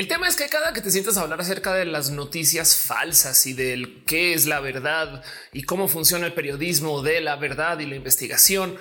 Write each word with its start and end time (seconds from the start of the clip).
El 0.00 0.08
tema 0.08 0.28
es 0.28 0.34
que 0.34 0.48
cada 0.48 0.72
que 0.72 0.80
te 0.80 0.90
sientas 0.90 1.18
a 1.18 1.20
hablar 1.20 1.42
acerca 1.42 1.74
de 1.74 1.84
las 1.84 2.08
noticias 2.08 2.74
falsas 2.74 3.44
y 3.44 3.52
del 3.52 4.02
qué 4.06 4.32
es 4.32 4.46
la 4.46 4.58
verdad 4.60 5.22
y 5.52 5.64
cómo 5.64 5.88
funciona 5.88 6.24
el 6.24 6.32
periodismo 6.32 7.02
de 7.02 7.20
la 7.20 7.36
verdad 7.36 7.80
y 7.80 7.84
la 7.84 7.96
investigación, 7.96 8.78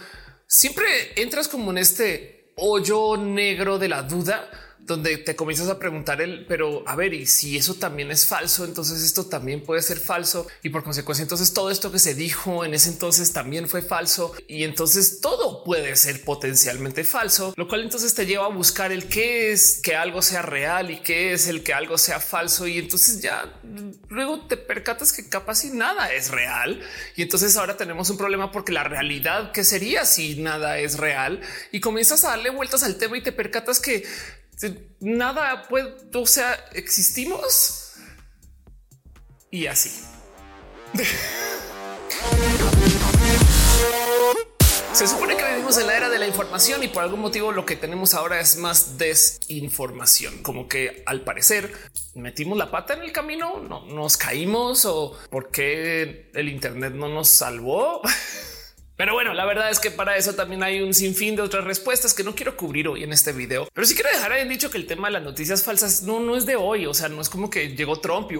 siempre 0.47 0.87
entras 1.21 1.49
como 1.49 1.71
en 1.71 1.79
este 1.79 2.53
hoyo 2.55 3.17
negro 3.17 3.77
de 3.79 3.89
la 3.89 4.03
duda 4.03 4.49
donde 4.89 5.17
te 5.17 5.35
comienzas 5.35 5.69
a 5.69 5.77
preguntar 5.77 6.19
el, 6.21 6.45
pero 6.47 6.83
a 6.87 6.95
ver, 6.95 7.13
y 7.13 7.27
si 7.27 7.55
eso 7.57 7.75
también 7.75 8.11
es 8.11 8.25
falso, 8.25 8.65
entonces 8.65 9.03
esto 9.03 9.27
también 9.27 9.63
puede 9.63 9.81
ser 9.81 9.99
falso. 9.99 10.47
Y 10.63 10.69
por 10.69 10.83
consecuencia 10.83 11.23
entonces 11.23 11.53
todo 11.53 11.69
esto 11.69 11.91
que 11.91 11.99
se 11.99 12.15
dijo 12.15 12.65
en 12.65 12.73
ese 12.73 12.89
entonces 12.89 13.31
también 13.31 13.69
fue 13.69 13.81
falso. 13.81 14.33
Y 14.47 14.63
entonces 14.63 15.21
todo 15.21 15.63
puede 15.63 15.95
ser 15.95 16.23
potencialmente 16.23 17.03
falso, 17.03 17.53
lo 17.55 17.67
cual 17.67 17.83
entonces 17.83 18.15
te 18.15 18.25
lleva 18.25 18.45
a 18.45 18.49
buscar 18.49 18.91
el 18.91 19.07
qué 19.07 19.51
es 19.51 19.79
que 19.81 19.95
algo 19.95 20.21
sea 20.21 20.41
real 20.41 20.89
y 20.89 21.01
qué 21.01 21.33
es 21.33 21.47
el 21.47 21.63
que 21.63 21.73
algo 21.73 21.97
sea 21.97 22.19
falso. 22.19 22.67
Y 22.67 22.79
entonces 22.79 23.21
ya 23.21 23.61
luego 24.09 24.47
te 24.47 24.57
percatas 24.57 25.13
que 25.13 25.29
capaz 25.29 25.63
y 25.65 25.69
nada 25.69 26.11
es 26.11 26.31
real. 26.31 26.81
Y 27.15 27.21
entonces 27.21 27.55
ahora 27.57 27.77
tenemos 27.77 28.09
un 28.09 28.17
problema 28.17 28.51
porque 28.51 28.71
la 28.71 28.83
realidad 28.83 29.51
que 29.51 29.63
sería 29.63 30.05
si 30.05 30.35
nada 30.41 30.79
es 30.79 30.97
real 30.97 31.41
y 31.71 31.79
comienzas 31.79 32.23
a 32.23 32.29
darle 32.29 32.49
vueltas 32.49 32.81
al 32.81 32.95
tema 32.95 33.17
y 33.17 33.21
te 33.21 33.31
percatas 33.31 33.79
que 33.79 34.03
nada 34.99 35.67
puede, 35.67 35.95
o 36.13 36.25
sea, 36.25 36.53
existimos 36.73 37.93
y 39.51 39.67
así. 39.67 40.03
Se 44.93 45.07
supone 45.07 45.37
que 45.37 45.45
vivimos 45.47 45.77
en 45.77 45.87
la 45.87 45.95
era 45.95 46.09
de 46.09 46.19
la 46.19 46.27
información 46.27 46.83
y 46.83 46.87
por 46.89 47.03
algún 47.03 47.21
motivo 47.21 47.51
lo 47.51 47.65
que 47.65 47.75
tenemos 47.75 48.15
ahora 48.15 48.41
es 48.41 48.57
más 48.57 48.97
desinformación, 48.97 50.41
como 50.41 50.67
que 50.67 51.03
al 51.05 51.21
parecer 51.21 51.71
metimos 52.15 52.57
la 52.57 52.69
pata 52.69 52.95
en 52.95 53.03
el 53.03 53.11
camino, 53.13 53.61
no 53.61 53.85
nos 53.85 54.17
caímos 54.17 54.83
o 54.85 55.17
por 55.29 55.51
qué 55.51 56.31
el 56.33 56.49
Internet 56.49 56.93
no 56.95 57.07
nos 57.07 57.29
salvó. 57.29 58.01
Pero 58.99 59.13
bueno, 59.13 59.33
la 59.33 59.45
verdad 59.45 59.69
es 59.69 59.79
que 59.79 59.91
para 59.91 60.17
eso 60.17 60.35
también 60.35 60.61
hay 60.61 60.81
un 60.81 60.93
sinfín 60.93 61.37
de 61.37 61.41
otras 61.41 61.63
respuestas 61.63 62.13
que 62.13 62.21
no 62.21 62.35
quiero 62.35 62.57
cubrir 62.57 62.89
hoy 62.89 63.01
en 63.01 63.13
este 63.13 63.31
video. 63.31 63.69
Pero 63.73 63.87
sí 63.87 63.95
quiero 63.95 64.09
dejar 64.09 64.33
en 64.33 64.49
dicho 64.49 64.69
que 64.69 64.77
el 64.77 64.87
tema 64.87 65.07
de 65.07 65.13
las 65.13 65.23
noticias 65.23 65.63
falsas 65.63 66.03
no, 66.03 66.19
no 66.19 66.35
es 66.35 66.45
de 66.45 66.57
hoy. 66.57 66.85
O 66.85 66.93
sea, 66.93 67.07
no 67.07 67.21
es 67.21 67.29
como 67.29 67.49
que 67.49 67.77
llegó 67.77 68.01
Trump 68.01 68.29
y 68.29 68.35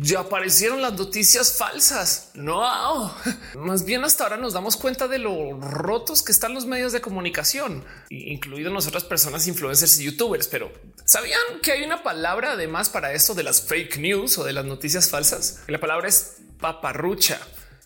ya 0.00 0.20
aparecieron 0.20 0.80
las 0.80 0.92
noticias 0.92 1.58
falsas. 1.58 2.30
No, 2.34 3.12
más 3.56 3.84
bien 3.84 4.04
hasta 4.04 4.22
ahora 4.22 4.36
nos 4.36 4.52
damos 4.52 4.76
cuenta 4.76 5.08
de 5.08 5.18
lo 5.18 5.58
rotos 5.60 6.22
que 6.22 6.30
están 6.30 6.54
los 6.54 6.66
medios 6.66 6.92
de 6.92 7.00
comunicación, 7.00 7.84
incluido 8.10 8.70
nosotras 8.70 9.02
personas 9.02 9.48
influencers 9.48 9.98
y 9.98 10.04
youtubers. 10.04 10.46
Pero 10.46 10.70
sabían 11.04 11.40
que 11.64 11.72
hay 11.72 11.82
una 11.82 12.04
palabra 12.04 12.52
además 12.52 12.90
para 12.90 13.12
esto 13.12 13.34
de 13.34 13.42
las 13.42 13.62
fake 13.62 13.98
news 13.98 14.38
o 14.38 14.44
de 14.44 14.52
las 14.52 14.66
noticias 14.66 15.10
falsas. 15.10 15.64
La 15.66 15.80
palabra 15.80 16.06
es 16.06 16.36
paparrucha 16.60 17.40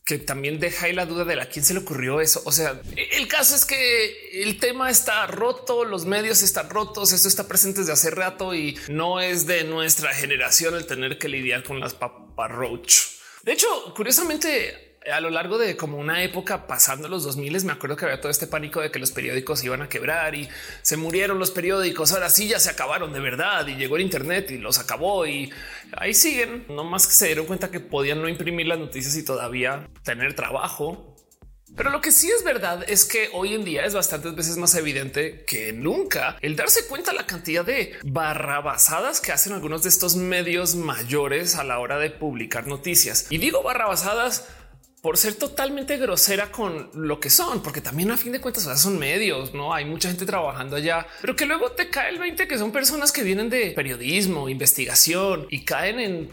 que 0.08 0.18
también 0.18 0.58
deja 0.58 0.86
ahí 0.86 0.94
la 0.94 1.04
duda 1.04 1.26
de 1.26 1.38
a 1.38 1.50
quién 1.50 1.62
se 1.62 1.74
le 1.74 1.80
ocurrió 1.80 2.22
eso. 2.22 2.40
O 2.46 2.50
sea, 2.50 2.80
el 2.96 3.28
caso 3.28 3.54
es 3.54 3.66
que 3.66 4.42
el 4.42 4.58
tema 4.58 4.88
está 4.88 5.26
roto, 5.26 5.84
los 5.84 6.06
medios 6.06 6.42
están 6.42 6.70
rotos, 6.70 7.12
esto 7.12 7.28
está 7.28 7.46
presente 7.46 7.80
desde 7.80 7.92
hace 7.92 8.10
rato 8.10 8.54
y 8.54 8.78
no 8.88 9.20
es 9.20 9.46
de 9.46 9.64
nuestra 9.64 10.14
generación 10.14 10.74
el 10.76 10.86
tener 10.86 11.18
que 11.18 11.28
lidiar 11.28 11.62
con 11.62 11.78
las 11.78 11.92
paparroach. 11.92 12.94
De 13.42 13.52
hecho, 13.52 13.68
curiosamente, 13.94 14.87
a 15.12 15.20
lo 15.20 15.30
largo 15.30 15.58
de 15.58 15.76
como 15.76 15.98
una 15.98 16.22
época 16.22 16.66
pasando 16.66 17.08
los 17.08 17.24
2000 17.24 17.64
me 17.64 17.72
acuerdo 17.72 17.96
que 17.96 18.04
había 18.04 18.20
todo 18.20 18.30
este 18.30 18.46
pánico 18.46 18.80
de 18.80 18.90
que 18.90 18.98
los 18.98 19.10
periódicos 19.10 19.64
iban 19.64 19.82
a 19.82 19.88
quebrar 19.88 20.34
y 20.34 20.48
se 20.82 20.96
murieron 20.96 21.38
los 21.38 21.50
periódicos. 21.50 22.12
Ahora 22.12 22.30
sí 22.30 22.48
ya 22.48 22.60
se 22.60 22.70
acabaron 22.70 23.12
de 23.12 23.20
verdad 23.20 23.66
y 23.66 23.76
llegó 23.76 23.96
el 23.96 24.02
Internet 24.02 24.50
y 24.50 24.58
los 24.58 24.78
acabó 24.78 25.26
y 25.26 25.52
ahí 25.96 26.14
siguen. 26.14 26.66
No 26.68 26.84
más 26.84 27.06
que 27.06 27.12
se 27.12 27.26
dieron 27.26 27.46
cuenta 27.46 27.70
que 27.70 27.80
podían 27.80 28.20
no 28.20 28.28
imprimir 28.28 28.66
las 28.66 28.78
noticias 28.78 29.16
y 29.16 29.24
todavía 29.24 29.88
tener 30.04 30.34
trabajo. 30.34 31.14
Pero 31.76 31.90
lo 31.90 32.00
que 32.00 32.12
sí 32.12 32.30
es 32.30 32.42
verdad 32.44 32.84
es 32.88 33.04
que 33.04 33.28
hoy 33.32 33.54
en 33.54 33.64
día 33.64 33.84
es 33.84 33.94
bastantes 33.94 34.34
veces 34.34 34.56
más 34.56 34.74
evidente 34.74 35.44
que 35.46 35.72
nunca 35.72 36.36
el 36.40 36.56
darse 36.56 36.86
cuenta 36.86 37.12
la 37.12 37.26
cantidad 37.26 37.64
de 37.64 37.92
barrabasadas 38.04 39.20
que 39.20 39.32
hacen 39.32 39.52
algunos 39.52 39.82
de 39.82 39.90
estos 39.90 40.16
medios 40.16 40.74
mayores 40.74 41.56
a 41.56 41.64
la 41.64 41.78
hora 41.78 41.98
de 41.98 42.10
publicar 42.10 42.66
noticias. 42.66 43.26
Y 43.30 43.38
digo 43.38 43.62
barrabasadas 43.62 44.48
por 45.02 45.16
ser 45.16 45.34
totalmente 45.34 45.96
grosera 45.96 46.50
con 46.50 46.90
lo 46.94 47.20
que 47.20 47.30
son, 47.30 47.62
porque 47.62 47.80
también 47.80 48.10
a 48.10 48.16
fin 48.16 48.32
de 48.32 48.40
cuentas 48.40 48.80
son 48.80 48.98
medios, 48.98 49.54
no 49.54 49.72
hay 49.72 49.84
mucha 49.84 50.08
gente 50.08 50.26
trabajando 50.26 50.76
allá, 50.76 51.06
pero 51.20 51.36
que 51.36 51.46
luego 51.46 51.72
te 51.72 51.88
cae 51.88 52.10
el 52.10 52.18
20 52.18 52.48
que 52.48 52.58
son 52.58 52.72
personas 52.72 53.12
que 53.12 53.22
vienen 53.22 53.48
de 53.50 53.70
periodismo, 53.70 54.48
investigación 54.48 55.46
y 55.50 55.64
caen 55.64 56.00
en 56.00 56.28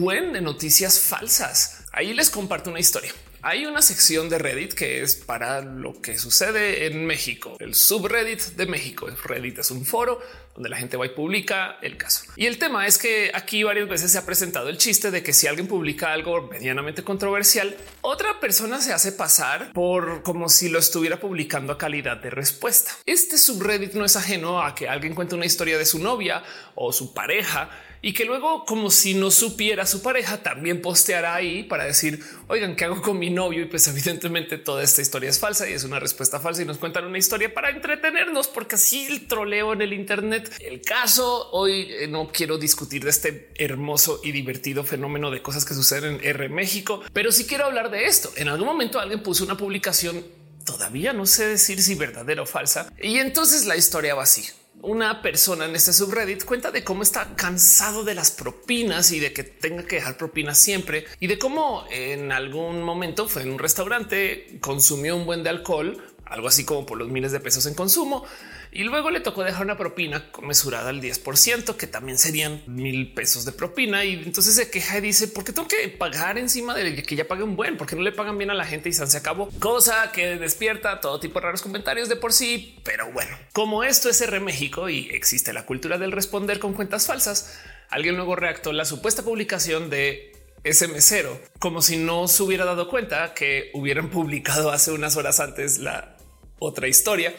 buen 0.00 0.32
de 0.32 0.40
noticias 0.40 1.00
falsas. 1.00 1.84
Ahí 1.92 2.12
les 2.12 2.30
comparto 2.30 2.70
una 2.70 2.80
historia. 2.80 3.12
Hay 3.46 3.66
una 3.66 3.82
sección 3.82 4.30
de 4.30 4.38
Reddit 4.38 4.72
que 4.72 5.02
es 5.02 5.16
para 5.16 5.60
lo 5.60 6.00
que 6.00 6.16
sucede 6.16 6.86
en 6.86 7.04
México, 7.04 7.58
el 7.60 7.74
subreddit 7.74 8.40
de 8.56 8.64
México. 8.64 9.06
Reddit 9.22 9.58
es 9.58 9.70
un 9.70 9.84
foro 9.84 10.18
donde 10.54 10.70
la 10.70 10.78
gente 10.78 10.96
va 10.96 11.04
y 11.04 11.10
publica 11.10 11.76
el 11.82 11.98
caso. 11.98 12.24
Y 12.36 12.46
el 12.46 12.58
tema 12.58 12.86
es 12.86 12.96
que 12.96 13.30
aquí 13.34 13.62
varias 13.62 13.86
veces 13.86 14.12
se 14.12 14.16
ha 14.16 14.24
presentado 14.24 14.70
el 14.70 14.78
chiste 14.78 15.10
de 15.10 15.22
que 15.22 15.34
si 15.34 15.46
alguien 15.46 15.66
publica 15.66 16.10
algo 16.14 16.48
medianamente 16.48 17.04
controversial, 17.04 17.76
otra 18.00 18.40
persona 18.40 18.80
se 18.80 18.94
hace 18.94 19.12
pasar 19.12 19.74
por 19.74 20.22
como 20.22 20.48
si 20.48 20.70
lo 20.70 20.78
estuviera 20.78 21.20
publicando 21.20 21.74
a 21.74 21.76
calidad 21.76 22.16
de 22.16 22.30
respuesta. 22.30 22.92
Este 23.04 23.36
subreddit 23.36 23.92
no 23.92 24.06
es 24.06 24.16
ajeno 24.16 24.62
a 24.62 24.74
que 24.74 24.88
alguien 24.88 25.14
cuente 25.14 25.34
una 25.34 25.44
historia 25.44 25.76
de 25.76 25.84
su 25.84 25.98
novia 25.98 26.42
o 26.76 26.94
su 26.94 27.12
pareja 27.12 27.68
y 28.04 28.12
que 28.12 28.26
luego, 28.26 28.66
como 28.66 28.90
si 28.90 29.14
no 29.14 29.30
supiera 29.30 29.86
su 29.86 30.02
pareja, 30.02 30.42
también 30.42 30.82
posteará 30.82 31.34
ahí 31.34 31.62
para 31.62 31.84
decir, 31.84 32.22
oigan, 32.48 32.76
¿qué 32.76 32.84
hago 32.84 33.00
con 33.00 33.18
mi 33.18 33.30
novio? 33.30 33.62
Y 33.62 33.64
pues 33.64 33.88
evidentemente 33.88 34.58
toda 34.58 34.82
esta 34.82 35.00
historia 35.00 35.30
es 35.30 35.38
falsa 35.38 35.66
y 35.66 35.72
es 35.72 35.84
una 35.84 35.98
respuesta 35.98 36.38
falsa 36.38 36.60
y 36.60 36.66
nos 36.66 36.76
cuentan 36.76 37.06
una 37.06 37.16
historia 37.16 37.54
para 37.54 37.70
entretenernos, 37.70 38.48
porque 38.48 38.74
así 38.74 39.06
el 39.06 39.26
troleo 39.26 39.72
en 39.72 39.80
el 39.80 39.94
Internet. 39.94 40.54
El 40.60 40.82
caso 40.82 41.48
hoy 41.52 41.88
eh, 41.88 42.06
no 42.06 42.28
quiero 42.28 42.58
discutir 42.58 43.04
de 43.04 43.10
este 43.10 43.54
hermoso 43.56 44.20
y 44.22 44.32
divertido 44.32 44.84
fenómeno 44.84 45.30
de 45.30 45.40
cosas 45.40 45.64
que 45.64 45.72
suceden 45.72 46.16
en 46.16 46.24
R 46.26 46.50
México, 46.50 47.00
pero 47.14 47.32
sí 47.32 47.46
quiero 47.46 47.64
hablar 47.64 47.90
de 47.90 48.04
esto. 48.04 48.30
En 48.36 48.48
algún 48.48 48.66
momento 48.66 49.00
alguien 49.00 49.22
puso 49.22 49.44
una 49.44 49.56
publicación 49.56 50.22
todavía 50.66 51.14
no 51.14 51.24
sé 51.24 51.46
decir 51.46 51.80
si 51.80 51.94
verdadera 51.94 52.42
o 52.42 52.46
falsa. 52.46 52.92
Y 53.00 53.16
entonces 53.16 53.64
la 53.64 53.76
historia 53.76 54.14
va 54.14 54.24
así 54.24 54.44
una 54.84 55.22
persona 55.22 55.64
en 55.64 55.74
este 55.74 55.92
subreddit 55.92 56.44
cuenta 56.44 56.70
de 56.70 56.84
cómo 56.84 57.02
está 57.02 57.34
cansado 57.34 58.04
de 58.04 58.14
las 58.14 58.30
propinas 58.30 59.12
y 59.12 59.18
de 59.18 59.32
que 59.32 59.42
tenga 59.42 59.84
que 59.84 59.96
dejar 59.96 60.16
propinas 60.16 60.58
siempre 60.58 61.06
y 61.20 61.26
de 61.26 61.38
cómo 61.38 61.84
en 61.90 62.32
algún 62.32 62.82
momento 62.82 63.28
fue 63.28 63.42
en 63.42 63.50
un 63.50 63.58
restaurante, 63.58 64.58
consumió 64.60 65.16
un 65.16 65.26
buen 65.26 65.42
de 65.42 65.50
alcohol, 65.50 66.13
algo 66.34 66.48
así 66.48 66.64
como 66.64 66.84
por 66.84 66.98
los 66.98 67.08
miles 67.08 67.32
de 67.32 67.40
pesos 67.40 67.66
en 67.66 67.74
consumo 67.74 68.24
y 68.74 68.82
luego 68.82 69.10
le 69.10 69.20
tocó 69.20 69.44
dejar 69.44 69.62
una 69.62 69.76
propina 69.76 70.28
mesurada 70.42 70.90
al 70.90 71.00
10%, 71.00 71.76
que 71.76 71.86
también 71.86 72.18
serían 72.18 72.60
mil 72.66 73.14
pesos 73.14 73.44
de 73.44 73.52
propina. 73.52 74.04
Y 74.04 74.14
entonces 74.14 74.56
se 74.56 74.68
queja 74.68 74.98
y 74.98 75.00
dice, 75.00 75.28
¿por 75.28 75.44
qué 75.44 75.52
tengo 75.52 75.68
que 75.68 75.88
pagar 75.88 76.38
encima 76.38 76.74
de 76.74 77.00
que 77.04 77.14
ya 77.14 77.28
pague 77.28 77.44
un 77.44 77.54
buen? 77.54 77.76
Porque 77.76 77.94
no 77.94 78.02
le 78.02 78.10
pagan 78.10 78.36
bien 78.36 78.50
a 78.50 78.54
la 78.54 78.64
gente 78.64 78.88
y 78.88 78.92
se 78.92 79.16
acabó. 79.16 79.48
Cosa 79.60 80.10
que 80.10 80.38
despierta 80.38 81.00
todo 81.00 81.20
tipo 81.20 81.38
de 81.38 81.46
raros 81.46 81.62
comentarios 81.62 82.08
de 82.08 82.16
por 82.16 82.32
sí. 82.32 82.80
Pero 82.82 83.12
bueno, 83.12 83.38
como 83.52 83.84
esto 83.84 84.10
es 84.10 84.20
R 84.20 84.40
México 84.40 84.88
y 84.88 85.08
existe 85.10 85.52
la 85.52 85.66
cultura 85.66 85.96
del 85.96 86.10
responder 86.10 86.58
con 86.58 86.74
cuentas 86.74 87.06
falsas, 87.06 87.56
alguien 87.90 88.16
luego 88.16 88.34
reactó 88.34 88.72
la 88.72 88.84
supuesta 88.84 89.22
publicación 89.22 89.88
de 89.88 90.32
ese 90.64 90.88
mesero, 90.88 91.40
como 91.60 91.80
si 91.80 91.96
no 91.96 92.26
se 92.26 92.42
hubiera 92.42 92.64
dado 92.64 92.88
cuenta 92.88 93.34
que 93.34 93.70
hubieran 93.74 94.10
publicado 94.10 94.72
hace 94.72 94.90
unas 94.90 95.16
horas 95.16 95.38
antes 95.38 95.78
la 95.78 96.13
otra 96.64 96.88
historia. 96.88 97.34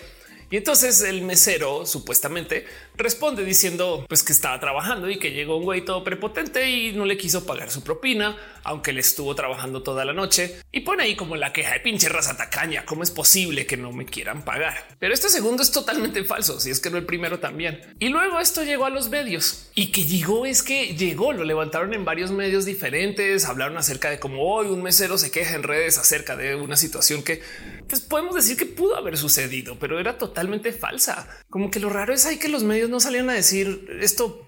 Y 0.50 0.58
entonces 0.58 1.02
el 1.02 1.24
mesero 1.24 1.86
supuestamente 1.86 2.66
responde 2.98 3.44
diciendo 3.44 4.06
pues 4.08 4.24
que 4.24 4.34
estaba 4.34 4.60
trabajando 4.60 5.10
y 5.10 5.20
que 5.20 5.32
llegó 5.32 5.58
un 5.58 5.64
güey 5.64 5.84
todo 5.84 6.04
prepotente 6.04 6.70
y 6.70 6.94
no 6.94 7.06
le 7.06 7.18
quiso 7.18 7.46
pagar 7.46 7.72
su 7.72 7.84
propina, 7.84 8.38
aunque 8.64 8.94
le 8.94 9.02
estuvo 9.02 9.36
trabajando 9.36 9.84
toda 9.84 10.06
la 10.06 10.14
noche 10.14 10.60
y 10.72 10.82
pone 10.82 11.04
ahí 11.04 11.16
como 11.16 11.36
la 11.36 11.54
queja 11.54 11.74
de 11.74 11.80
pinche 11.80 12.10
raza 12.10 12.38
tacaña. 12.38 12.86
¿Cómo 12.86 13.04
es 13.04 13.12
posible 13.12 13.66
que 13.66 13.78
no 13.78 13.92
me 13.92 14.06
quieran 14.06 14.44
pagar? 14.44 14.88
Pero 15.00 15.14
este 15.14 15.30
segundo 15.30 15.64
es 15.64 15.72
totalmente 15.72 16.24
falso. 16.24 16.60
Si 16.60 16.70
es 16.70 16.80
que 16.80 16.90
no 16.90 16.98
el 16.98 17.06
primero 17.06 17.40
también. 17.40 17.82
Y 18.00 18.10
luego 18.10 18.40
esto 18.40 18.64
llegó 18.64 18.86
a 18.86 18.90
los 18.90 19.10
medios 19.10 19.70
y 19.76 19.92
que 19.92 20.06
llegó 20.06 20.46
es 20.46 20.64
que 20.64 20.96
llegó, 20.96 21.34
lo 21.34 21.44
levantaron 21.44 21.94
en 21.94 22.06
varios 22.06 22.32
medios 22.32 22.66
diferentes, 22.66 23.46
hablaron 23.46 23.78
acerca 23.78 24.10
de 24.10 24.20
cómo 24.20 24.44
hoy 24.44 24.68
un 24.68 24.82
mesero 24.82 25.18
se 25.18 25.32
queja 25.32 25.56
en 25.56 25.64
redes 25.64 25.98
acerca 25.98 26.36
de 26.36 26.56
una 26.56 26.76
situación 26.76 27.24
que 27.24 27.42
pues 27.88 28.02
podemos 28.02 28.36
decir 28.36 28.58
que 28.58 28.66
pudo 28.66 28.96
haber 28.96 29.18
sucedido, 29.18 29.78
pero 29.80 30.00
era 30.00 30.18
totalmente 30.18 30.72
falsa. 30.72 31.28
Como 31.50 31.70
que 31.70 31.80
lo 31.80 31.90
raro 31.90 32.14
es 32.14 32.26
ahí 32.26 32.38
que 32.38 32.50
los 32.50 32.64
medios 32.64 32.85
no 32.90 33.00
salían 33.00 33.30
a 33.30 33.34
decir 33.34 33.88
esto 34.02 34.46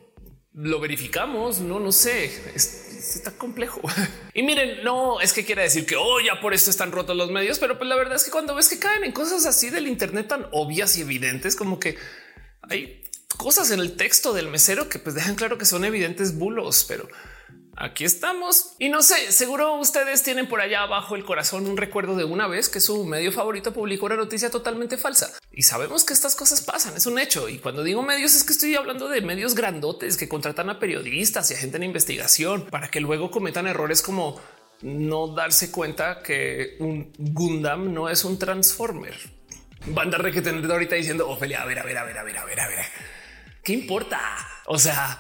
lo 0.57 0.79
verificamos. 0.79 1.59
No, 1.59 1.79
no 1.79 1.91
sé, 1.91 2.31
está 2.55 3.31
complejo. 3.31 3.81
Y 4.33 4.43
miren, 4.43 4.83
no 4.83 5.19
es 5.19 5.33
que 5.33 5.43
quiera 5.43 5.63
decir 5.63 5.87
que 5.87 5.95
oh, 5.95 6.19
ya 6.19 6.39
por 6.39 6.53
esto 6.53 6.69
están 6.69 6.91
rotos 6.91 7.17
los 7.17 7.31
medios, 7.31 7.57
pero 7.57 7.79
pues 7.79 7.89
la 7.89 7.95
verdad 7.95 8.17
es 8.17 8.23
que 8.23 8.29
cuando 8.29 8.53
ves 8.53 8.69
que 8.69 8.77
caen 8.77 9.03
en 9.03 9.11
cosas 9.11 9.47
así 9.47 9.71
del 9.71 9.87
Internet 9.87 10.27
tan 10.27 10.45
obvias 10.51 10.95
y 10.95 11.01
evidentes, 11.01 11.55
como 11.55 11.79
que 11.79 11.97
hay 12.61 13.03
cosas 13.35 13.71
en 13.71 13.79
el 13.79 13.95
texto 13.95 14.33
del 14.33 14.47
mesero 14.47 14.89
que 14.89 14.99
pues 14.99 15.15
dejan 15.15 15.33
claro 15.33 15.57
que 15.57 15.65
son 15.65 15.85
evidentes 15.85 16.37
bulos, 16.37 16.85
pero 16.87 17.07
aquí 17.77 18.03
estamos. 18.03 18.75
Y 18.79 18.89
no 18.89 19.01
sé, 19.01 19.31
seguro 19.31 19.75
ustedes 19.75 20.23
tienen 20.23 20.47
por 20.47 20.61
allá 20.61 20.81
abajo 20.83 21.15
el 21.15 21.23
corazón 21.23 21.67
un 21.67 21.77
recuerdo 21.77 22.15
de 22.15 22.23
una 22.23 22.47
vez 22.47 22.69
que 22.69 22.81
su 22.81 23.05
medio 23.05 23.31
favorito 23.31 23.73
publicó 23.73 24.07
una 24.07 24.15
noticia 24.15 24.49
totalmente 24.49 24.97
falsa. 24.97 25.31
Y 25.51 25.63
sabemos 25.63 26.03
que 26.03 26.13
estas 26.13 26.35
cosas 26.35 26.61
pasan, 26.61 26.97
es 26.97 27.05
un 27.05 27.19
hecho. 27.19 27.47
Y 27.47 27.59
cuando 27.59 27.83
digo 27.83 28.01
medios 28.01 28.35
es 28.35 28.43
que 28.43 28.53
estoy 28.53 28.75
hablando 28.75 29.07
de 29.07 29.21
medios 29.21 29.55
grandotes 29.55 30.17
que 30.17 30.27
contratan 30.27 30.69
a 30.69 30.79
periodistas 30.79 31.49
y 31.51 31.53
a 31.53 31.57
gente 31.57 31.77
en 31.77 31.83
investigación 31.83 32.65
para 32.65 32.89
que 32.89 32.99
luego 32.99 33.31
cometan 33.31 33.67
errores 33.67 34.01
como 34.01 34.41
no 34.81 35.27
darse 35.29 35.71
cuenta 35.71 36.21
que 36.21 36.75
un 36.79 37.11
Gundam 37.17 37.93
no 37.93 38.09
es 38.09 38.23
un 38.25 38.37
Transformer. 38.37 39.37
Re 39.85 40.31
que 40.31 40.41
tener 40.41 40.69
ahorita 40.69 40.95
diciendo 40.95 41.29
Ofelia, 41.29 41.61
a 41.61 41.65
ver, 41.65 41.79
a 41.79 41.83
ver, 41.83 41.97
a 41.97 42.03
ver, 42.03 42.17
a 42.17 42.23
ver, 42.23 42.37
a 42.37 42.45
ver, 42.45 42.59
a 42.59 42.67
ver. 42.67 42.85
¿Qué 43.63 43.73
importa? 43.73 44.19
O 44.65 44.77
sea, 44.77 45.19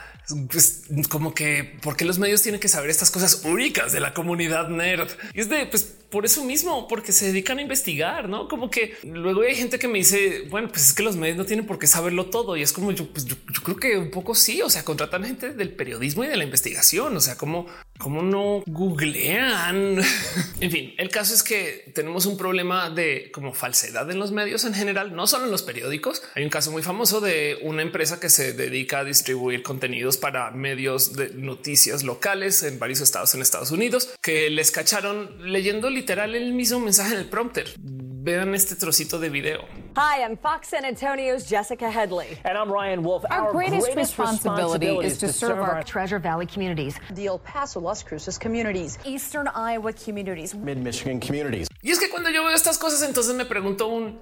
pues, 0.49 0.83
como 1.09 1.33
que 1.33 1.77
porque 1.81 2.05
los 2.05 2.19
medios 2.19 2.41
tienen 2.41 2.59
que 2.59 2.67
saber 2.67 2.89
estas 2.89 3.11
cosas 3.11 3.41
únicas 3.45 3.91
de 3.91 3.99
la 3.99 4.13
comunidad 4.13 4.69
nerd. 4.69 5.09
Y 5.33 5.41
es 5.41 5.49
de 5.49 5.65
pues 5.65 5.83
por 6.09 6.25
eso 6.25 6.43
mismo, 6.43 6.87
porque 6.87 7.11
se 7.11 7.27
dedican 7.27 7.59
a 7.59 7.61
investigar, 7.61 8.29
no 8.29 8.47
como 8.47 8.69
que 8.69 8.95
luego 9.03 9.41
hay 9.41 9.55
gente 9.55 9.79
que 9.79 9.87
me 9.87 9.97
dice, 9.97 10.45
bueno, 10.49 10.69
pues 10.69 10.87
es 10.87 10.93
que 10.93 11.03
los 11.03 11.15
medios 11.15 11.37
no 11.37 11.45
tienen 11.45 11.65
por 11.65 11.79
qué 11.79 11.87
saberlo 11.87 12.27
todo. 12.27 12.55
Y 12.55 12.61
es 12.61 12.71
como 12.71 12.91
yo, 12.91 13.07
pues 13.07 13.25
yo, 13.25 13.35
creo 13.63 13.77
que 13.77 13.97
un 13.97 14.11
poco 14.11 14.35
sí. 14.35 14.61
O 14.61 14.69
sea, 14.69 14.83
contratan 14.83 15.23
gente 15.23 15.53
del 15.53 15.73
periodismo 15.73 16.23
y 16.23 16.27
de 16.27 16.37
la 16.37 16.43
investigación. 16.43 17.15
O 17.15 17.19
sea, 17.19 17.37
como, 17.37 17.67
como 17.97 18.21
no 18.21 18.63
googlean. 18.65 19.99
en 20.59 20.71
fin, 20.71 20.93
el 20.97 21.09
caso 21.09 21.33
es 21.33 21.43
que 21.43 21.91
tenemos 21.93 22.25
un 22.25 22.37
problema 22.37 22.89
de 22.89 23.31
como 23.33 23.53
falsedad 23.53 24.09
en 24.09 24.19
los 24.19 24.31
medios 24.31 24.65
en 24.65 24.73
general, 24.73 25.15
no 25.15 25.27
solo 25.27 25.45
en 25.45 25.51
los 25.51 25.63
periódicos. 25.63 26.23
Hay 26.35 26.43
un 26.43 26.49
caso 26.49 26.71
muy 26.71 26.83
famoso 26.83 27.21
de 27.21 27.59
una 27.61 27.81
empresa 27.81 28.19
que 28.19 28.29
se 28.29 28.53
dedica 28.53 28.99
a 28.99 29.03
distribuir 29.03 29.63
contenidos 29.63 30.17
para 30.17 30.51
medios 30.51 31.13
de 31.13 31.29
noticias 31.29 32.03
locales 32.03 32.63
en 32.63 32.79
varios 32.79 33.01
estados 33.01 33.33
en 33.35 33.41
Estados 33.41 33.71
Unidos 33.71 34.09
que 34.21 34.49
les 34.49 34.71
cacharon 34.71 35.51
leyendo 35.51 35.89
literal 35.97 36.35
el 36.35 36.53
mismo 36.53 36.79
mensaje 36.79 37.13
en 37.15 37.19
el 37.21 37.25
prompter. 37.25 37.65
Vean 37.79 38.53
este 38.53 38.75
trocito 38.75 39.19
de 39.19 39.29
video. 39.29 39.61
Hi, 39.95 40.21
I'm 40.21 40.37
Fox 40.37 40.69
San 40.69 40.85
Antonio's 40.85 41.49
Jessica 41.49 41.89
Headley. 41.89 42.37
And 42.43 42.55
I'm 42.55 42.69
Ryan 42.69 43.01
Wolf. 43.01 43.23
Our, 43.31 43.47
our 43.47 43.51
greatest, 43.51 43.87
greatest 43.87 44.17
responsibility, 44.19 44.87
responsibility, 44.87 45.07
is 45.07 45.17
to 45.19 45.33
serve 45.33 45.59
our, 45.59 45.77
our 45.77 45.83
Treasure 45.83 46.19
Valley 46.19 46.45
communities, 46.45 46.99
the 47.15 47.25
El 47.25 47.39
Paso, 47.39 47.79
Las 47.79 48.03
Cruces 48.03 48.37
communities, 48.37 48.99
Eastern 49.05 49.47
Iowa 49.47 49.93
communities, 49.93 50.53
Mid 50.53 50.77
Michigan 50.77 51.19
communities. 51.19 51.67
Y 51.81 51.89
es 51.89 51.99
que 51.99 52.09
cuando 52.09 52.29
yo 52.29 52.43
veo 52.43 52.53
estas 52.53 52.77
cosas, 52.77 53.01
entonces 53.01 53.33
me 53.33 53.45
pregunto 53.45 53.87
un 53.87 54.19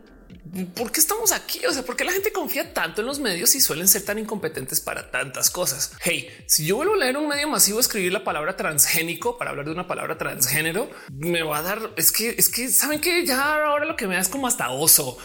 ¿por 0.76 0.92
qué 0.92 1.00
estamos 1.00 1.32
aquí? 1.32 1.66
O 1.66 1.74
sea, 1.74 1.84
¿por 1.84 1.96
qué 1.96 2.04
la 2.04 2.12
gente 2.12 2.32
confía 2.32 2.74
tanto 2.74 3.02
en 3.02 3.08
los 3.08 3.20
medios 3.20 3.56
y 3.56 3.62
suelen 3.62 3.88
ser 3.88 4.04
tan 4.04 4.20
incompetentes 4.20 4.80
para 4.82 5.12
tantas 5.12 5.50
cosas? 5.50 5.92
Hey, 6.02 6.30
si 6.48 6.66
yo 6.66 6.78
vuelvo 6.78 6.94
a 6.94 6.98
leer 6.98 7.18
un 7.18 7.28
medio 7.28 7.48
masivo, 7.48 7.80
escribir 7.80 8.14
la 8.14 8.24
palabra 8.24 8.56
transgénico 8.56 9.38
para 9.38 9.52
hablar 9.52 9.66
de 9.66 9.72
una 9.72 9.88
palabra 9.88 10.18
transgénero, 10.18 10.90
me 11.10 11.44
va 11.44 11.60
a 11.60 11.62
dar, 11.62 11.92
es 11.98 12.12
que, 12.12 12.36
es 12.38 12.50
que 12.50 12.70
saben 12.70 13.02
que 13.02 13.26
ya 13.26 13.66
ahora 13.66 13.86
lo 13.86 13.96
que 13.96 14.08
me 14.08 14.16
da 14.16 14.22
es 14.22 14.30
como 14.30 14.48
hasta 14.48 14.70
oso. 14.70 15.18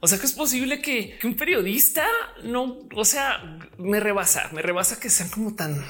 O 0.00 0.06
sea 0.06 0.18
que 0.18 0.26
es 0.26 0.32
posible 0.32 0.80
que, 0.80 1.18
que 1.18 1.26
un 1.26 1.36
periodista 1.36 2.06
no, 2.44 2.78
o 2.94 3.04
sea, 3.04 3.58
me 3.78 3.98
rebasa, 3.98 4.48
me 4.52 4.62
rebasa 4.62 5.00
que 5.00 5.10
sean 5.10 5.28
como 5.28 5.54
tan 5.54 5.84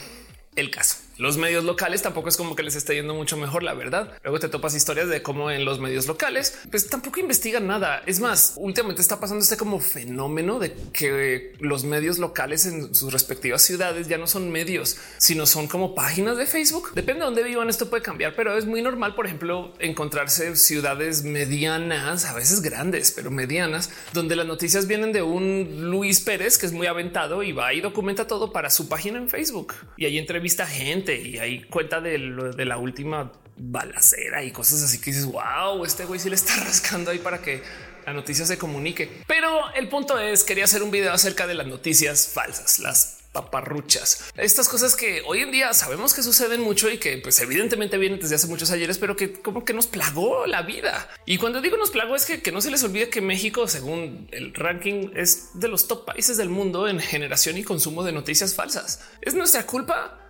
el 0.56 0.70
caso. 0.70 1.07
Los 1.18 1.36
medios 1.36 1.64
locales 1.64 2.00
tampoco 2.00 2.28
es 2.28 2.36
como 2.36 2.54
que 2.54 2.62
les 2.62 2.76
esté 2.76 2.94
yendo 2.94 3.12
mucho 3.12 3.36
mejor, 3.36 3.64
la 3.64 3.74
verdad. 3.74 4.12
Luego 4.22 4.38
te 4.38 4.48
topas 4.48 4.76
historias 4.76 5.08
de 5.08 5.20
cómo 5.20 5.50
en 5.50 5.64
los 5.64 5.80
medios 5.80 6.06
locales, 6.06 6.56
pues 6.70 6.88
tampoco 6.88 7.18
investigan 7.18 7.66
nada. 7.66 8.04
Es 8.06 8.20
más, 8.20 8.52
últimamente 8.54 9.02
está 9.02 9.18
pasando 9.18 9.42
este 9.42 9.56
como 9.56 9.80
fenómeno 9.80 10.60
de 10.60 10.76
que 10.92 11.54
los 11.58 11.82
medios 11.82 12.18
locales 12.18 12.66
en 12.66 12.94
sus 12.94 13.12
respectivas 13.12 13.62
ciudades 13.62 14.06
ya 14.06 14.16
no 14.16 14.28
son 14.28 14.52
medios, 14.52 14.96
sino 15.16 15.44
son 15.46 15.66
como 15.66 15.96
páginas 15.96 16.36
de 16.36 16.46
Facebook. 16.46 16.92
Depende 16.94 17.18
de 17.18 17.24
dónde 17.24 17.42
vivan, 17.42 17.68
esto 17.68 17.90
puede 17.90 18.04
cambiar, 18.04 18.36
pero 18.36 18.56
es 18.56 18.64
muy 18.64 18.80
normal, 18.80 19.16
por 19.16 19.26
ejemplo, 19.26 19.74
encontrarse 19.80 20.54
ciudades 20.54 21.24
medianas, 21.24 22.26
a 22.26 22.34
veces 22.34 22.62
grandes, 22.62 23.10
pero 23.10 23.32
medianas, 23.32 23.90
donde 24.12 24.36
las 24.36 24.46
noticias 24.46 24.86
vienen 24.86 25.12
de 25.12 25.22
un 25.22 25.90
Luis 25.90 26.20
Pérez 26.20 26.58
que 26.58 26.66
es 26.66 26.72
muy 26.72 26.86
aventado 26.86 27.42
y 27.42 27.50
va 27.50 27.74
y 27.74 27.80
documenta 27.80 28.28
todo 28.28 28.52
para 28.52 28.70
su 28.70 28.88
página 28.88 29.18
en 29.18 29.28
Facebook 29.28 29.74
y 29.96 30.04
ahí 30.04 30.16
entrevista 30.16 30.64
gente 30.64 31.07
y 31.16 31.38
hay 31.38 31.62
cuenta 31.64 32.00
de, 32.00 32.18
de 32.56 32.64
la 32.64 32.78
última 32.78 33.32
balacera 33.56 34.44
y 34.44 34.52
cosas 34.52 34.82
así 34.82 35.00
que 35.00 35.10
dices, 35.10 35.26
wow, 35.26 35.84
este 35.84 36.04
güey 36.04 36.20
sí 36.20 36.28
le 36.28 36.36
está 36.36 36.56
rascando 36.64 37.10
ahí 37.10 37.18
para 37.18 37.40
que 37.40 37.62
la 38.06 38.12
noticia 38.12 38.46
se 38.46 38.56
comunique. 38.56 39.22
Pero 39.26 39.72
el 39.74 39.88
punto 39.88 40.18
es, 40.18 40.44
quería 40.44 40.64
hacer 40.64 40.82
un 40.82 40.90
video 40.90 41.12
acerca 41.12 41.46
de 41.46 41.54
las 41.54 41.66
noticias 41.66 42.28
falsas, 42.32 42.78
las 42.78 43.18
paparruchas. 43.32 44.32
Estas 44.36 44.68
cosas 44.68 44.96
que 44.96 45.22
hoy 45.26 45.40
en 45.40 45.52
día 45.52 45.74
sabemos 45.74 46.14
que 46.14 46.22
suceden 46.22 46.62
mucho 46.62 46.90
y 46.90 46.98
que 46.98 47.18
pues 47.18 47.38
evidentemente 47.40 47.98
vienen 47.98 48.18
desde 48.18 48.36
hace 48.36 48.46
muchos 48.46 48.70
ayeres, 48.70 48.96
pero 48.96 49.16
que 49.16 49.32
como 49.34 49.64
que 49.64 49.74
nos 49.74 49.86
plagó 49.86 50.46
la 50.46 50.62
vida. 50.62 51.08
Y 51.26 51.36
cuando 51.36 51.60
digo 51.60 51.76
nos 51.76 51.90
plagó 51.90 52.16
es 52.16 52.24
que, 52.24 52.40
que 52.40 52.52
no 52.52 52.62
se 52.62 52.70
les 52.70 52.82
olvide 52.82 53.10
que 53.10 53.20
México, 53.20 53.68
según 53.68 54.28
el 54.32 54.54
ranking, 54.54 55.10
es 55.14 55.50
de 55.60 55.68
los 55.68 55.86
top 55.86 56.06
países 56.06 56.36
del 56.38 56.48
mundo 56.48 56.88
en 56.88 57.00
generación 57.00 57.58
y 57.58 57.64
consumo 57.64 58.02
de 58.02 58.12
noticias 58.12 58.54
falsas. 58.54 59.00
¿Es 59.20 59.34
nuestra 59.34 59.66
culpa? 59.66 60.27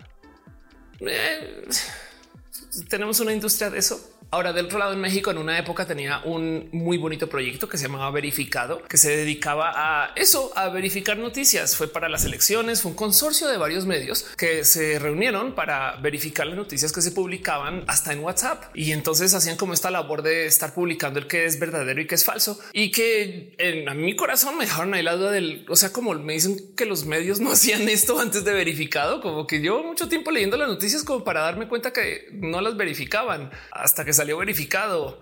Eh, 1.01 1.67
tenemos 2.89 3.19
una 3.19 3.33
industria 3.33 3.69
de 3.69 3.79
eso. 3.79 4.18
Ahora, 4.31 4.53
del 4.53 4.65
otro 4.67 4.77
lado, 4.77 4.93
en 4.93 5.01
México, 5.01 5.31
en 5.31 5.39
una 5.39 5.57
época 5.57 5.87
tenía 5.87 6.21
un 6.23 6.69
muy 6.71 6.99
bonito 6.99 7.27
proyecto 7.27 7.67
que 7.67 7.79
se 7.79 7.87
llamaba 7.87 8.11
Verificado, 8.11 8.83
que 8.83 8.97
se 8.97 9.17
dedicaba 9.17 9.71
a 9.75 10.13
eso, 10.15 10.51
a 10.55 10.69
verificar 10.69 11.17
noticias. 11.17 11.75
Fue 11.75 11.87
para 11.87 12.09
las 12.09 12.25
elecciones, 12.25 12.83
fue 12.83 12.91
un 12.91 12.97
consorcio 12.97 13.47
de 13.47 13.57
varios 13.57 13.87
medios 13.87 14.27
que 14.37 14.65
se 14.65 14.99
reunieron 14.99 15.55
para 15.55 15.95
verificar 15.95 16.45
las 16.45 16.57
noticias 16.57 16.91
que 16.91 17.01
se 17.01 17.11
publicaban 17.11 17.83
hasta 17.87 18.13
en 18.13 18.19
WhatsApp. 18.19 18.65
Y 18.75 18.91
entonces 18.91 19.33
hacían 19.33 19.57
como 19.57 19.73
esta 19.73 19.89
labor 19.89 20.21
de 20.21 20.45
estar 20.45 20.75
publicando 20.75 21.17
el 21.17 21.25
que 21.25 21.45
es 21.45 21.57
verdadero 21.57 21.99
y 21.99 22.05
que 22.05 22.13
es 22.13 22.23
falso. 22.23 22.59
Y 22.71 22.91
que 22.91 23.55
en 23.57 23.89
a 23.89 23.95
mi 23.95 24.15
corazón 24.15 24.59
me 24.59 24.65
dejaron 24.65 24.93
ahí 24.93 25.01
la 25.01 25.15
duda 25.15 25.31
del, 25.31 25.65
o 25.69 25.75
sea, 25.75 25.91
como 25.91 26.13
me 26.13 26.33
dicen 26.33 26.75
que 26.77 26.85
los 26.85 27.05
medios 27.05 27.39
no 27.39 27.51
hacían 27.51 27.89
esto 27.89 28.19
antes 28.19 28.45
de 28.45 28.53
verificado, 28.53 29.21
como 29.21 29.47
que 29.47 29.59
yo 29.59 29.81
mucho 29.81 30.07
tiempo 30.07 30.29
leyendo 30.29 30.55
las 30.55 30.67
noticias 30.67 31.03
como 31.03 31.23
para 31.23 31.41
darme 31.41 31.67
cuenta 31.67 31.91
que 31.91 32.27
no 32.31 32.61
las 32.61 32.77
verificaban 32.77 33.49
hasta 33.71 34.05
que 34.05 34.18
salió 34.19 34.37
verificado. 34.37 35.21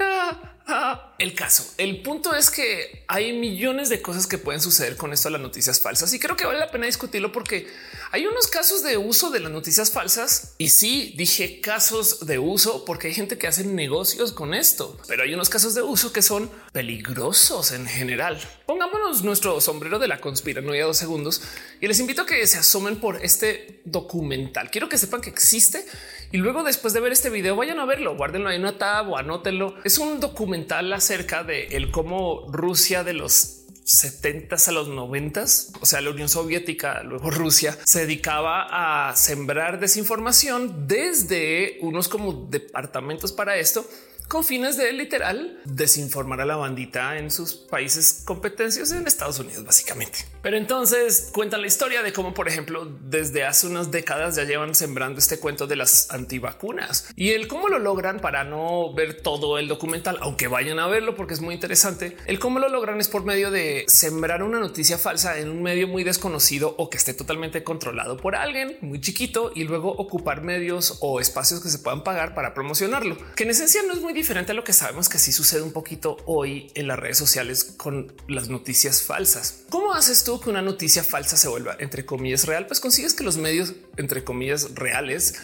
Ah, 0.00 0.56
ah. 0.66 1.14
El 1.20 1.34
caso, 1.34 1.74
el 1.76 2.00
punto 2.00 2.34
es 2.34 2.50
que 2.50 3.04
hay 3.06 3.34
millones 3.34 3.90
de 3.90 4.00
cosas 4.00 4.26
que 4.26 4.38
pueden 4.38 4.62
suceder 4.62 4.96
con 4.96 5.12
esto 5.12 5.28
de 5.28 5.32
las 5.32 5.42
noticias 5.42 5.78
falsas 5.78 6.14
y 6.14 6.18
creo 6.18 6.34
que 6.34 6.46
vale 6.46 6.58
la 6.58 6.70
pena 6.70 6.86
discutirlo 6.86 7.30
porque 7.30 7.68
hay 8.10 8.26
unos 8.26 8.46
casos 8.46 8.82
de 8.82 8.96
uso 8.96 9.28
de 9.28 9.40
las 9.40 9.52
noticias 9.52 9.90
falsas 9.90 10.54
y 10.56 10.70
sí 10.70 11.14
dije 11.18 11.60
casos 11.60 12.26
de 12.26 12.38
uso 12.38 12.86
porque 12.86 13.08
hay 13.08 13.14
gente 13.14 13.36
que 13.36 13.46
hace 13.46 13.64
negocios 13.64 14.32
con 14.32 14.54
esto, 14.54 14.98
pero 15.06 15.24
hay 15.24 15.34
unos 15.34 15.50
casos 15.50 15.74
de 15.74 15.82
uso 15.82 16.10
que 16.10 16.22
son 16.22 16.50
peligrosos 16.72 17.72
en 17.72 17.86
general. 17.86 18.40
Pongámonos 18.64 19.22
nuestro 19.22 19.60
sombrero 19.60 19.98
de 19.98 20.08
la 20.08 20.22
conspiranoia 20.22 20.86
dos 20.86 20.96
segundos 20.96 21.42
y 21.82 21.86
les 21.86 22.00
invito 22.00 22.22
a 22.22 22.26
que 22.26 22.46
se 22.46 22.56
asomen 22.56 22.96
por 22.96 23.22
este 23.22 23.82
documental. 23.84 24.70
Quiero 24.70 24.88
que 24.88 24.96
sepan 24.96 25.20
que 25.20 25.28
existe 25.28 25.84
y 26.32 26.38
luego 26.38 26.62
después 26.62 26.94
de 26.94 27.00
ver 27.00 27.12
este 27.12 27.30
video 27.30 27.56
vayan 27.56 27.80
a 27.80 27.86
verlo, 27.86 28.16
guárdenlo 28.16 28.48
ahí 28.48 28.56
en 28.56 28.62
una 28.62 28.78
tab 28.78 29.08
o 29.10 29.16
anótenlo. 29.16 29.74
Es 29.84 29.98
un 29.98 30.20
documental 30.20 30.92
acerca 30.92 31.42
de 31.42 31.68
el 31.68 31.90
cómo 31.90 32.46
Rusia 32.50 33.02
de 33.04 33.14
los 33.14 33.60
70 33.84 34.56
a 34.64 34.72
los 34.72 34.88
90, 34.88 35.44
o 35.80 35.86
sea, 35.86 36.00
la 36.00 36.10
Unión 36.10 36.28
Soviética, 36.28 37.02
luego 37.02 37.30
Rusia, 37.30 37.76
se 37.84 38.00
dedicaba 38.00 39.08
a 39.08 39.16
sembrar 39.16 39.80
desinformación 39.80 40.86
desde 40.86 41.78
unos 41.80 42.08
como 42.08 42.32
departamentos 42.32 43.32
para 43.32 43.56
esto 43.56 43.84
con 44.30 44.44
fines 44.44 44.76
de 44.76 44.92
literal 44.92 45.60
desinformar 45.64 46.40
a 46.40 46.44
la 46.44 46.54
bandita 46.54 47.18
en 47.18 47.32
sus 47.32 47.54
países 47.54 48.22
competencias 48.24 48.92
en 48.92 49.04
Estados 49.08 49.40
Unidos, 49.40 49.64
básicamente. 49.64 50.20
Pero 50.42 50.56
entonces 50.56 51.30
cuentan 51.34 51.60
la 51.60 51.66
historia 51.66 52.02
de 52.02 52.12
cómo, 52.12 52.32
por 52.32 52.48
ejemplo, 52.48 52.90
desde 53.02 53.44
hace 53.44 53.66
unas 53.66 53.90
décadas 53.90 54.36
ya 54.36 54.44
llevan 54.44 54.74
sembrando 54.74 55.18
este 55.18 55.38
cuento 55.38 55.66
de 55.66 55.76
las 55.76 56.10
antivacunas 56.10 57.10
y 57.14 57.30
el 57.30 57.46
cómo 57.46 57.68
lo 57.68 57.78
logran 57.78 58.20
para 58.20 58.44
no 58.44 58.92
ver 58.94 59.20
todo 59.20 59.58
el 59.58 59.68
documental, 59.68 60.18
aunque 60.22 60.48
vayan 60.48 60.78
a 60.78 60.86
verlo 60.86 61.14
porque 61.14 61.34
es 61.34 61.40
muy 61.40 61.54
interesante. 61.54 62.16
El 62.26 62.38
cómo 62.38 62.58
lo 62.58 62.70
logran 62.70 63.00
es 63.00 63.08
por 63.08 63.24
medio 63.24 63.50
de 63.50 63.84
sembrar 63.86 64.42
una 64.42 64.60
noticia 64.60 64.96
falsa 64.96 65.38
en 65.38 65.50
un 65.50 65.62
medio 65.62 65.88
muy 65.88 66.04
desconocido 66.04 66.74
o 66.78 66.88
que 66.88 66.96
esté 66.96 67.12
totalmente 67.12 67.62
controlado 67.62 68.16
por 68.16 68.34
alguien 68.34 68.78
muy 68.80 69.00
chiquito 69.00 69.52
y 69.54 69.64
luego 69.64 69.90
ocupar 69.90 70.42
medios 70.42 70.98
o 71.00 71.20
espacios 71.20 71.60
que 71.60 71.68
se 71.68 71.80
puedan 71.80 72.02
pagar 72.02 72.34
para 72.34 72.54
promocionarlo, 72.54 73.18
que 73.36 73.44
en 73.44 73.50
esencia 73.50 73.82
no 73.82 73.92
es 73.92 74.00
muy 74.00 74.14
diferente 74.14 74.52
a 74.52 74.54
lo 74.54 74.64
que 74.64 74.72
sabemos 74.72 75.10
que 75.10 75.18
sí 75.18 75.32
sucede 75.32 75.60
un 75.60 75.72
poquito 75.72 76.16
hoy 76.24 76.70
en 76.74 76.86
las 76.86 76.98
redes 76.98 77.18
sociales 77.18 77.64
con 77.64 78.12
las 78.26 78.48
noticias 78.48 79.02
falsas. 79.02 79.64
¿Cómo 79.68 79.92
haces 79.92 80.24
tú 80.24 80.29
que 80.38 80.50
una 80.50 80.60
noticia 80.60 81.02
falsa 81.02 81.38
se 81.38 81.48
vuelva 81.48 81.76
entre 81.80 82.04
comillas 82.04 82.46
real? 82.46 82.66
Pues 82.66 82.78
consigues 82.78 83.14
que 83.14 83.24
los 83.24 83.38
medios 83.38 83.72
entre 83.96 84.22
comillas 84.22 84.74
reales 84.74 85.36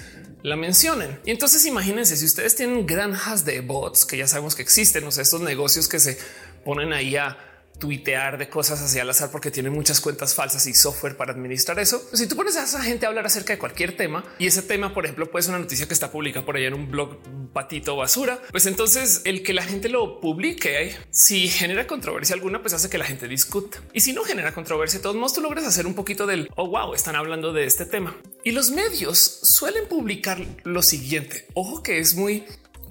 la 0.43 0.57
mencionen. 0.57 1.19
Y 1.25 1.31
entonces 1.31 1.65
imagínense 1.65 2.15
si 2.17 2.27
ustedes 2.27 2.55
tienen 2.55 2.87
granjas 2.87 3.47
de 3.47 3.63
bots 3.63 4.05
que 4.05 4.19
ya 4.19 4.29
sabemos 4.29 4.55
que 4.55 4.63
existen, 4.63 5.05
o 5.05 5.11
sea, 5.11 5.23
estos 5.23 5.41
negocios 5.41 5.89
que 5.89 5.99
se 5.99 6.19
ponen 6.63 6.93
ahí 6.93 7.17
a 7.17 7.39
tuitear 7.79 8.39
de 8.39 8.49
cosas 8.49 8.81
hacia 8.83 9.03
al 9.03 9.11
azar 9.11 9.31
porque 9.31 9.51
tiene 9.51 9.71
muchas 9.71 10.01
cuentas 10.01 10.35
falsas 10.35 10.67
y 10.67 10.75
software 10.75 11.17
para 11.17 11.33
administrar 11.33 11.79
eso. 11.79 12.03
Pues 12.09 12.21
si 12.21 12.27
tú 12.27 12.37
pones 12.37 12.57
a 12.57 12.65
esa 12.65 12.83
gente 12.83 13.07
a 13.07 13.09
hablar 13.09 13.27
acerca 13.27 13.53
de 13.53 13.59
cualquier 13.59 13.97
tema 13.97 14.25
y 14.39 14.47
ese 14.47 14.63
tema, 14.63 14.95
por 14.95 15.05
ejemplo, 15.05 15.31
puede 15.31 15.43
ser 15.43 15.55
una 15.55 15.63
noticia 15.63 15.87
que 15.87 15.95
está 15.95 16.11
publicada 16.11 16.47
por 16.47 16.57
allá 16.57 16.69
en 16.69 16.75
un 16.75 16.91
blog 16.91 17.19
patito 17.53 17.97
basura, 17.97 18.41
pues 18.51 18.67
entonces 18.67 19.23
el 19.25 19.43
que 19.43 19.53
la 19.53 19.63
gente 19.63 19.89
lo 19.89 20.21
publique, 20.21 20.97
si 21.11 21.49
genera 21.49 21.87
controversia 21.87 22.35
alguna, 22.35 22.61
pues 22.61 22.75
hace 22.75 22.89
que 22.89 22.99
la 22.99 23.05
gente 23.05 23.29
discuta. 23.29 23.79
Y 23.93 24.01
si 24.01 24.13
no 24.13 24.25
genera 24.25 24.53
controversia, 24.53 24.99
de 24.99 25.03
todos 25.03 25.17
modos 25.17 25.35
tú 25.35 25.41
logras 25.41 25.67
hacer 25.67 25.87
un 25.87 25.95
poquito 25.95 26.27
del 26.27 26.51
oh 26.57 26.69
wow, 26.69 26.95
están 26.95 27.17
hablando 27.17 27.53
de 27.53 27.65
este 27.65 27.87
tema. 27.87 28.17
Y 28.45 28.53
los 28.53 28.71
medios 28.71 29.19
suelen 29.19 29.89
publicar 29.89 30.41
lo 30.65 30.83
siguiente. 30.83 31.47
Ojo 31.55 31.83
que 31.83 31.99
es 31.99 32.15
muy, 32.15 32.45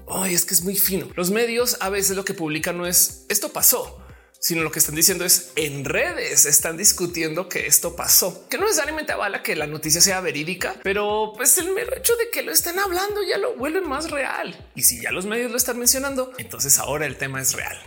Ay, 0.08 0.34
es 0.34 0.44
que 0.44 0.54
es 0.54 0.62
muy 0.62 0.76
fino. 0.76 1.08
Los 1.16 1.30
medios 1.30 1.78
a 1.80 1.88
veces 1.88 2.16
lo 2.16 2.24
que 2.24 2.34
publican 2.34 2.78
no 2.78 2.86
es 2.86 3.24
esto 3.28 3.52
pasó 3.52 4.05
sino 4.40 4.62
lo 4.62 4.70
que 4.70 4.78
están 4.78 4.94
diciendo 4.94 5.24
es 5.24 5.52
en 5.56 5.84
redes 5.84 6.46
están 6.46 6.76
discutiendo 6.76 7.48
que 7.48 7.66
esto 7.66 7.96
pasó, 7.96 8.48
que 8.48 8.58
no 8.58 8.64
necesariamente 8.64 9.12
avala 9.12 9.42
que 9.42 9.56
la 9.56 9.66
noticia 9.66 10.00
sea 10.00 10.20
verídica, 10.20 10.76
pero 10.82 11.32
pues 11.36 11.58
el 11.58 11.72
mero 11.72 11.96
hecho 11.96 12.14
de 12.16 12.30
que 12.30 12.42
lo 12.42 12.52
estén 12.52 12.78
hablando 12.78 13.22
ya 13.22 13.38
lo 13.38 13.56
vuelve 13.56 13.80
más 13.80 14.10
real. 14.10 14.70
Y 14.74 14.82
si 14.82 15.00
ya 15.00 15.10
los 15.10 15.26
medios 15.26 15.50
lo 15.50 15.56
están 15.56 15.78
mencionando, 15.78 16.32
entonces 16.38 16.78
ahora 16.78 17.06
el 17.06 17.16
tema 17.16 17.40
es 17.40 17.54
real. 17.54 17.78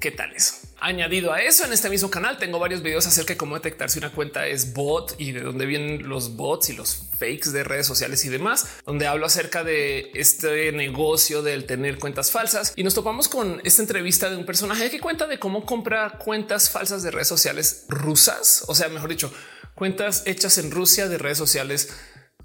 ¿Qué 0.00 0.10
tal 0.10 0.34
eso? 0.34 0.54
Añadido 0.82 1.32
a 1.32 1.42
eso, 1.42 1.66
en 1.66 1.74
este 1.74 1.90
mismo 1.90 2.10
canal 2.10 2.38
tengo 2.38 2.58
varios 2.58 2.82
videos 2.82 3.06
acerca 3.06 3.34
de 3.34 3.36
cómo 3.36 3.54
detectar 3.54 3.90
si 3.90 3.98
una 3.98 4.12
cuenta 4.12 4.46
es 4.46 4.72
bot 4.72 5.14
y 5.18 5.32
de 5.32 5.42
dónde 5.42 5.66
vienen 5.66 6.08
los 6.08 6.36
bots 6.36 6.70
y 6.70 6.72
los 6.72 7.10
fakes 7.18 7.50
de 7.50 7.64
redes 7.64 7.86
sociales 7.86 8.24
y 8.24 8.30
demás, 8.30 8.66
donde 8.86 9.06
hablo 9.06 9.26
acerca 9.26 9.62
de 9.62 10.10
este 10.14 10.72
negocio 10.72 11.42
del 11.42 11.66
tener 11.66 11.98
cuentas 11.98 12.30
falsas. 12.30 12.72
Y 12.76 12.82
nos 12.82 12.94
topamos 12.94 13.28
con 13.28 13.60
esta 13.62 13.82
entrevista 13.82 14.30
de 14.30 14.36
un 14.36 14.46
personaje 14.46 14.90
que 14.90 15.00
cuenta 15.00 15.26
de 15.26 15.38
cómo 15.38 15.66
compra 15.66 16.12
cuentas 16.18 16.70
falsas 16.70 17.02
de 17.02 17.10
redes 17.10 17.28
sociales 17.28 17.84
rusas, 17.88 18.64
o 18.66 18.74
sea, 18.74 18.88
mejor 18.88 19.10
dicho, 19.10 19.30
cuentas 19.74 20.22
hechas 20.26 20.56
en 20.58 20.70
Rusia 20.70 21.08
de 21.08 21.18
redes 21.18 21.38
sociales 21.38 21.90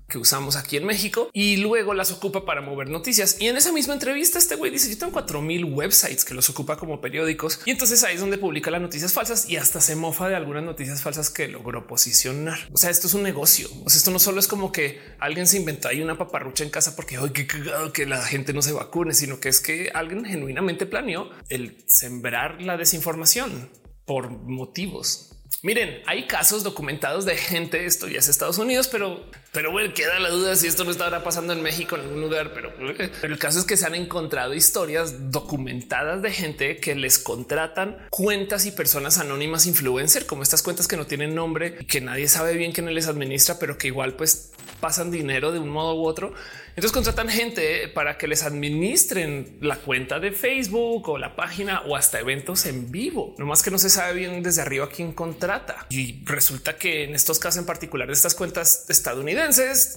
que 0.07 0.17
usamos 0.17 0.55
aquí 0.55 0.77
en 0.77 0.85
México 0.85 1.29
y 1.33 1.57
luego 1.57 1.93
las 1.93 2.11
ocupa 2.11 2.45
para 2.45 2.61
mover 2.61 2.89
noticias. 2.89 3.37
Y 3.39 3.47
en 3.47 3.57
esa 3.57 3.71
misma 3.71 3.93
entrevista, 3.93 4.37
este 4.37 4.55
güey 4.55 4.71
dice: 4.71 4.89
Yo 4.89 4.97
tengo 4.97 5.13
cuatro 5.13 5.41
mil 5.41 5.65
websites 5.65 6.25
que 6.25 6.33
los 6.33 6.49
ocupa 6.49 6.77
como 6.77 7.01
periódicos. 7.01 7.59
Y 7.65 7.71
entonces 7.71 8.03
ahí 8.03 8.15
es 8.15 8.21
donde 8.21 8.37
publica 8.37 8.71
las 8.71 8.81
noticias 8.81 9.13
falsas 9.13 9.49
y 9.49 9.57
hasta 9.57 9.81
se 9.81 9.95
mofa 9.95 10.29
de 10.29 10.35
algunas 10.35 10.63
noticias 10.63 11.01
falsas 11.01 11.29
que 11.29 11.47
logró 11.47 11.87
posicionar. 11.87 12.59
O 12.71 12.77
sea, 12.77 12.89
esto 12.89 13.07
es 13.07 13.13
un 13.13 13.23
negocio. 13.23 13.67
O 13.83 13.89
sea, 13.89 13.97
esto 13.97 14.11
no 14.11 14.19
solo 14.19 14.39
es 14.39 14.47
como 14.47 14.71
que 14.71 14.99
alguien 15.19 15.47
se 15.47 15.57
inventó 15.57 15.87
ahí 15.87 16.01
una 16.01 16.17
paparrucha 16.17 16.63
en 16.63 16.69
casa 16.69 16.95
porque 16.95 17.17
hoy 17.17 17.31
que 17.93 18.05
la 18.05 18.21
gente 18.23 18.53
no 18.53 18.61
se 18.61 18.71
vacune, 18.71 19.13
sino 19.13 19.39
que 19.39 19.49
es 19.49 19.59
que 19.59 19.91
alguien 19.93 20.25
genuinamente 20.25 20.85
planeó 20.85 21.29
el 21.49 21.83
sembrar 21.87 22.61
la 22.61 22.77
desinformación 22.77 23.69
por 24.05 24.29
motivos 24.29 25.35
Miren, 25.65 26.03
hay 26.05 26.27
casos 26.27 26.63
documentados 26.63 27.25
de 27.25 27.35
gente, 27.37 27.87
esto 27.87 28.07
ya 28.07 28.19
es 28.19 28.27
Estados 28.27 28.59
Unidos, 28.59 28.87
pero, 28.87 29.25
pero 29.55 29.71
bueno, 29.71 29.93
queda 29.93 30.19
la 30.19 30.29
duda 30.29 30.57
si 30.57 30.67
esto 30.67 30.83
no 30.83 30.91
estará 30.91 31.23
pasando 31.23 31.53
en 31.53 31.63
México 31.63 31.95
en 31.95 32.01
algún 32.01 32.19
lugar, 32.19 32.51
pero, 32.53 32.73
pero 32.75 33.33
el 33.33 33.39
caso 33.39 33.57
es 33.57 33.63
que 33.63 33.77
se 33.77 33.85
han 33.85 33.95
encontrado 33.95 34.53
historias 34.53 35.31
documentadas 35.31 36.21
de 36.21 36.31
gente 36.31 36.75
que 36.75 36.93
les 36.93 37.17
contratan 37.17 37.97
cuentas 38.09 38.65
y 38.65 38.71
personas 38.71 39.17
anónimas 39.17 39.65
influencer, 39.65 40.25
como 40.25 40.43
estas 40.43 40.61
cuentas 40.61 40.89
que 40.89 40.97
no 40.97 41.07
tienen 41.07 41.33
nombre 41.33 41.77
y 41.79 41.85
que 41.85 42.01
nadie 42.01 42.27
sabe 42.27 42.55
bien 42.55 42.73
quién 42.73 42.93
les 42.93 43.07
administra, 43.07 43.57
pero 43.57 43.77
que 43.77 43.87
igual 43.87 44.15
pues 44.15 44.51
pasan 44.81 45.09
dinero 45.09 45.53
de 45.53 45.59
un 45.59 45.69
modo 45.69 45.95
u 45.95 46.05
otro 46.05 46.33
entonces 46.75 46.91
contratan 46.91 47.29
gente 47.29 47.87
para 47.87 48.17
que 48.17 48.27
les 48.27 48.43
administren 48.43 49.57
la 49.61 49.77
cuenta 49.77 50.19
de 50.19 50.33
Facebook 50.33 51.07
o 51.07 51.17
la 51.17 51.33
página 51.37 51.81
o 51.87 51.95
hasta 51.95 52.19
eventos 52.19 52.65
en 52.65 52.91
vivo. 52.91 53.33
No 53.37 53.45
más 53.45 53.63
que 53.63 53.71
no 53.71 53.77
se 53.77 53.89
sabe 53.89 54.15
bien 54.15 54.43
desde 54.43 54.61
arriba 54.61 54.89
quién 54.93 55.13
contrata. 55.13 55.85
Y 55.89 56.21
resulta 56.25 56.75
que 56.75 57.05
en 57.05 57.15
estos 57.15 57.39
casos 57.39 57.59
en 57.59 57.65
particular 57.65 58.07
de 58.07 58.13
estas 58.13 58.35
cuentas 58.35 58.85
estadounidenses 58.89 59.44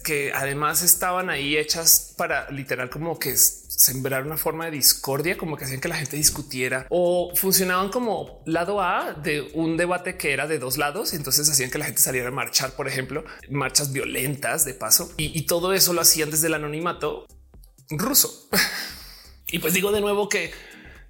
que 0.05 0.33
además 0.35 0.83
estaban 0.83 1.31
ahí 1.31 1.57
hechas 1.57 2.15
para 2.17 2.51
literal 2.51 2.91
como 2.91 3.19
que 3.19 3.35
sembrar 3.37 4.27
una 4.27 4.37
forma 4.37 4.67
de 4.67 4.73
discordia, 4.73 5.39
como 5.39 5.57
que 5.57 5.65
hacían 5.65 5.81
que 5.81 5.89
la 5.89 5.97
gente 5.97 6.17
discutiera 6.17 6.87
o 6.91 7.33
funcionaban 7.35 7.89
como 7.89 8.43
lado 8.45 8.83
A 8.83 9.15
de 9.15 9.51
un 9.55 9.77
debate 9.77 10.17
que 10.17 10.33
era 10.33 10.47
de 10.47 10.59
dos 10.59 10.77
lados. 10.77 11.13
Y 11.13 11.17
entonces 11.17 11.49
hacían 11.49 11.71
que 11.71 11.79
la 11.79 11.87
gente 11.87 12.01
saliera 12.01 12.29
a 12.29 12.33
marchar, 12.33 12.73
por 12.73 12.89
ejemplo, 12.89 13.25
marchas 13.49 13.93
violentas 13.93 14.65
de 14.65 14.75
paso 14.75 15.13
y, 15.17 15.47
todo 15.47 15.73
eso 15.73 15.95
lo 15.95 16.03
hacían 16.03 16.31
desde 16.31 16.51
la 16.51 16.57
anonimato 16.57 17.27
ruso. 17.89 18.49
y 19.47 19.61
pues 19.61 19.73
digo 19.73 19.93
de 19.93 20.03
nuevo 20.03 20.29
que 20.29 20.53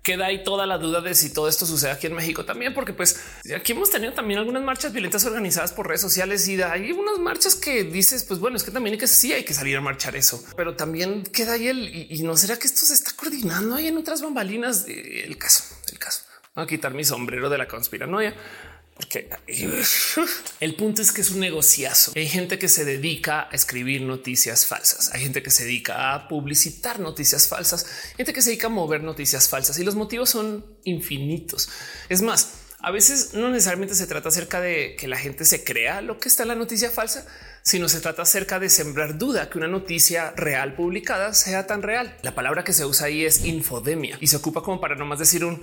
queda 0.09 0.25
ahí 0.25 0.43
toda 0.43 0.65
la 0.65 0.79
duda 0.79 1.03
de 1.03 1.15
si 1.15 1.29
todo 1.29 1.50
esto 1.50 1.67
sucede 1.67 1.91
aquí 1.91 2.07
en 2.07 2.15
México 2.15 2.43
también, 2.43 2.73
porque 2.73 2.95
pues 2.95 3.21
aquí 3.55 3.73
hemos 3.73 3.91
tenido 3.91 4.15
también 4.15 4.38
algunas 4.38 4.62
marchas 4.62 4.91
violentas 4.91 5.23
organizadas 5.27 5.75
por 5.75 5.87
redes 5.87 6.00
sociales 6.00 6.49
y 6.49 6.62
hay 6.62 6.93
unas 6.93 7.19
marchas 7.19 7.55
que 7.55 7.85
dices, 7.85 8.25
pues 8.25 8.41
bueno, 8.41 8.57
es 8.57 8.62
que 8.62 8.71
también 8.71 8.95
hay 8.95 8.99
que 8.99 9.07
sí 9.07 9.35
hay 9.35 9.45
que 9.45 9.53
salir 9.53 9.77
a 9.77 9.83
marchar 9.83 10.17
eso, 10.17 10.43
pero 10.57 10.75
también 10.75 11.25
queda 11.25 11.53
ahí 11.53 11.69
el 11.69 11.95
y, 12.11 12.23
no 12.23 12.38
será 12.38 12.59
que 12.59 12.67
esto 12.67 12.87
se 12.87 12.95
está 12.95 13.12
coordinando 13.17 13.75
ahí 13.75 13.88
en 13.88 13.99
otras 13.99 14.23
bambalinas. 14.23 14.87
El 14.88 15.37
caso, 15.37 15.65
el 15.93 15.99
caso. 15.99 16.23
a 16.55 16.67
quitar 16.67 16.95
mi 16.95 17.05
sombrero 17.05 17.50
de 17.50 17.59
la 17.59 17.69
conspiranoia 17.69 18.35
porque 18.99 19.31
el 20.61 20.75
punto 20.75 21.02
es 21.02 21.12
que 21.12 21.21
es 21.21 21.31
un 21.31 21.38
negociazo. 21.38 22.12
Hay 22.17 22.28
gente 22.28 22.59
que 22.59 22.69
se 22.69 22.85
dedica 22.85 23.49
a 23.49 23.55
escribir 23.55 24.02
noticias 24.02 24.67
falsas. 24.67 25.14
Hay 25.14 25.23
gente 25.23 25.40
que 25.40 25.50
se 25.50 25.64
dedica 25.64 26.14
a 26.14 26.26
publicitar 26.26 26.99
noticias 26.99 27.47
falsas, 27.47 27.87
gente 28.17 28.33
que 28.33 28.43
se 28.43 28.50
dedica 28.50 28.67
a 28.67 28.71
mover 28.71 29.05
noticias 29.05 29.49
falsas 29.49 29.78
y 29.78 29.85
los 29.85 29.95
motivos 29.95 30.31
son 30.31 30.67
infinitos. 30.83 31.69
Es 32.09 32.23
más, 32.23 32.55
a 32.81 32.90
veces 32.90 33.35
no 33.35 33.50
necesariamente 33.50 33.95
se 33.95 34.09
trata 34.09 34.31
acerca 34.31 34.61
de 34.61 34.97
que 34.97 35.07
la 35.07 35.17
gente 35.17 35.45
se 35.45 35.62
crea 35.62 36.00
lo 36.00 36.19
que 36.19 36.28
está 36.28 36.43
en 36.43 36.49
la 36.49 36.55
noticia 36.57 36.90
falsa, 36.90 37.25
sino 37.69 37.87
se 37.91 38.01
trata 38.01 38.23
acerca 38.23 38.59
de 38.59 38.71
sembrar 38.71 39.19
duda 39.19 39.51
que 39.51 39.59
una 39.59 39.69
noticia 39.69 40.31
real 40.31 40.75
publicada 40.75 41.35
sea 41.35 41.67
tan 41.67 41.83
real. 41.83 42.17
La 42.23 42.35
palabra 42.35 42.65
que 42.65 42.73
se 42.73 42.87
usa 42.87 43.09
ahí 43.09 43.27
es 43.27 43.45
infodemia 43.45 44.17
y 44.23 44.29
se 44.29 44.37
ocupa 44.37 44.63
como 44.63 44.81
para 44.81 44.95
no 44.95 45.05
más 45.05 45.19
decir 45.19 45.45
un 45.45 45.63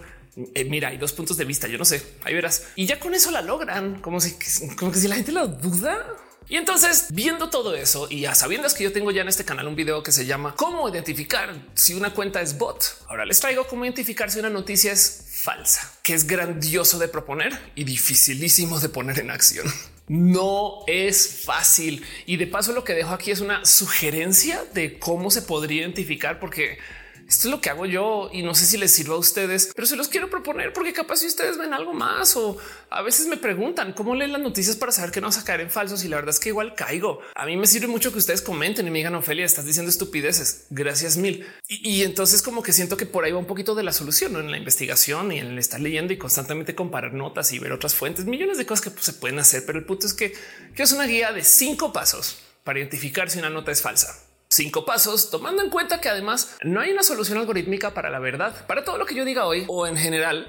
eh, 0.53 0.65
mira, 0.65 0.89
hay 0.89 0.99
dos 0.99 1.13
puntos 1.13 1.35
de 1.35 1.45
vista. 1.45 1.67
Yo 1.67 1.79
no 1.79 1.85
sé, 1.85 2.03
ahí 2.23 2.35
verás. 2.35 2.67
Y 2.75 2.85
ya 2.85 2.99
con 2.99 3.15
eso 3.15 3.31
la 3.31 3.41
logran, 3.41 4.01
como 4.01 4.21
si, 4.21 4.37
como 4.75 4.91
que 4.91 4.99
si 4.99 5.07
la 5.07 5.15
gente 5.15 5.31
lo 5.31 5.47
duda. 5.47 6.05
Y 6.47 6.57
entonces, 6.57 7.07
viendo 7.09 7.49
todo 7.49 7.73
eso 7.73 8.07
y 8.11 8.25
a 8.25 8.35
sabiendas 8.35 8.75
que 8.75 8.83
yo 8.83 8.93
tengo 8.93 9.09
ya 9.09 9.23
en 9.23 9.27
este 9.27 9.43
canal 9.43 9.67
un 9.67 9.75
video 9.75 10.03
que 10.03 10.11
se 10.11 10.27
llama 10.27 10.53
cómo 10.55 10.87
identificar 10.87 11.55
si 11.73 11.95
una 11.95 12.13
cuenta 12.13 12.39
es 12.39 12.55
bot. 12.59 12.83
Ahora 13.07 13.25
les 13.25 13.39
traigo 13.39 13.65
cómo 13.65 13.83
identificar 13.83 14.29
si 14.29 14.37
una 14.37 14.51
noticia 14.51 14.91
es 14.91 15.25
falsa, 15.27 15.91
que 16.03 16.13
es 16.13 16.27
grandioso 16.27 16.99
de 16.99 17.07
proponer 17.07 17.57
y 17.73 17.83
dificilísimo 17.83 18.79
de 18.79 18.89
poner 18.89 19.17
en 19.17 19.31
acción. 19.31 19.65
No 20.07 20.83
es 20.87 21.43
fácil. 21.45 22.05
Y 22.25 22.37
de 22.37 22.47
paso 22.47 22.73
lo 22.73 22.83
que 22.83 22.93
dejo 22.93 23.13
aquí 23.13 23.31
es 23.31 23.41
una 23.41 23.65
sugerencia 23.65 24.63
de 24.73 24.99
cómo 24.99 25.31
se 25.31 25.41
podría 25.41 25.81
identificar, 25.81 26.39
porque 26.39 26.77
esto 27.27 27.47
es 27.47 27.51
lo 27.51 27.59
que 27.59 27.69
hago 27.71 27.87
yo 27.87 28.29
y 28.31 28.43
no 28.43 28.53
sé 28.53 28.65
si 28.65 28.77
les 28.77 28.91
sirva 28.91 29.15
a 29.15 29.17
ustedes, 29.17 29.71
pero 29.75 29.87
se 29.87 29.95
los 29.95 30.09
quiero 30.09 30.29
proponer 30.29 30.73
porque 30.73 30.93
capaz 30.93 31.17
si 31.17 31.27
ustedes 31.27 31.57
ven 31.57 31.73
algo 31.73 31.91
más 31.91 32.35
o 32.35 32.57
a 32.91 33.01
veces 33.01 33.27
me 33.27 33.37
preguntan 33.37 33.93
cómo 33.93 34.13
leen 34.13 34.31
las 34.31 34.41
noticias 34.41 34.75
para 34.75 34.91
saber 34.91 35.11
que 35.11 35.21
no 35.21 35.27
vas 35.27 35.39
a 35.39 35.43
caer 35.43 35.61
en 35.61 35.71
falsos 35.71 36.03
y 36.03 36.07
la 36.07 36.17
verdad 36.17 36.29
es 36.29 36.39
que 36.39 36.49
igual 36.49 36.75
caigo. 36.75 37.21
A 37.33 37.45
mí 37.45 37.57
me 37.57 37.65
sirve 37.65 37.87
mucho 37.87 38.11
que 38.11 38.19
ustedes 38.19 38.41
comenten 38.41 38.85
y 38.85 38.91
me 38.91 38.99
digan 38.99 39.15
Ofelia, 39.15 39.45
estás 39.45 39.65
diciendo 39.65 39.89
estupideces. 39.89 40.67
Gracias 40.69 41.17
mil. 41.17 41.45
Y, 41.67 42.03
entonces 42.03 42.43
como 42.43 42.61
que 42.61 42.73
siento 42.73 42.95
que 42.95 43.07
por 43.07 43.23
ahí 43.23 43.31
va 43.31 43.39
un 43.39 43.47
poquito 43.47 43.73
de 43.73 43.83
la 43.83 43.91
solución 43.91 44.35
en 44.35 44.51
la 44.51 44.57
investigación 44.57 45.31
y 45.31 45.39
en 45.39 45.57
estar 45.57 45.79
leyendo 45.79 46.13
y 46.13 46.17
constantemente 46.17 46.75
comparar 46.75 47.13
notas 47.13 47.51
y 47.53 47.59
ver 47.59 47.71
otras 47.71 47.95
fuentes, 47.95 48.25
millones 48.25 48.57
de 48.57 48.65
cosas 48.67 48.83
que 48.83 48.91
pues, 48.91 49.05
se 49.05 49.13
pueden 49.13 49.39
hacer. 49.39 49.65
Pero 49.65 49.79
el 49.79 49.85
punto 49.85 50.05
es 50.05 50.13
que, 50.13 50.33
que 50.75 50.83
es 50.83 50.91
una 50.91 51.05
guía 51.05 51.31
de 51.31 51.43
cinco 51.43 51.91
pasos 51.91 52.37
para 52.63 52.79
identificar 52.79 53.31
si 53.31 53.39
una 53.39 53.49
nota 53.49 53.71
es 53.71 53.81
falsa 53.81 54.25
cinco 54.55 54.85
pasos, 54.85 55.29
tomando 55.29 55.61
en 55.61 55.69
cuenta 55.69 55.99
que 55.99 56.09
además 56.09 56.55
no 56.63 56.79
hay 56.79 56.91
una 56.91 57.03
solución 57.03 57.37
algorítmica 57.37 57.93
para 57.93 58.09
la 58.09 58.19
verdad. 58.19 58.65
Para 58.67 58.83
todo 58.83 58.97
lo 58.97 59.05
que 59.05 59.15
yo 59.15 59.25
diga 59.25 59.45
hoy 59.45 59.65
o 59.67 59.85
en 59.85 59.97
general 59.97 60.47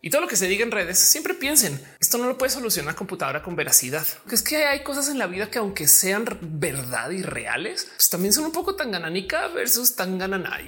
y 0.00 0.10
todo 0.10 0.20
lo 0.20 0.28
que 0.28 0.36
se 0.36 0.46
diga 0.46 0.64
en 0.64 0.70
redes, 0.70 0.98
siempre 0.98 1.34
piensen 1.34 1.80
esto 1.98 2.18
no 2.18 2.26
lo 2.26 2.38
puede 2.38 2.50
solucionar 2.50 2.94
computadora 2.94 3.42
con 3.42 3.56
veracidad. 3.56 4.06
Que 4.28 4.36
es 4.36 4.42
que 4.42 4.64
hay 4.64 4.82
cosas 4.84 5.08
en 5.08 5.18
la 5.18 5.26
vida 5.26 5.50
que, 5.50 5.58
aunque 5.58 5.88
sean 5.88 6.24
verdad 6.40 7.10
y 7.10 7.22
reales, 7.22 7.88
pues 7.96 8.08
también 8.08 8.32
son 8.32 8.44
un 8.44 8.52
poco 8.52 8.76
tan 8.76 8.92
gananica 8.92 9.48
versus 9.48 9.96
tan 9.96 10.18
ganana. 10.18 10.58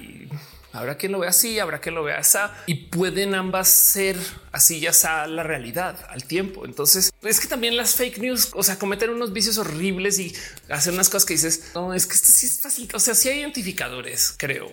Habrá 0.73 0.95
quien 0.95 1.11
lo 1.11 1.19
vea 1.19 1.31
así, 1.31 1.59
habrá 1.59 1.81
quien 1.81 1.95
lo 1.95 2.03
vea 2.03 2.19
así 2.19 2.37
y 2.65 2.75
pueden 2.75 3.35
ambas 3.35 3.67
ser 3.67 4.15
así 4.51 4.79
ya 4.79 4.93
sea 4.93 5.27
la 5.27 5.43
realidad 5.43 5.97
al 6.09 6.23
tiempo. 6.23 6.65
Entonces 6.65 7.11
es 7.21 7.39
que 7.39 7.47
también 7.47 7.75
las 7.75 7.95
fake 7.95 8.19
news, 8.19 8.51
o 8.53 8.63
sea, 8.63 8.79
cometer 8.79 9.09
unos 9.09 9.33
vicios 9.33 9.57
horribles 9.57 10.19
y 10.19 10.33
hacer 10.69 10.93
unas 10.93 11.09
cosas 11.09 11.25
que 11.25 11.33
dices, 11.33 11.71
no, 11.75 11.93
es 11.93 12.07
que 12.07 12.13
esto 12.13 12.31
sí 12.31 12.45
es 12.45 12.61
fácil. 12.61 12.89
O 12.93 12.99
sea, 12.99 13.15
si 13.15 13.29
hay 13.29 13.39
identificadores, 13.39 14.33
creo. 14.37 14.71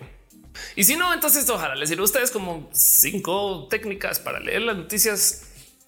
Y 0.75 0.83
si 0.83 0.95
no, 0.95 1.13
entonces 1.13 1.49
ojalá 1.49 1.75
les 1.75 1.89
diré 1.89 2.01
a 2.01 2.05
ustedes 2.05 2.31
como 2.31 2.69
cinco 2.73 3.67
técnicas 3.69 4.19
para 4.19 4.39
leer 4.39 4.61
las 4.61 4.77
noticias 4.77 5.43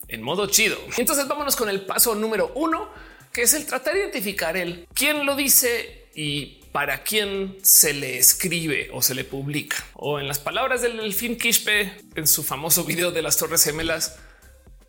en 0.08 0.22
modo 0.22 0.48
chido. 0.48 0.78
Entonces 0.98 1.28
vámonos 1.28 1.56
con 1.56 1.70
el 1.70 1.86
paso 1.86 2.16
número 2.16 2.52
uno, 2.56 2.90
que 3.32 3.44
es 3.44 3.54
el 3.54 3.66
tratar 3.66 3.94
de 3.94 4.02
identificar 4.02 4.58
el 4.58 4.88
quién 4.94 5.26
lo 5.26 5.36
dice 5.36 6.10
y 6.16 6.61
para 6.72 7.04
quién 7.04 7.58
se 7.64 7.94
le 7.94 8.18
escribe 8.18 8.90
o 8.94 9.02
se 9.02 9.16
le 9.16 9.24
publica. 9.24 9.86
O 9.94 10.20
en 10.20 10.28
las 10.28 10.40
palabras 10.40 10.82
del 10.82 10.98
Delfín 10.98 11.38
Quispe 11.38 11.94
en 12.16 12.28
su 12.28 12.44
famoso 12.44 12.84
video 12.84 13.12
de 13.12 13.22
las 13.22 13.38
Torres 13.38 13.64
Gemelas, 13.64 14.18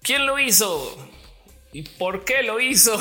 ¿Quién 0.02 0.26
lo 0.26 0.36
hizo? 0.40 0.98
¿Y 1.72 1.82
por 1.82 2.24
qué 2.24 2.42
lo 2.42 2.58
hizo? 2.58 2.98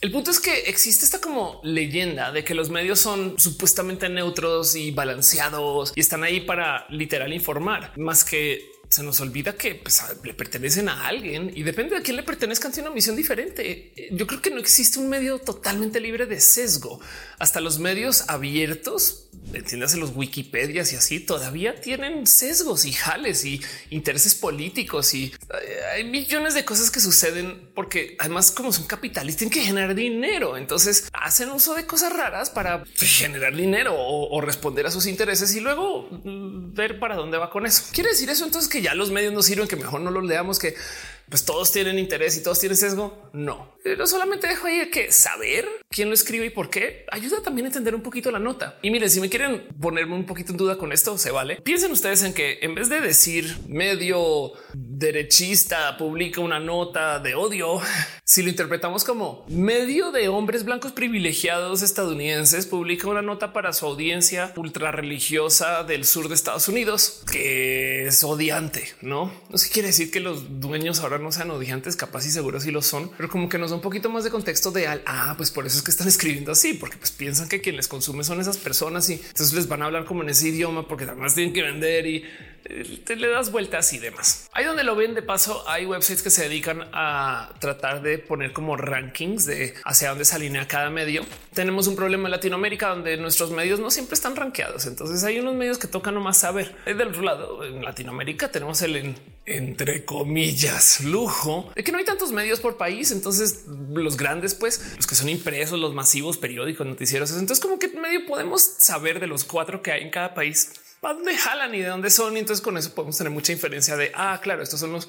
El 0.00 0.10
punto 0.10 0.30
es 0.30 0.40
que 0.40 0.60
existe 0.60 1.04
esta 1.04 1.20
como 1.20 1.60
leyenda 1.62 2.32
de 2.32 2.44
que 2.44 2.54
los 2.54 2.70
medios 2.70 2.98
son 2.98 3.38
supuestamente 3.38 4.08
neutros 4.08 4.74
y 4.74 4.90
balanceados 4.90 5.92
y 5.94 6.00
están 6.00 6.24
ahí 6.24 6.40
para 6.40 6.86
literal 6.88 7.34
informar 7.34 7.92
más 7.98 8.24
que 8.24 8.69
se 8.90 9.04
nos 9.04 9.20
olvida 9.20 9.54
que 9.54 9.76
pues, 9.76 10.02
le 10.24 10.34
pertenecen 10.34 10.88
a 10.88 11.06
alguien 11.06 11.52
y 11.54 11.62
depende 11.62 11.94
de 11.94 12.02
quién 12.02 12.16
le 12.16 12.24
pertenezcan, 12.24 12.72
tiene 12.72 12.88
una 12.88 12.94
misión 12.96 13.14
diferente. 13.14 13.92
Yo 14.10 14.26
creo 14.26 14.42
que 14.42 14.50
no 14.50 14.58
existe 14.58 14.98
un 14.98 15.08
medio 15.08 15.38
totalmente 15.38 16.00
libre 16.00 16.26
de 16.26 16.40
sesgo. 16.40 17.00
Hasta 17.38 17.60
los 17.60 17.78
medios 17.78 18.28
abiertos 18.28 19.30
entiéndase 19.52 19.96
los 19.96 20.14
Wikipedias 20.14 20.92
y 20.92 20.96
así 20.96 21.20
todavía 21.20 21.80
tienen 21.80 22.26
sesgos 22.26 22.84
y 22.84 22.92
jales 22.92 23.44
y 23.44 23.60
intereses 23.90 24.34
políticos 24.34 25.14
y 25.14 25.24
eh, 25.24 25.80
hay 25.94 26.04
millones 26.04 26.54
de 26.54 26.64
cosas 26.64 26.90
que 26.90 27.00
suceden 27.00 27.70
porque 27.74 28.16
además 28.18 28.50
como 28.50 28.72
son 28.72 28.86
capitalistas 28.86 29.38
tienen 29.40 29.52
que 29.52 29.60
generar 29.60 29.94
dinero. 29.94 30.56
Entonces 30.56 31.08
hacen 31.12 31.50
uso 31.50 31.74
de 31.74 31.86
cosas 31.86 32.12
raras 32.12 32.50
para 32.50 32.84
generar 32.96 33.54
dinero 33.54 33.94
o, 33.96 34.40
responder 34.40 34.86
a 34.86 34.90
sus 34.90 35.06
intereses 35.06 35.54
y 35.54 35.60
luego 35.60 36.08
mm, 36.10 36.74
ver 36.74 36.98
para 36.98 37.14
dónde 37.14 37.36
va 37.36 37.50
con 37.50 37.66
eso. 37.66 37.84
Quiere 37.92 38.10
decir 38.10 38.30
eso 38.30 38.44
entonces 38.44 38.70
que 38.70 38.79
ya 38.80 38.94
los 38.94 39.10
medios 39.10 39.32
no 39.32 39.42
sirven, 39.42 39.68
que 39.68 39.76
mejor 39.76 40.00
no 40.00 40.10
los 40.10 40.24
leamos, 40.24 40.58
que 40.58 40.74
pues 41.30 41.44
todos 41.44 41.72
tienen 41.72 41.98
interés 41.98 42.36
y 42.36 42.42
todos 42.42 42.58
tienen 42.58 42.76
sesgo. 42.76 43.30
No, 43.32 43.76
pero 43.82 44.06
solamente 44.06 44.48
dejo 44.48 44.66
ahí 44.66 44.90
que 44.90 45.12
saber 45.12 45.66
quién 45.88 46.08
lo 46.08 46.14
escribe 46.14 46.46
y 46.46 46.50
por 46.50 46.68
qué 46.68 47.06
ayuda 47.10 47.42
también 47.42 47.66
a 47.66 47.68
entender 47.68 47.94
un 47.94 48.02
poquito 48.02 48.30
la 48.30 48.38
nota. 48.38 48.78
Y 48.82 48.90
miren, 48.90 49.08
si 49.08 49.20
me 49.20 49.30
quieren 49.30 49.66
ponerme 49.80 50.14
un 50.14 50.26
poquito 50.26 50.50
en 50.50 50.58
duda 50.58 50.76
con 50.76 50.92
esto, 50.92 51.16
se 51.16 51.30
vale. 51.30 51.60
Piensen 51.62 51.92
ustedes 51.92 52.22
en 52.22 52.34
que 52.34 52.58
en 52.62 52.74
vez 52.74 52.88
de 52.88 53.00
decir 53.00 53.56
medio 53.68 54.52
derechista 54.74 55.96
publica 55.96 56.40
una 56.40 56.58
nota 56.58 57.20
de 57.20 57.34
odio, 57.34 57.80
si 58.24 58.42
lo 58.42 58.50
interpretamos 58.50 59.04
como 59.04 59.46
medio 59.48 60.10
de 60.10 60.28
hombres 60.28 60.64
blancos 60.64 60.92
privilegiados 60.92 61.82
estadounidenses 61.82 62.66
publica 62.66 63.08
una 63.08 63.22
nota 63.22 63.52
para 63.52 63.72
su 63.72 63.86
audiencia 63.86 64.52
ultra 64.56 64.90
religiosa 64.90 65.84
del 65.84 66.04
sur 66.04 66.28
de 66.28 66.34
Estados 66.34 66.68
Unidos 66.68 67.22
que 67.30 68.06
es 68.06 68.22
odiante, 68.24 68.94
no? 69.00 69.32
No 69.48 69.58
se 69.58 69.70
quiere 69.70 69.88
decir 69.88 70.10
que 70.10 70.20
los 70.20 70.60
dueños 70.60 71.00
ahora 71.00 71.18
no 71.20 71.32
sean 71.32 71.50
odiantes, 71.50 71.96
capaz 71.96 72.26
y 72.26 72.30
seguros 72.30 72.62
si 72.62 72.70
lo 72.70 72.82
son, 72.82 73.10
pero 73.16 73.28
como 73.28 73.48
que 73.48 73.58
nos 73.58 73.70
da 73.70 73.76
un 73.76 73.82
poquito 73.82 74.10
más 74.10 74.24
de 74.24 74.30
contexto 74.30 74.70
de 74.70 74.86
al 74.86 75.02
ah, 75.06 75.34
pues 75.36 75.50
por 75.50 75.66
eso 75.66 75.78
es 75.78 75.82
que 75.82 75.90
están 75.90 76.08
escribiendo 76.08 76.52
así, 76.52 76.74
porque 76.74 76.96
pues 76.96 77.12
piensan 77.12 77.48
que 77.48 77.60
quien 77.60 77.76
les 77.76 77.88
consume 77.88 78.24
son 78.24 78.40
esas 78.40 78.56
personas 78.56 79.08
y 79.10 79.14
entonces 79.14 79.52
les 79.52 79.68
van 79.68 79.82
a 79.82 79.86
hablar 79.86 80.04
como 80.04 80.22
en 80.22 80.30
ese 80.30 80.48
idioma 80.48 80.86
porque 80.88 81.04
además 81.04 81.34
tienen 81.34 81.52
que 81.52 81.62
vender 81.62 82.06
y 82.06 82.24
te 83.04 83.16
le 83.16 83.28
das 83.28 83.50
vueltas 83.50 83.92
y 83.92 83.98
demás. 83.98 84.48
Ahí 84.52 84.64
donde 84.64 84.84
lo 84.84 84.96
ven 84.96 85.14
de 85.14 85.22
paso, 85.22 85.64
hay 85.68 85.86
websites 85.86 86.22
que 86.22 86.30
se 86.30 86.42
dedican 86.42 86.88
a 86.92 87.52
tratar 87.58 88.02
de 88.02 88.18
poner 88.18 88.52
como 88.52 88.76
rankings 88.76 89.46
de 89.46 89.74
hacia 89.84 90.10
dónde 90.10 90.24
se 90.24 90.36
alinea 90.36 90.66
cada 90.68 90.90
medio. 90.90 91.24
Tenemos 91.54 91.86
un 91.86 91.96
problema 91.96 92.28
en 92.28 92.32
Latinoamérica 92.32 92.88
donde 92.88 93.16
nuestros 93.16 93.50
medios 93.50 93.80
no 93.80 93.90
siempre 93.90 94.14
están 94.14 94.36
rankeados. 94.36 94.86
Entonces 94.86 95.24
hay 95.24 95.38
unos 95.38 95.54
medios 95.54 95.78
que 95.78 95.88
tocan 95.88 96.14
nomás 96.14 96.38
saber. 96.38 96.74
Del 96.84 97.08
otro 97.08 97.22
lado, 97.22 97.64
en 97.64 97.84
Latinoamérica 97.84 98.50
tenemos 98.50 98.82
el 98.82 99.14
entre 99.46 100.04
comillas 100.04 101.00
lujo 101.00 101.72
de 101.74 101.82
que 101.82 101.90
no 101.90 101.98
hay 101.98 102.04
tantos 102.04 102.32
medios 102.32 102.60
por 102.60 102.76
país. 102.76 103.10
Entonces 103.10 103.64
los 103.92 104.16
grandes, 104.16 104.54
pues 104.54 104.94
los 104.96 105.06
que 105.06 105.14
son 105.14 105.28
impresos, 105.28 105.78
los 105.78 105.94
masivos, 105.94 106.36
periódicos, 106.36 106.86
noticieros. 106.86 107.30
Entonces 107.32 107.60
como 107.60 107.78
que 107.78 107.88
medio 107.88 108.26
podemos 108.26 108.62
saber 108.62 109.20
de 109.20 109.26
los 109.26 109.44
cuatro 109.44 109.82
que 109.82 109.92
hay 109.92 110.02
en 110.02 110.10
cada 110.10 110.34
país 110.34 110.72
para 111.00 111.14
dónde 111.14 111.36
jalan 111.36 111.74
y 111.74 111.80
de 111.80 111.88
dónde 111.88 112.10
son. 112.10 112.36
Y 112.36 112.40
entonces 112.40 112.62
con 112.62 112.76
eso 112.76 112.94
podemos 112.94 113.16
tener 113.16 113.32
mucha 113.32 113.52
inferencia 113.52 113.96
de, 113.96 114.12
ah, 114.14 114.38
claro, 114.42 114.62
estos 114.62 114.80
son 114.80 114.92
los 114.92 115.08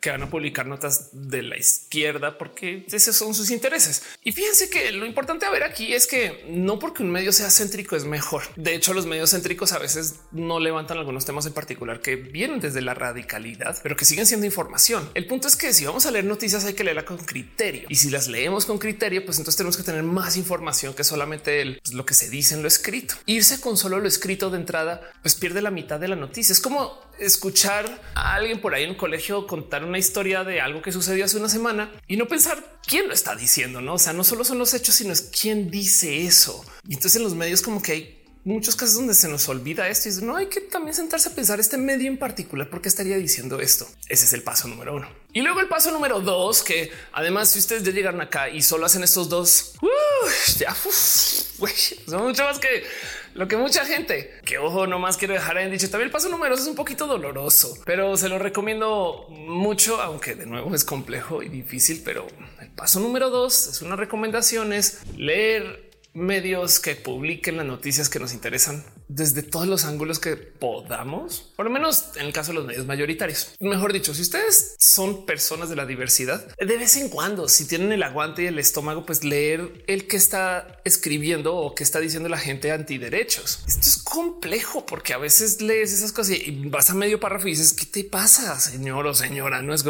que 0.00 0.10
van 0.10 0.22
a 0.22 0.30
publicar 0.30 0.66
notas 0.66 1.10
de 1.12 1.42
la 1.42 1.56
izquierda 1.56 2.38
porque 2.38 2.86
esos 2.90 3.16
son 3.16 3.34
sus 3.34 3.50
intereses. 3.50 4.02
Y 4.22 4.32
fíjense 4.32 4.70
que 4.70 4.92
lo 4.92 5.06
importante 5.06 5.46
a 5.46 5.50
ver 5.50 5.64
aquí 5.64 5.92
es 5.92 6.06
que 6.06 6.44
no 6.48 6.78
porque 6.78 7.02
un 7.02 7.10
medio 7.10 7.32
sea 7.32 7.50
céntrico 7.50 7.96
es 7.96 8.04
mejor. 8.04 8.42
De 8.56 8.74
hecho, 8.74 8.94
los 8.94 9.06
medios 9.06 9.30
céntricos 9.30 9.72
a 9.72 9.78
veces 9.78 10.16
no 10.30 10.60
levantan 10.60 10.98
algunos 10.98 11.24
temas 11.24 11.46
en 11.46 11.52
particular 11.52 12.00
que 12.00 12.16
vienen 12.16 12.60
desde 12.60 12.80
la 12.80 12.94
radicalidad, 12.94 13.78
pero 13.82 13.96
que 13.96 14.04
siguen 14.04 14.26
siendo 14.26 14.46
información. 14.46 15.10
El 15.14 15.26
punto 15.26 15.48
es 15.48 15.56
que 15.56 15.72
si 15.72 15.84
vamos 15.84 16.06
a 16.06 16.10
leer 16.10 16.24
noticias 16.24 16.64
hay 16.64 16.74
que 16.74 16.84
leerla 16.84 17.04
con 17.04 17.18
criterio 17.18 17.86
y 17.88 17.96
si 17.96 18.10
las 18.10 18.28
leemos 18.28 18.66
con 18.66 18.78
criterio, 18.78 19.24
pues 19.24 19.38
entonces 19.38 19.56
tenemos 19.56 19.76
que 19.76 19.82
tener 19.82 20.02
más 20.02 20.36
información 20.36 20.94
que 20.94 21.04
solamente 21.04 21.80
pues, 21.82 21.94
lo 21.94 22.06
que 22.06 22.14
se 22.14 22.30
dice 22.30 22.54
en 22.54 22.62
lo 22.62 22.68
escrito. 22.68 23.14
Irse 23.26 23.60
con 23.60 23.76
solo 23.76 23.98
lo 23.98 24.08
escrito 24.08 24.50
de 24.50 24.58
entrada, 24.58 25.00
pues 25.22 25.34
pierde 25.34 25.62
la 25.62 25.70
mitad 25.70 25.98
de 25.98 26.08
la 26.08 26.16
noticia. 26.16 26.52
Es 26.52 26.60
como 26.60 27.07
escuchar 27.20 28.02
a 28.14 28.34
alguien 28.34 28.60
por 28.60 28.74
ahí 28.74 28.84
en 28.84 28.90
el 28.90 28.96
colegio 28.96 29.46
contar 29.46 29.84
una 29.84 29.98
historia 29.98 30.44
de 30.44 30.60
algo 30.60 30.82
que 30.82 30.92
sucedió 30.92 31.24
hace 31.24 31.36
una 31.36 31.48
semana 31.48 31.92
y 32.06 32.16
no 32.16 32.26
pensar 32.26 32.80
quién 32.86 33.08
lo 33.08 33.14
está 33.14 33.36
diciendo, 33.36 33.80
no? 33.80 33.94
O 33.94 33.98
sea, 33.98 34.12
no 34.12 34.24
solo 34.24 34.44
son 34.44 34.58
los 34.58 34.74
hechos, 34.74 34.94
sino 34.94 35.12
es 35.12 35.22
quién 35.22 35.70
dice 35.70 36.24
eso. 36.24 36.64
Y 36.86 36.94
entonces 36.94 37.16
en 37.16 37.22
los 37.24 37.34
medios, 37.34 37.62
como 37.62 37.82
que 37.82 37.92
hay 37.92 38.18
muchos 38.44 38.76
casos 38.76 38.96
donde 38.96 39.14
se 39.14 39.28
nos 39.28 39.48
olvida 39.48 39.88
esto 39.88 40.08
y 40.08 40.24
no 40.24 40.36
hay 40.36 40.46
que 40.46 40.62
también 40.62 40.94
sentarse 40.94 41.28
a 41.28 41.34
pensar 41.34 41.60
este 41.60 41.76
medio 41.76 42.08
en 42.08 42.18
particular 42.18 42.70
porque 42.70 42.88
estaría 42.88 43.16
diciendo 43.16 43.60
esto. 43.60 43.86
Ese 44.08 44.24
es 44.24 44.32
el 44.32 44.42
paso 44.42 44.68
número 44.68 44.96
uno. 44.96 45.08
Y 45.32 45.42
luego 45.42 45.60
el 45.60 45.68
paso 45.68 45.90
número 45.90 46.20
dos, 46.20 46.62
que 46.62 46.90
además 47.12 47.50
si 47.50 47.58
ustedes 47.58 47.82
ya 47.82 47.92
llegaron 47.92 48.20
acá 48.20 48.48
y 48.48 48.62
solo 48.62 48.86
hacen 48.86 49.02
estos 49.02 49.28
dos, 49.28 49.74
ya 50.58 50.74
son 50.74 52.24
mucho 52.24 52.44
más 52.44 52.58
que 52.58 52.84
lo 53.38 53.46
que 53.46 53.56
mucha 53.56 53.84
gente 53.84 54.32
que 54.44 54.58
ojo, 54.58 54.88
no 54.88 54.98
más 54.98 55.16
quiero 55.16 55.32
dejar 55.32 55.58
en 55.58 55.70
dicho. 55.70 55.88
También 55.88 56.08
el 56.08 56.12
paso 56.12 56.28
número 56.28 56.56
dos 56.56 56.62
es 56.62 56.68
un 56.68 56.74
poquito 56.74 57.06
doloroso, 57.06 57.78
pero 57.86 58.16
se 58.16 58.28
lo 58.28 58.40
recomiendo 58.40 59.26
mucho, 59.28 60.02
aunque 60.02 60.34
de 60.34 60.44
nuevo 60.44 60.74
es 60.74 60.84
complejo 60.84 61.40
y 61.44 61.48
difícil. 61.48 62.02
Pero 62.04 62.26
el 62.60 62.68
paso 62.70 62.98
número 62.98 63.30
dos 63.30 63.68
es 63.68 63.80
una 63.80 63.94
recomendación 63.94 64.72
es 64.72 65.02
leer 65.16 65.87
medios 66.14 66.80
que 66.80 66.96
publiquen 66.96 67.56
las 67.56 67.66
noticias 67.66 68.08
que 68.08 68.18
nos 68.18 68.32
interesan 68.32 68.84
desde 69.08 69.42
todos 69.42 69.66
los 69.66 69.84
ángulos 69.84 70.18
que 70.18 70.36
podamos, 70.36 71.52
por 71.56 71.64
lo 71.64 71.70
menos 71.70 72.10
en 72.16 72.26
el 72.26 72.32
caso 72.32 72.52
de 72.52 72.58
los 72.58 72.66
medios 72.66 72.86
mayoritarios. 72.86 73.54
Mejor 73.60 73.92
dicho, 73.92 74.14
si 74.14 74.22
ustedes 74.22 74.76
son 74.78 75.26
personas 75.26 75.68
de 75.70 75.76
la 75.76 75.86
diversidad, 75.86 76.54
de 76.56 76.76
vez 76.76 76.96
en 76.96 77.08
cuando, 77.08 77.48
si 77.48 77.66
tienen 77.66 77.92
el 77.92 78.02
aguante 78.02 78.42
y 78.42 78.46
el 78.46 78.58
estómago, 78.58 79.06
pues 79.06 79.24
leer 79.24 79.84
el 79.86 80.06
que 80.06 80.16
está 80.16 80.80
escribiendo 80.84 81.54
o 81.56 81.74
que 81.74 81.84
está 81.84 82.00
diciendo 82.00 82.28
la 82.28 82.38
gente 82.38 82.72
antiderechos. 82.72 83.64
Esto 83.66 83.88
es 83.88 83.96
complejo 83.98 84.84
porque 84.86 85.14
a 85.14 85.18
veces 85.18 85.60
lees 85.62 85.92
esas 85.92 86.12
cosas 86.12 86.36
y 86.36 86.50
vas 86.66 86.90
a 86.90 86.94
medio 86.94 87.20
párrafo 87.20 87.48
y 87.48 87.52
dices, 87.52 87.72
¿qué 87.72 87.86
te 87.86 88.04
pasa, 88.04 88.58
señor 88.60 89.06
o 89.06 89.14
señora? 89.14 89.62
No 89.62 89.74
es... 89.74 89.84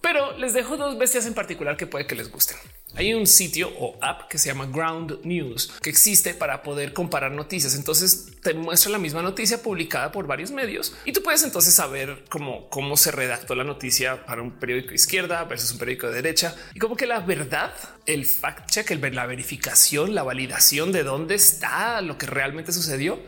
Pero 0.00 0.36
les 0.36 0.52
dejo 0.52 0.76
dos 0.76 0.98
bestias 0.98 1.26
en 1.26 1.34
particular 1.34 1.76
que 1.76 1.86
puede 1.86 2.06
que 2.06 2.16
les 2.16 2.30
gusten. 2.30 2.56
Hay 2.94 3.14
un 3.14 3.26
sitio 3.26 3.70
o 3.78 3.96
app 4.02 4.28
que 4.28 4.36
se 4.38 4.48
llama 4.48 4.66
Ground 4.66 5.20
News 5.24 5.72
que 5.80 5.88
existe 5.88 6.34
para 6.34 6.62
poder 6.62 6.92
comparar 6.92 7.32
noticias. 7.32 7.74
Entonces 7.74 8.28
te 8.42 8.52
muestra 8.54 8.92
la 8.92 8.98
misma 8.98 9.22
noticia 9.22 9.62
publicada 9.62 10.12
por 10.12 10.26
varios 10.26 10.50
medios 10.50 10.94
y 11.04 11.12
tú 11.12 11.22
puedes 11.22 11.42
entonces 11.42 11.74
saber 11.74 12.24
cómo, 12.28 12.68
cómo 12.68 12.96
se 12.96 13.10
redactó 13.10 13.54
la 13.54 13.64
noticia 13.64 14.26
para 14.26 14.42
un 14.42 14.52
periódico 14.52 14.94
izquierda 14.94 15.44
versus 15.44 15.72
un 15.72 15.78
periódico 15.78 16.08
de 16.08 16.16
derecha 16.16 16.54
y 16.74 16.78
como 16.78 16.96
que 16.96 17.06
la 17.06 17.20
verdad, 17.20 17.72
el 18.04 18.26
fact 18.26 18.70
check, 18.70 18.90
el, 18.90 19.14
la 19.14 19.26
verificación, 19.26 20.14
la 20.14 20.22
validación 20.22 20.92
de 20.92 21.02
dónde 21.02 21.34
está 21.34 22.00
lo 22.02 22.18
que 22.18 22.26
realmente 22.26 22.72
sucedió 22.72 23.18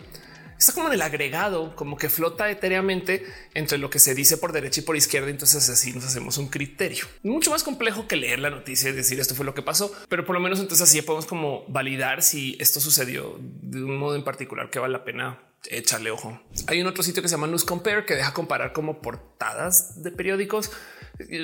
está 0.59 0.73
como 0.73 0.88
en 0.88 0.95
el 0.95 1.03
agregado, 1.03 1.75
como 1.77 1.97
que 1.97 2.09
flota 2.09 2.51
etéreamente 2.51 3.25
entre 3.55 3.79
lo 3.79 3.90
que 3.90 3.99
se 3.99 4.14
dice 4.14 4.37
por 4.37 4.53
derecha 4.53 4.81
y 4.81 4.85
por 4.85 4.97
izquierda. 4.97 5.31
Entonces 5.31 5.69
así 5.69 5.93
nos 5.93 6.05
hacemos 6.05 6.38
un 6.38 6.49
criterio 6.49 7.07
mucho 7.23 7.51
más 7.51 7.62
complejo 7.62 8.07
que 8.07 8.17
leer 8.17 8.38
la 8.38 8.51
noticia 8.51 8.90
y 8.90 8.93
decir 8.93 9.21
esto 9.21 9.35
fue 9.35 9.45
lo 9.45 9.55
que 9.55 9.62
pasó, 9.62 9.93
pero 10.09 10.25
por 10.25 10.35
lo 10.35 10.40
menos 10.40 10.61
entonces 10.61 10.88
así 10.88 11.03
podemos 11.03 11.27
como 11.27 11.64
validar 11.69 12.23
si 12.23 12.57
esto 12.61 12.81
sucedió 12.81 13.38
de 13.40 13.83
un 13.83 13.97
modo 13.97 14.17
en 14.17 14.25
particular 14.25 14.71
que 14.71 14.79
vale 14.79 14.93
la 14.93 15.05
pena 15.05 15.40
echarle 15.71 16.11
ojo. 16.11 16.40
Hay 16.67 16.81
un 16.81 16.87
otro 16.87 17.03
sitio 17.03 17.23
que 17.23 17.29
se 17.29 17.35
llama 17.35 17.47
News 17.47 17.64
Compare 17.64 18.05
que 18.05 18.14
deja 18.14 18.33
comparar 18.33 18.73
como 18.73 19.01
portadas 19.01 20.03
de 20.03 20.11
periódicos 20.11 20.71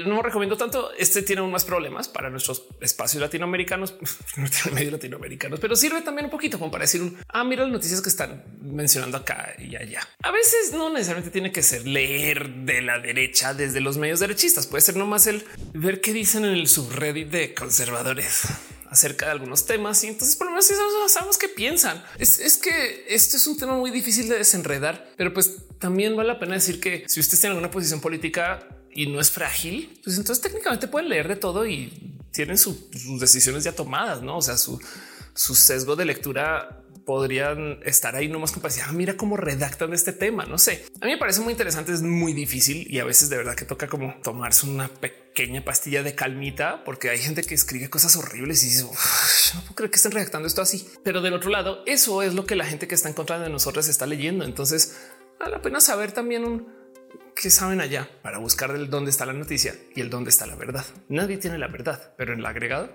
no 0.05 0.23
recomiendo 0.23 0.57
tanto. 0.57 0.91
Este 0.99 1.23
tiene 1.23 1.41
aún 1.41 1.51
más 1.51 1.65
problemas 1.65 2.09
para 2.09 2.31
nuestros 2.31 2.67
espacios 2.81 3.21
latinoamericanos, 3.21 3.95
medio 4.73 4.91
latinoamericanos, 4.93 5.61
pero 5.61 5.77
sirve 5.77 6.03
también 6.03 6.27
un 6.27 6.31
poquito 6.31 6.59
como 6.59 6.71
para 6.71 6.83
decir 6.83 7.03
un 7.03 7.17
ah, 7.29 7.45
mira 7.45 7.63
las 7.63 7.73
noticias 7.73 8.01
que 8.01 8.09
están 8.09 8.45
mencionando 8.63 9.17
acá 9.17 9.55
y 9.59 9.77
allá. 9.77 10.01
A 10.23 10.31
veces 10.31 10.73
no 10.73 10.91
necesariamente 10.91 11.31
tiene 11.31 11.53
que 11.53 11.63
ser 11.63 11.87
leer 11.87 12.49
de 12.51 12.83
la 12.83 12.99
derecha 12.99 13.55
desde 13.55 13.81
los 13.81 13.97
medios 13.97 14.21
derechistas. 14.21 14.67
Puede 14.67 14.83
ser 14.83 14.97
nomás 14.97 15.27
el 15.27 15.45
ver 15.75 16.01
qué 16.01 16.13
dicen 16.13 16.45
en 16.45 16.55
el 16.55 16.69
subreddit 16.69 17.29
de 17.29 17.55
conservadores 17.55 18.49
acerca 18.91 19.27
de 19.27 19.33
algunos 19.33 19.67
temas 19.67 20.03
y 20.03 20.09
entonces 20.09 20.35
por 20.35 20.49
lo 20.49 20.53
menos 20.53 20.69
sabemos 21.13 21.39
qué 21.39 21.49
piensan. 21.49 22.03
Es, 22.19 22.41
es, 22.41 22.59
que 22.59 23.05
esto 23.09 23.37
es 23.37 23.47
un 23.47 23.57
tema 23.57 23.75
muy 23.75 23.91
difícil 23.91 24.29
de 24.29 24.37
desenredar, 24.37 25.13
pero 25.17 25.33
pues 25.33 25.59
también 25.79 26.17
vale 26.17 26.29
la 26.29 26.39
pena 26.39 26.55
decir 26.55 26.81
que 26.81 27.05
si 27.07 27.21
usted 27.21 27.39
tiene 27.39 27.55
alguna 27.55 27.71
posición 27.71 28.01
política 28.01 28.67
y 28.93 29.07
no 29.07 29.21
es 29.21 29.31
frágil, 29.31 30.01
pues 30.05 30.19
entonces 30.19 30.43
técnicamente 30.43 30.89
pueden 30.89 31.09
leer 31.09 31.29
de 31.29 31.37
todo 31.37 31.67
y 31.67 32.19
tienen 32.33 32.59
sus 32.59 32.91
decisiones 33.19 33.65
ya 33.65 33.73
tomadas, 33.73 34.23
no? 34.23 34.39
O 34.39 34.43
sea, 34.43 34.57
su, 34.57 34.81
su 35.35 35.55
sesgo 35.55 35.97
de 35.97 36.05
lectura 36.05 36.81
podrían 37.11 37.81
estar 37.85 38.15
ahí 38.15 38.29
nomás 38.29 38.55
decir, 38.63 38.85
ah, 38.87 38.93
mira 38.93 39.17
cómo 39.17 39.37
redactan 39.37 39.93
este 39.93 40.13
tema. 40.13 40.45
No 40.45 40.59
sé. 40.59 40.85
A 41.01 41.07
mí 41.07 41.11
me 41.11 41.19
parece 41.19 41.41
muy 41.41 41.53
interesante, 41.53 41.93
es 41.93 42.03
muy 42.03 42.33
difícil 42.33 42.87
y 42.89 43.01
a 43.01 43.05
veces 43.05 43.29
de 43.29 43.37
verdad 43.37 43.57
que 43.57 43.65
toca 43.65 43.89
como 43.89 44.15
tomarse 44.23 44.67
una 44.67 44.87
pequeña 44.87 45.65
pastilla 45.65 46.05
de 46.05 46.15
calmita, 46.15 46.85
porque 46.85 47.11
hay 47.11 47.19
gente 47.19 47.43
que 47.43 47.55
escribe 47.55 47.91
cosas 47.91 48.15
horribles 48.15 48.63
y 48.63 48.67
dice, 48.67 48.85
no 48.85 49.61
puedo 49.63 49.75
creer 49.75 49.91
que 49.91 49.97
estén 49.97 50.13
redactando 50.13 50.47
esto 50.47 50.63
así. 50.63 50.87
Pero 51.03 51.21
del 51.21 51.35
otro 51.35 51.51
lado, 51.51 51.83
eso 51.85 52.23
es 52.23 52.35
lo 52.35 52.47
que 52.47 52.55
la 52.55 52.65
gente 52.65 52.87
que 52.87 52.95
está 52.95 53.09
en 53.09 53.15
contra 53.15 53.41
de 53.41 53.51
nosotros 53.51 53.89
está 53.89 54.07
leyendo. 54.07 54.45
Entonces, 54.45 54.97
vale 55.41 55.53
la 55.53 55.63
pena 55.63 55.81
saber 55.81 56.13
también 56.13 56.45
un 56.45 56.80
qué 57.35 57.51
saben 57.51 57.81
allá 57.81 58.09
para 58.23 58.39
buscar 58.39 58.71
el 58.71 58.91
dónde 58.91 59.11
está 59.11 59.27
la 59.27 59.33
noticia 59.33 59.75
y 59.95 60.01
el 60.01 60.11
dónde 60.11 60.31
está 60.31 60.47
la 60.47 60.57
verdad. 60.57 60.85
Nadie 61.09 61.39
tiene 61.39 61.59
la 61.59 61.69
verdad, 61.69 62.15
pero 62.17 62.33
en 62.33 62.41
el 62.41 62.47
agregado 62.47 62.91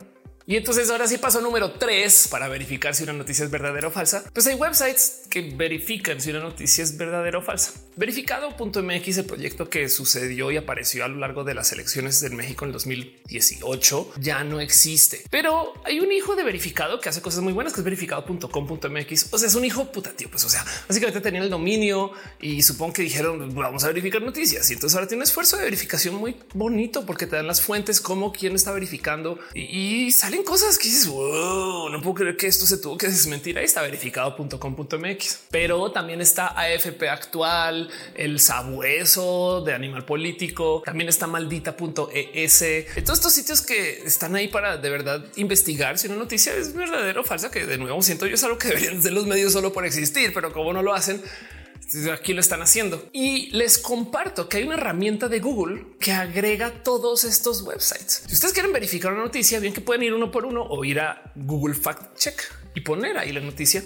y 0.47 0.57
entonces 0.57 0.91
ahora 0.91 1.07
sí 1.07 1.17
paso 1.17 1.41
número 1.41 1.71
tres 1.71 2.27
para 2.29 2.47
verificar 2.47 2.93
si 2.93 3.03
una 3.03 3.13
noticia 3.13 3.45
es 3.45 3.49
verdadera 3.49 3.87
o 3.87 3.91
falsa. 3.91 4.23
Pues 4.31 4.45
hay 4.45 4.53
websites 4.53 5.23
que 5.27 5.41
verifican 5.41 6.21
si 6.21 6.29
una 6.29 6.39
noticia 6.39 6.83
es 6.83 6.97
verdadera 6.97 7.39
o 7.39 7.41
falsa. 7.41 7.73
Verificado.mx, 7.95 9.17
el 9.17 9.25
proyecto 9.25 9.69
que 9.69 9.89
sucedió 9.89 10.51
y 10.51 10.57
apareció 10.57 11.03
a 11.03 11.07
lo 11.07 11.17
largo 11.17 11.43
de 11.43 11.55
las 11.55 11.71
elecciones 11.71 12.21
del 12.21 12.33
México 12.33 12.63
en 12.65 12.73
2018, 12.73 14.13
ya 14.19 14.43
no 14.43 14.59
existe. 14.59 15.23
Pero 15.31 15.73
hay 15.83 15.99
un 15.99 16.11
hijo 16.11 16.35
de 16.35 16.43
verificado 16.43 16.99
que 16.99 17.09
hace 17.09 17.23
cosas 17.23 17.41
muy 17.41 17.53
buenas, 17.53 17.73
que 17.73 17.79
es 17.79 17.83
verificado.com.mx. 17.83 19.33
O 19.33 19.37
sea, 19.39 19.47
es 19.47 19.55
un 19.55 19.65
hijo 19.65 19.91
puta 19.91 20.11
tío. 20.11 20.29
Pues 20.29 20.45
o 20.45 20.49
sea, 20.49 20.63
básicamente 20.87 21.21
tenían 21.21 21.45
el 21.45 21.49
dominio 21.49 22.11
y 22.39 22.61
supongo 22.61 22.93
que 22.93 23.01
dijeron 23.01 23.55
vamos 23.55 23.83
a 23.83 23.87
verificar 23.87 24.21
noticias. 24.21 24.69
Y 24.69 24.73
entonces 24.73 24.95
ahora 24.95 25.07
tiene 25.07 25.21
un 25.21 25.23
esfuerzo 25.23 25.57
de 25.57 25.63
verificación 25.63 26.13
muy 26.13 26.35
bonito 26.53 27.03
porque 27.03 27.25
te 27.25 27.35
dan 27.35 27.47
las 27.47 27.61
fuentes, 27.61 27.99
como 27.99 28.31
quién 28.31 28.53
está 28.53 28.71
verificando 28.71 29.39
y 29.55 30.11
sale 30.11 30.34
cosas 30.43 30.77
que 30.77 30.87
dices, 30.87 31.07
no 31.07 31.99
puedo 32.01 32.15
creer 32.15 32.37
que 32.37 32.47
esto 32.47 32.65
se 32.65 32.77
tuvo 32.77 32.97
que 32.97 33.07
desmentir. 33.07 33.57
Ahí 33.57 33.65
está 33.65 33.81
verificado.com.mx, 33.81 35.39
pero 35.49 35.91
también 35.91 36.21
está 36.21 36.47
AFP 36.59 37.09
actual, 37.09 37.89
el 38.15 38.39
sabueso 38.39 39.61
de 39.61 39.73
animal 39.73 40.05
político, 40.05 40.81
también 40.85 41.09
está 41.09 41.27
maldita.es. 41.27 42.65
Todos 43.03 43.19
estos 43.19 43.33
sitios 43.33 43.61
que 43.61 44.03
están 44.05 44.35
ahí 44.35 44.47
para 44.47 44.77
de 44.77 44.89
verdad 44.89 45.23
investigar 45.35 45.97
si 45.97 46.07
una 46.07 46.17
noticia 46.17 46.55
es 46.55 46.73
verdadera 46.73 47.21
o 47.21 47.23
falsa, 47.23 47.51
que 47.51 47.65
de 47.65 47.77
nuevo 47.77 48.01
siento 48.01 48.25
yo 48.25 48.35
es 48.35 48.43
algo 48.43 48.57
que 48.57 48.69
deberían 48.69 49.01
ser 49.01 49.13
los 49.13 49.25
medios 49.25 49.53
solo 49.53 49.71
por 49.73 49.85
existir, 49.85 50.33
pero 50.33 50.51
como 50.51 50.73
no 50.73 50.81
lo 50.81 50.93
hacen, 50.93 51.21
aquí 52.11 52.33
lo 52.33 52.41
están 52.41 52.61
haciendo 52.61 53.09
y 53.13 53.51
les 53.51 53.77
comparto 53.77 54.49
que 54.49 54.57
hay 54.57 54.63
una 54.63 54.75
herramienta 54.75 55.27
de 55.27 55.39
Google 55.39 55.85
que 55.99 56.11
agrega 56.11 56.83
todos 56.83 57.23
estos 57.23 57.61
websites. 57.61 58.23
Si 58.27 58.33
ustedes 58.33 58.53
quieren 58.53 58.73
verificar 58.73 59.13
una 59.13 59.23
noticia, 59.23 59.59
bien 59.59 59.73
que 59.73 59.81
pueden 59.81 60.03
ir 60.03 60.13
uno 60.13 60.31
por 60.31 60.45
uno 60.45 60.63
o 60.63 60.83
ir 60.83 60.99
a 60.99 61.31
Google 61.35 61.75
Fact 61.75 62.17
Check 62.17 62.41
y 62.75 62.81
poner 62.81 63.17
ahí 63.17 63.31
la 63.31 63.39
noticia. 63.41 63.83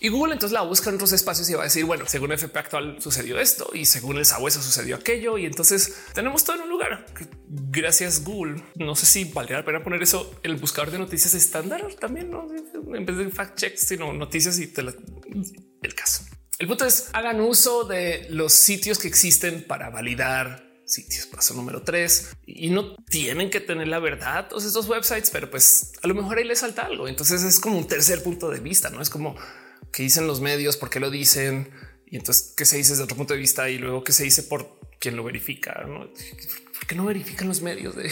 Y 0.00 0.08
Google 0.08 0.32
entonces 0.32 0.52
la 0.52 0.62
busca 0.62 0.90
en 0.90 0.96
otros 0.96 1.12
espacios 1.12 1.48
y 1.48 1.54
va 1.54 1.60
a 1.60 1.64
decir, 1.64 1.84
bueno, 1.84 2.06
según 2.08 2.32
FP 2.32 2.58
actual 2.58 2.96
sucedió 3.00 3.38
esto 3.38 3.70
y 3.72 3.84
según 3.84 4.18
el 4.18 4.26
sabueso 4.26 4.60
sucedió 4.60 4.96
aquello. 4.96 5.38
Y 5.38 5.46
entonces 5.46 5.96
tenemos 6.12 6.44
todo 6.44 6.56
en 6.56 6.62
un 6.62 6.70
lugar. 6.70 7.06
Gracias 7.48 8.24
Google. 8.24 8.60
No 8.74 8.96
sé 8.96 9.06
si 9.06 9.24
valdría 9.24 9.58
la 9.58 9.64
pena 9.64 9.84
poner 9.84 10.02
eso 10.02 10.34
en 10.42 10.50
el 10.50 10.56
buscador 10.56 10.90
de 10.90 10.98
noticias 10.98 11.34
estándar 11.34 11.86
también, 12.00 12.32
¿no? 12.32 12.48
en 12.96 13.06
vez 13.06 13.16
de 13.16 13.30
fact 13.30 13.56
check, 13.56 13.76
sino 13.76 14.12
noticias 14.12 14.58
y 14.58 14.66
te 14.66 14.82
el 14.82 15.94
caso. 15.94 16.24
El 16.62 16.68
punto 16.68 16.86
es 16.86 17.08
hagan 17.12 17.40
uso 17.40 17.82
de 17.82 18.24
los 18.30 18.52
sitios 18.52 19.00
que 19.00 19.08
existen 19.08 19.64
para 19.64 19.90
validar 19.90 20.80
sitios. 20.84 21.26
Paso 21.26 21.54
número 21.54 21.82
tres 21.82 22.36
y 22.46 22.70
no 22.70 22.94
tienen 23.10 23.50
que 23.50 23.58
tener 23.58 23.88
la 23.88 23.98
verdad 23.98 24.46
todos 24.48 24.64
estos 24.64 24.86
websites, 24.88 25.30
pero 25.30 25.50
pues 25.50 25.90
a 26.04 26.06
lo 26.06 26.14
mejor 26.14 26.38
ahí 26.38 26.44
les 26.44 26.60
salta 26.60 26.82
algo. 26.82 27.08
Entonces 27.08 27.42
es 27.42 27.58
como 27.58 27.78
un 27.78 27.88
tercer 27.88 28.22
punto 28.22 28.48
de 28.48 28.60
vista, 28.60 28.90
no 28.90 29.02
es 29.02 29.10
como 29.10 29.34
que 29.92 30.04
dicen 30.04 30.28
los 30.28 30.40
medios, 30.40 30.76
por 30.76 30.88
qué 30.88 31.00
lo 31.00 31.10
dicen 31.10 31.68
y 32.06 32.14
entonces 32.14 32.54
qué 32.56 32.64
se 32.64 32.76
dice 32.76 32.90
desde 32.90 33.02
otro 33.02 33.16
punto 33.16 33.34
de 33.34 33.40
vista 33.40 33.68
y 33.68 33.78
luego 33.78 34.04
qué 34.04 34.12
se 34.12 34.22
dice 34.22 34.44
por 34.44 34.78
quien 35.00 35.16
lo 35.16 35.24
verifica. 35.24 35.82
¿no? 35.88 36.12
¿Por 36.12 36.86
qué 36.86 36.94
no 36.94 37.04
verifican 37.06 37.48
los 37.48 37.60
medios 37.60 37.96
de 37.96 38.08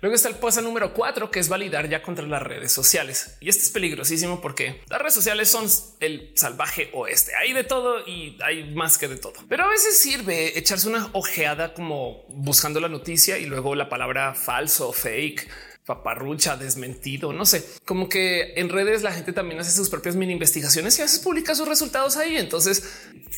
Luego 0.00 0.14
está 0.14 0.28
el 0.28 0.34
paso 0.34 0.60
número 0.60 0.92
cuatro, 0.92 1.30
que 1.30 1.40
es 1.40 1.48
validar 1.48 1.88
ya 1.88 2.02
contra 2.02 2.26
las 2.26 2.42
redes 2.42 2.72
sociales. 2.72 3.36
Y 3.40 3.48
este 3.48 3.62
es 3.62 3.70
peligrosísimo 3.70 4.40
porque 4.40 4.82
las 4.88 5.00
redes 5.00 5.14
sociales 5.14 5.48
son 5.48 5.66
el 6.00 6.32
salvaje 6.34 6.90
oeste. 6.92 7.34
Hay 7.36 7.52
de 7.52 7.64
todo 7.64 8.06
y 8.06 8.36
hay 8.44 8.74
más 8.74 8.98
que 8.98 9.08
de 9.08 9.16
todo. 9.16 9.34
Pero 9.48 9.64
a 9.64 9.68
veces 9.68 9.98
sirve 9.98 10.58
echarse 10.58 10.88
una 10.88 11.08
ojeada 11.12 11.72
como 11.72 12.24
buscando 12.28 12.80
la 12.80 12.88
noticia 12.88 13.38
y 13.38 13.46
luego 13.46 13.74
la 13.74 13.88
palabra 13.88 14.34
falso, 14.34 14.92
fake 14.92 15.48
paparrucha, 15.86 16.56
desmentido, 16.56 17.32
no 17.32 17.46
sé, 17.46 17.64
como 17.84 18.08
que 18.08 18.54
en 18.56 18.68
redes 18.68 19.02
la 19.02 19.12
gente 19.12 19.32
también 19.32 19.60
hace 19.60 19.70
sus 19.70 19.88
propias 19.88 20.16
mini 20.16 20.32
investigaciones 20.32 20.98
y 20.98 21.02
a 21.02 21.04
veces 21.04 21.20
publica 21.20 21.54
sus 21.54 21.68
resultados 21.68 22.16
ahí. 22.16 22.36
Entonces, 22.36 22.82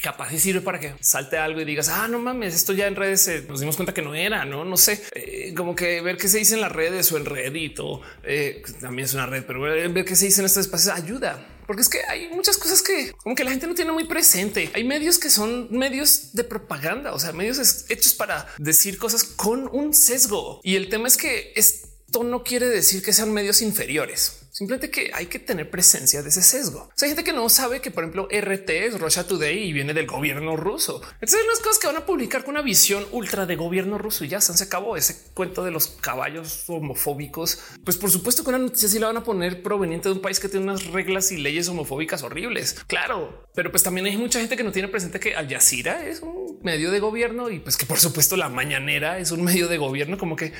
capaz 0.02 0.32
y 0.32 0.38
sirve 0.38 0.62
para 0.62 0.80
que 0.80 0.94
salte 1.00 1.36
algo 1.36 1.60
y 1.60 1.64
digas, 1.64 1.90
ah, 1.90 2.08
no 2.08 2.18
mames, 2.18 2.54
esto 2.54 2.72
ya 2.72 2.86
en 2.86 2.96
redes 2.96 3.28
eh, 3.28 3.44
nos 3.48 3.60
dimos 3.60 3.76
cuenta 3.76 3.92
que 3.92 4.02
no 4.02 4.14
era, 4.14 4.46
no, 4.46 4.64
no 4.64 4.76
sé, 4.76 5.02
eh, 5.14 5.52
como 5.54 5.76
que 5.76 6.00
ver 6.00 6.16
qué 6.16 6.28
se 6.28 6.38
dice 6.38 6.54
en 6.54 6.62
las 6.62 6.72
redes 6.72 7.12
o 7.12 7.18
en 7.18 7.26
Reddit 7.26 7.78
o 7.80 8.00
eh, 8.22 8.62
también 8.80 9.04
es 9.04 9.14
una 9.14 9.26
red, 9.26 9.44
pero 9.46 9.60
ver 9.60 10.04
qué 10.04 10.16
se 10.16 10.24
dice 10.24 10.40
en 10.40 10.46
estos 10.46 10.62
espacios 10.62 10.96
ayuda 10.96 11.46
porque 11.68 11.82
es 11.82 11.90
que 11.90 11.98
hay 12.08 12.30
muchas 12.30 12.56
cosas 12.56 12.80
que 12.80 13.12
como 13.12 13.34
que 13.34 13.44
la 13.44 13.50
gente 13.50 13.66
no 13.66 13.74
tiene 13.74 13.92
muy 13.92 14.04
presente. 14.04 14.70
Hay 14.72 14.84
medios 14.84 15.18
que 15.18 15.28
son 15.28 15.68
medios 15.70 16.32
de 16.32 16.42
propaganda, 16.42 17.12
o 17.12 17.18
sea, 17.18 17.32
medios 17.34 17.84
hechos 17.90 18.14
para 18.14 18.46
decir 18.56 18.96
cosas 18.96 19.22
con 19.22 19.68
un 19.70 19.92
sesgo. 19.92 20.62
Y 20.64 20.76
el 20.76 20.88
tema 20.88 21.08
es 21.08 21.18
que 21.18 21.52
es 21.54 21.87
esto 22.08 22.24
no 22.24 22.42
quiere 22.42 22.66
decir 22.68 23.02
que 23.02 23.12
sean 23.12 23.34
medios 23.34 23.60
inferiores. 23.60 24.40
Simplemente 24.50 24.90
que 24.90 25.10
hay 25.12 25.26
que 25.26 25.38
tener 25.38 25.70
presencia 25.70 26.22
de 26.22 26.30
ese 26.30 26.40
sesgo. 26.40 26.88
hay 27.00 27.08
gente 27.08 27.22
que 27.22 27.34
no 27.34 27.48
sabe 27.50 27.80
que, 27.82 27.90
por 27.90 28.02
ejemplo, 28.02 28.28
RT 28.32 28.70
es 28.70 28.98
Russia 28.98 29.26
Today 29.26 29.58
y 29.58 29.74
viene 29.74 29.92
del 29.92 30.06
gobierno 30.06 30.56
ruso. 30.56 31.02
Entonces, 31.20 31.40
unas 31.44 31.58
cosas 31.60 31.78
que 31.78 31.86
van 31.86 31.96
a 31.96 32.06
publicar 32.06 32.44
con 32.44 32.54
una 32.54 32.62
visión 32.62 33.06
ultra 33.12 33.44
de 33.44 33.56
gobierno 33.56 33.98
ruso 33.98 34.24
y 34.24 34.28
ya 34.28 34.40
se 34.40 34.64
acabó 34.64 34.96
ese 34.96 35.16
cuento 35.34 35.62
de 35.64 35.70
los 35.70 35.88
caballos 35.88 36.64
homofóbicos. 36.66 37.58
Pues, 37.84 37.98
por 37.98 38.10
supuesto, 38.10 38.42
que 38.42 38.48
una 38.48 38.58
noticia 38.58 38.88
sí 38.88 38.98
la 38.98 39.08
van 39.08 39.18
a 39.18 39.22
poner 39.22 39.62
proveniente 39.62 40.08
de 40.08 40.14
un 40.14 40.22
país 40.22 40.40
que 40.40 40.48
tiene 40.48 40.64
unas 40.64 40.86
reglas 40.86 41.30
y 41.30 41.36
leyes 41.36 41.68
homofóbicas 41.68 42.22
horribles. 42.22 42.74
Claro, 42.86 43.50
pero 43.54 43.70
pues 43.70 43.82
también 43.82 44.06
hay 44.06 44.16
mucha 44.16 44.40
gente 44.40 44.56
que 44.56 44.64
no 44.64 44.72
tiene 44.72 44.88
presente 44.88 45.20
que 45.20 45.36
Al 45.36 45.46
Jazeera 45.46 46.06
es 46.08 46.20
un 46.20 46.58
medio 46.62 46.90
de 46.90 47.00
gobierno 47.00 47.50
y 47.50 47.58
pues 47.58 47.76
que, 47.76 47.84
por 47.84 47.98
supuesto, 47.98 48.36
la 48.38 48.48
mañanera 48.48 49.18
es 49.18 49.30
un 49.30 49.44
medio 49.44 49.68
de 49.68 49.76
gobierno, 49.76 50.16
como 50.16 50.36
que 50.36 50.52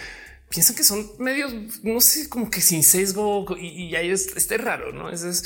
piensan 0.49 0.77
que 0.77 0.85
son 0.85 1.11
medios, 1.19 1.53
no 1.83 2.01
sé, 2.01 2.29
como 2.29 2.51
que 2.51 2.61
sin 2.61 2.83
sesgo 2.83 3.47
y, 3.59 3.95
ahí 3.95 4.11
es, 4.11 4.29
este 4.37 4.59
raro, 4.59 4.93
¿no? 4.93 5.11
Es, 5.11 5.23
es 5.23 5.45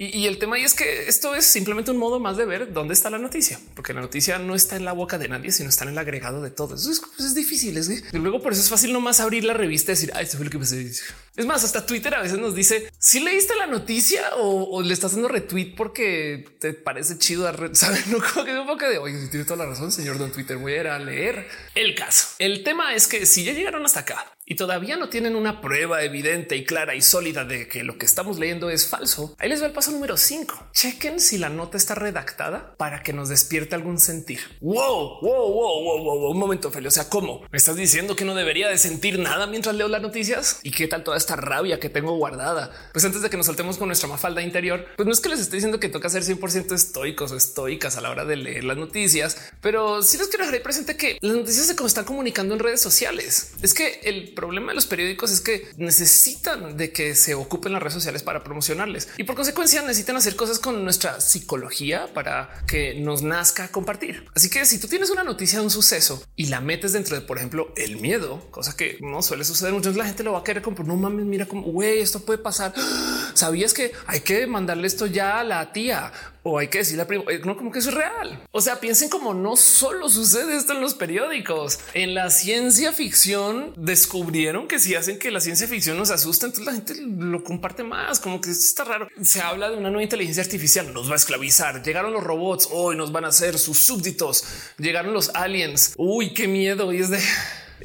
y, 0.00 0.28
el 0.28 0.38
tema 0.38 0.56
ahí 0.56 0.62
es 0.62 0.74
que 0.74 1.08
esto 1.08 1.34
es 1.34 1.44
simplemente 1.44 1.90
un 1.90 1.96
modo 1.96 2.20
más 2.20 2.36
de 2.36 2.46
ver 2.46 2.72
dónde 2.72 2.94
está 2.94 3.10
la 3.10 3.18
noticia, 3.18 3.58
porque 3.74 3.92
la 3.92 4.00
noticia 4.00 4.38
no 4.38 4.54
está 4.54 4.76
en 4.76 4.84
la 4.84 4.92
boca 4.92 5.18
de 5.18 5.28
nadie, 5.28 5.50
sino 5.50 5.68
está 5.68 5.84
en 5.84 5.90
el 5.90 5.98
agregado 5.98 6.40
de 6.40 6.50
todo. 6.50 6.76
Eso 6.76 6.92
es, 6.92 7.02
pues, 7.16 7.34
difícil. 7.34 7.76
Es 7.76 7.88
y 7.90 8.02
luego 8.12 8.40
por 8.40 8.52
eso 8.52 8.62
es 8.62 8.70
fácil 8.70 8.92
nomás 8.92 9.18
abrir 9.18 9.44
la 9.44 9.54
revista 9.54 9.90
y 9.90 9.94
decir, 9.96 10.12
ay, 10.14 10.24
esto 10.24 10.36
fue 10.36 10.44
lo 10.44 10.52
que 10.52 10.58
pasé. 10.60 10.88
Es 11.36 11.46
más, 11.46 11.64
hasta 11.64 11.84
Twitter 11.84 12.14
a 12.14 12.22
veces 12.22 12.38
nos 12.38 12.54
dice 12.54 12.92
si 12.98 13.20
leíste 13.20 13.56
la 13.56 13.66
noticia 13.66 14.22
o, 14.36 14.82
le 14.82 14.94
estás 14.94 15.10
haciendo 15.10 15.28
retweet 15.28 15.74
porque 15.76 16.44
te 16.60 16.74
parece 16.74 17.18
chido. 17.18 17.50
Saben, 17.72 18.04
no 18.12 18.18
como 18.18 18.44
que 18.44 18.56
un 18.56 18.66
poco 18.66 18.88
de 18.88 18.98
oye, 18.98 19.26
tiene 19.28 19.44
toda 19.44 19.64
la 19.64 19.70
razón, 19.70 19.90
señor 19.90 20.18
Don 20.18 20.30
Twitter. 20.30 20.58
Voy 20.58 20.74
a 20.74 20.80
ir 20.80 20.86
a 20.86 20.98
leer 21.00 21.48
el 21.74 21.96
caso. 21.96 22.28
El 22.38 22.62
tema 22.62 22.94
es 22.94 23.08
que 23.08 23.26
si 23.26 23.42
ya 23.42 23.52
llegaron 23.52 23.84
hasta 23.84 24.00
acá 24.00 24.37
y 24.48 24.54
todavía 24.54 24.96
no 24.96 25.10
tienen 25.10 25.36
una 25.36 25.60
prueba 25.60 26.02
evidente 26.02 26.56
y 26.56 26.64
clara 26.64 26.94
y 26.94 27.02
sólida 27.02 27.44
de 27.44 27.68
que 27.68 27.84
lo 27.84 27.98
que 27.98 28.06
estamos 28.06 28.38
leyendo 28.38 28.70
es 28.70 28.86
falso, 28.86 29.36
ahí 29.38 29.50
les 29.50 29.60
va 29.60 29.66
el 29.66 29.72
paso 29.72 29.90
número 29.90 30.16
5. 30.16 30.70
Chequen 30.72 31.20
si 31.20 31.36
la 31.36 31.50
nota 31.50 31.76
está 31.76 31.94
redactada 31.94 32.74
para 32.78 33.02
que 33.02 33.12
nos 33.12 33.28
despierte 33.28 33.74
algún 33.74 33.98
sentir. 33.98 34.40
Wow, 34.62 35.20
wow, 35.20 35.52
wow, 35.52 35.82
wow, 35.84 36.02
wow, 36.02 36.30
un 36.30 36.38
momento, 36.38 36.70
Feli. 36.70 36.86
O 36.86 36.90
sea, 36.90 37.10
¿cómo 37.10 37.42
me 37.50 37.58
estás 37.58 37.76
diciendo 37.76 38.16
que 38.16 38.24
no 38.24 38.34
debería 38.34 38.68
de 38.68 38.78
sentir 38.78 39.18
nada 39.18 39.46
mientras 39.46 39.76
leo 39.76 39.88
las 39.88 40.00
noticias? 40.00 40.60
¿Y 40.62 40.70
qué 40.70 40.88
tal 40.88 41.04
toda 41.04 41.18
esta 41.18 41.36
rabia 41.36 41.78
que 41.78 41.90
tengo 41.90 42.16
guardada? 42.16 42.72
Pues 42.94 43.04
antes 43.04 43.20
de 43.20 43.28
que 43.28 43.36
nos 43.36 43.46
saltemos 43.46 43.76
con 43.76 43.88
nuestra 43.88 44.08
mafalda 44.08 44.40
interior, 44.40 44.86
pues 44.96 45.06
no 45.06 45.12
es 45.12 45.20
que 45.20 45.28
les 45.28 45.40
estoy 45.40 45.58
diciendo 45.58 45.78
que 45.78 45.90
toca 45.90 46.08
ser 46.08 46.22
100% 46.22 46.72
estoicos 46.72 47.32
o 47.32 47.36
estoicas 47.36 47.98
a 47.98 48.00
la 48.00 48.10
hora 48.10 48.24
de 48.24 48.36
leer 48.36 48.64
las 48.64 48.78
noticias, 48.78 49.52
pero 49.60 50.02
sí 50.02 50.16
les 50.16 50.28
quiero 50.28 50.46
dejar 50.46 50.62
presente 50.62 50.96
que 50.96 51.18
las 51.20 51.36
noticias 51.36 51.66
se 51.66 51.86
están 51.86 52.04
comunicando 52.06 52.54
en 52.54 52.60
redes 52.60 52.80
sociales. 52.80 53.52
Es 53.60 53.74
que 53.74 54.00
el 54.04 54.37
problema 54.38 54.68
de 54.68 54.76
los 54.76 54.86
periódicos 54.86 55.32
es 55.32 55.40
que 55.40 55.68
necesitan 55.78 56.76
de 56.76 56.92
que 56.92 57.16
se 57.16 57.34
ocupen 57.34 57.72
las 57.72 57.82
redes 57.82 57.94
sociales 57.94 58.22
para 58.22 58.44
promocionarles 58.44 59.08
y 59.16 59.24
por 59.24 59.34
consecuencia 59.34 59.82
necesitan 59.82 60.14
hacer 60.14 60.36
cosas 60.36 60.60
con 60.60 60.84
nuestra 60.84 61.20
psicología 61.20 62.06
para 62.14 62.48
que 62.68 62.94
nos 63.00 63.22
nazca 63.22 63.66
compartir. 63.66 64.28
Así 64.36 64.48
que 64.48 64.64
si 64.64 64.78
tú 64.78 64.86
tienes 64.86 65.10
una 65.10 65.24
noticia 65.24 65.58
de 65.58 65.64
un 65.64 65.72
suceso 65.72 66.22
y 66.36 66.46
la 66.46 66.60
metes 66.60 66.92
dentro 66.92 67.16
de, 67.16 67.22
por 67.22 67.38
ejemplo, 67.38 67.72
el 67.76 67.96
miedo, 67.96 68.48
cosa 68.52 68.76
que 68.76 68.98
no 69.00 69.22
suele 69.22 69.44
suceder 69.44 69.72
mucho, 69.72 69.90
la 69.90 70.06
gente 70.06 70.22
lo 70.22 70.34
va 70.34 70.38
a 70.38 70.44
querer 70.44 70.62
como 70.62 70.84
no 70.84 70.94
mames, 70.94 71.26
mira 71.26 71.46
cómo 71.46 71.62
güey, 71.62 71.98
esto 71.98 72.20
puede 72.20 72.38
pasar. 72.38 72.72
Sabías 73.34 73.74
que 73.74 73.90
hay 74.06 74.20
que 74.20 74.46
mandarle 74.46 74.86
esto 74.86 75.06
ya 75.06 75.40
a 75.40 75.44
la 75.44 75.72
tía 75.72 76.12
o 76.50 76.58
hay 76.58 76.68
que 76.68 76.78
decirle 76.78 77.02
a 77.02 77.32
eh, 77.32 77.40
no 77.44 77.56
como 77.56 77.70
que 77.70 77.78
eso 77.78 77.90
es 77.90 77.94
real. 77.94 78.42
O 78.50 78.60
sea, 78.60 78.80
piensen 78.80 79.08
como 79.08 79.34
no 79.34 79.56
solo 79.56 80.08
sucede 80.08 80.56
esto 80.56 80.72
en 80.72 80.80
los 80.80 80.94
periódicos, 80.94 81.78
en 81.94 82.14
la 82.14 82.30
ciencia 82.30 82.92
ficción 82.92 83.72
descubrieron 83.76 84.68
que 84.68 84.78
si 84.78 84.94
hacen 84.94 85.18
que 85.18 85.30
la 85.30 85.40
ciencia 85.40 85.66
ficción 85.66 85.96
nos 85.96 86.10
asusta, 86.10 86.46
entonces 86.46 86.66
la 86.66 86.72
gente 86.72 86.94
lo 87.00 87.44
comparte 87.44 87.82
más, 87.82 88.20
como 88.20 88.40
que 88.40 88.50
está 88.50 88.84
raro. 88.84 89.08
Se 89.22 89.40
habla 89.40 89.70
de 89.70 89.76
una 89.76 89.90
nueva 89.90 90.02
inteligencia 90.02 90.42
artificial, 90.42 90.92
nos 90.92 91.08
va 91.08 91.14
a 91.14 91.16
esclavizar. 91.16 91.82
Llegaron 91.82 92.12
los 92.12 92.22
robots, 92.22 92.68
hoy 92.70 92.96
nos 92.96 93.12
van 93.12 93.24
a 93.24 93.28
hacer 93.28 93.58
sus 93.58 93.78
súbditos. 93.78 94.44
Llegaron 94.78 95.12
los 95.12 95.30
aliens. 95.34 95.94
Uy, 95.96 96.34
qué 96.34 96.48
miedo. 96.48 96.92
Y 96.92 96.98
es 96.98 97.10
de 97.10 97.20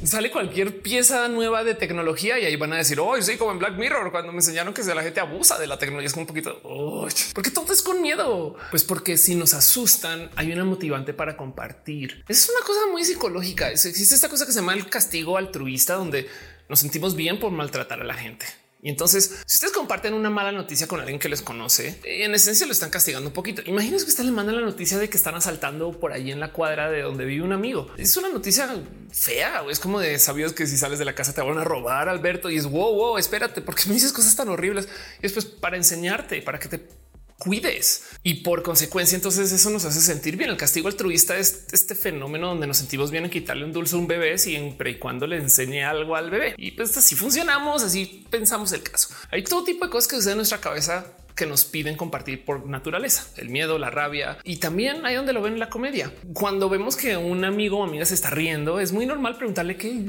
sale 0.03 0.31
cualquier 0.31 0.81
pieza 0.81 1.27
nueva 1.27 1.63
de 1.63 1.75
tecnología 1.75 2.39
y 2.39 2.45
ahí 2.45 2.55
van 2.55 2.73
a 2.73 2.77
decir 2.77 2.99
hoy 2.99 3.21
sí, 3.21 3.37
como 3.37 3.51
en 3.51 3.59
Black 3.59 3.77
Mirror, 3.77 4.11
cuando 4.11 4.31
me 4.31 4.39
enseñaron 4.39 4.73
que 4.73 4.83
la 4.83 5.03
gente 5.03 5.19
abusa 5.19 5.57
de 5.57 5.67
la 5.67 5.77
tecnología, 5.77 6.07
es 6.07 6.13
como 6.13 6.23
un 6.23 6.27
poquito 6.27 6.61
porque 7.33 7.51
todo 7.51 7.71
es 7.73 7.81
con 7.81 8.01
miedo. 8.01 8.55
Pues 8.69 8.83
porque 8.83 9.17
si 9.17 9.35
nos 9.35 9.53
asustan, 9.53 10.29
hay 10.35 10.51
una 10.51 10.63
motivante 10.63 11.13
para 11.13 11.37
compartir. 11.37 12.23
Es 12.27 12.49
una 12.49 12.65
cosa 12.65 12.81
muy 12.91 13.03
psicológica. 13.03 13.71
Existe 13.71 14.15
esta 14.15 14.29
cosa 14.29 14.45
que 14.45 14.51
se 14.51 14.59
llama 14.59 14.73
el 14.73 14.89
castigo 14.89 15.37
altruista, 15.37 15.95
donde 15.95 16.29
nos 16.69 16.79
sentimos 16.79 17.15
bien 17.15 17.39
por 17.39 17.51
maltratar 17.51 18.01
a 18.01 18.03
la 18.03 18.13
gente. 18.13 18.45
Y 18.83 18.89
entonces, 18.89 19.43
si 19.45 19.55
ustedes 19.55 19.71
comparten 19.71 20.13
una 20.13 20.29
mala 20.29 20.51
noticia 20.51 20.87
con 20.87 20.99
alguien 20.99 21.17
que 21.17 21.29
les 21.29 21.41
conoce, 21.41 22.01
en 22.03 22.35
esencia 22.35 22.65
lo 22.65 22.73
están 22.73 22.89
castigando 22.89 23.29
un 23.29 23.33
poquito. 23.33 23.61
Imagínense 23.65 24.03
que 24.03 24.11
usted 24.11 24.25
le 24.25 24.31
manda 24.31 24.51
la 24.51 24.59
noticia 24.59 24.97
de 24.97 25.09
que 25.09 25.15
están 25.15 25.35
asaltando 25.35 25.97
por 25.97 26.11
ahí 26.11 26.31
en 26.31 26.41
la 26.41 26.51
cuadra 26.51 26.91
de 26.91 27.01
donde 27.01 27.23
vive 27.23 27.45
un 27.45 27.53
amigo. 27.53 27.87
Es 27.97 28.17
una 28.17 28.27
noticia 28.27 28.69
fea. 29.09 29.63
o 29.63 29.69
Es 29.69 29.79
como 29.79 30.01
de 30.01 30.19
sabios 30.19 30.51
que 30.51 30.67
si 30.67 30.75
sales 30.75 30.99
de 30.99 31.05
la 31.05 31.15
casa 31.15 31.33
te 31.33 31.41
van 31.41 31.57
a 31.57 31.63
robar, 31.63 32.09
Alberto. 32.09 32.49
Y 32.49 32.57
es 32.57 32.65
wow, 32.65 32.93
wow, 32.93 33.17
espérate, 33.17 33.61
porque 33.61 33.83
me 33.87 33.93
dices 33.93 34.11
cosas 34.11 34.35
tan 34.35 34.49
horribles. 34.49 34.89
Y 35.19 35.21
después 35.21 35.45
para 35.45 35.77
enseñarte, 35.77 36.41
para 36.41 36.59
que 36.59 36.67
te 36.67 36.85
cuides 37.43 38.03
y 38.23 38.35
por 38.35 38.63
consecuencia 38.63 39.15
entonces 39.15 39.51
eso 39.51 39.69
nos 39.69 39.83
hace 39.85 39.99
sentir 39.99 40.37
bien. 40.37 40.49
El 40.49 40.57
castigo 40.57 40.87
altruista 40.87 41.37
es 41.37 41.65
este 41.71 41.93
fenómeno 41.93 42.47
donde 42.47 42.67
nos 42.67 42.77
sentimos 42.77 43.11
bien 43.11 43.25
en 43.25 43.31
quitarle 43.31 43.65
un 43.65 43.73
dulce 43.73 43.95
a 43.95 43.99
un 43.99 44.07
bebé 44.07 44.37
siempre 44.37 44.91
y 44.91 44.99
cuando 44.99 45.27
le 45.27 45.37
enseñe 45.37 45.83
algo 45.83 46.15
al 46.15 46.29
bebé. 46.29 46.55
Y 46.57 46.71
pues 46.71 46.95
así 46.97 47.15
funcionamos, 47.15 47.83
así 47.83 48.25
pensamos 48.29 48.71
el 48.71 48.83
caso. 48.83 49.09
Hay 49.29 49.43
todo 49.43 49.63
tipo 49.63 49.85
de 49.85 49.91
cosas 49.91 50.07
que 50.07 50.15
suceden 50.15 50.33
en 50.33 50.37
nuestra 50.37 50.61
cabeza 50.61 51.05
que 51.35 51.45
nos 51.45 51.65
piden 51.65 51.95
compartir 51.95 52.45
por 52.45 52.67
naturaleza, 52.67 53.27
el 53.37 53.49
miedo, 53.49 53.77
la 53.77 53.89
rabia 53.89 54.37
y 54.43 54.57
también 54.57 55.05
hay 55.05 55.15
donde 55.15 55.33
lo 55.33 55.41
ven 55.41 55.53
en 55.53 55.59
la 55.59 55.69
comedia. 55.69 56.11
Cuando 56.33 56.69
vemos 56.69 56.95
que 56.95 57.17
un 57.17 57.45
amigo 57.45 57.79
o 57.79 57.83
amiga 57.83 58.05
se 58.05 58.13
está 58.13 58.29
riendo, 58.29 58.79
es 58.79 58.91
muy 58.91 59.05
normal 59.05 59.37
preguntarle 59.37 59.77
qué, 59.77 60.03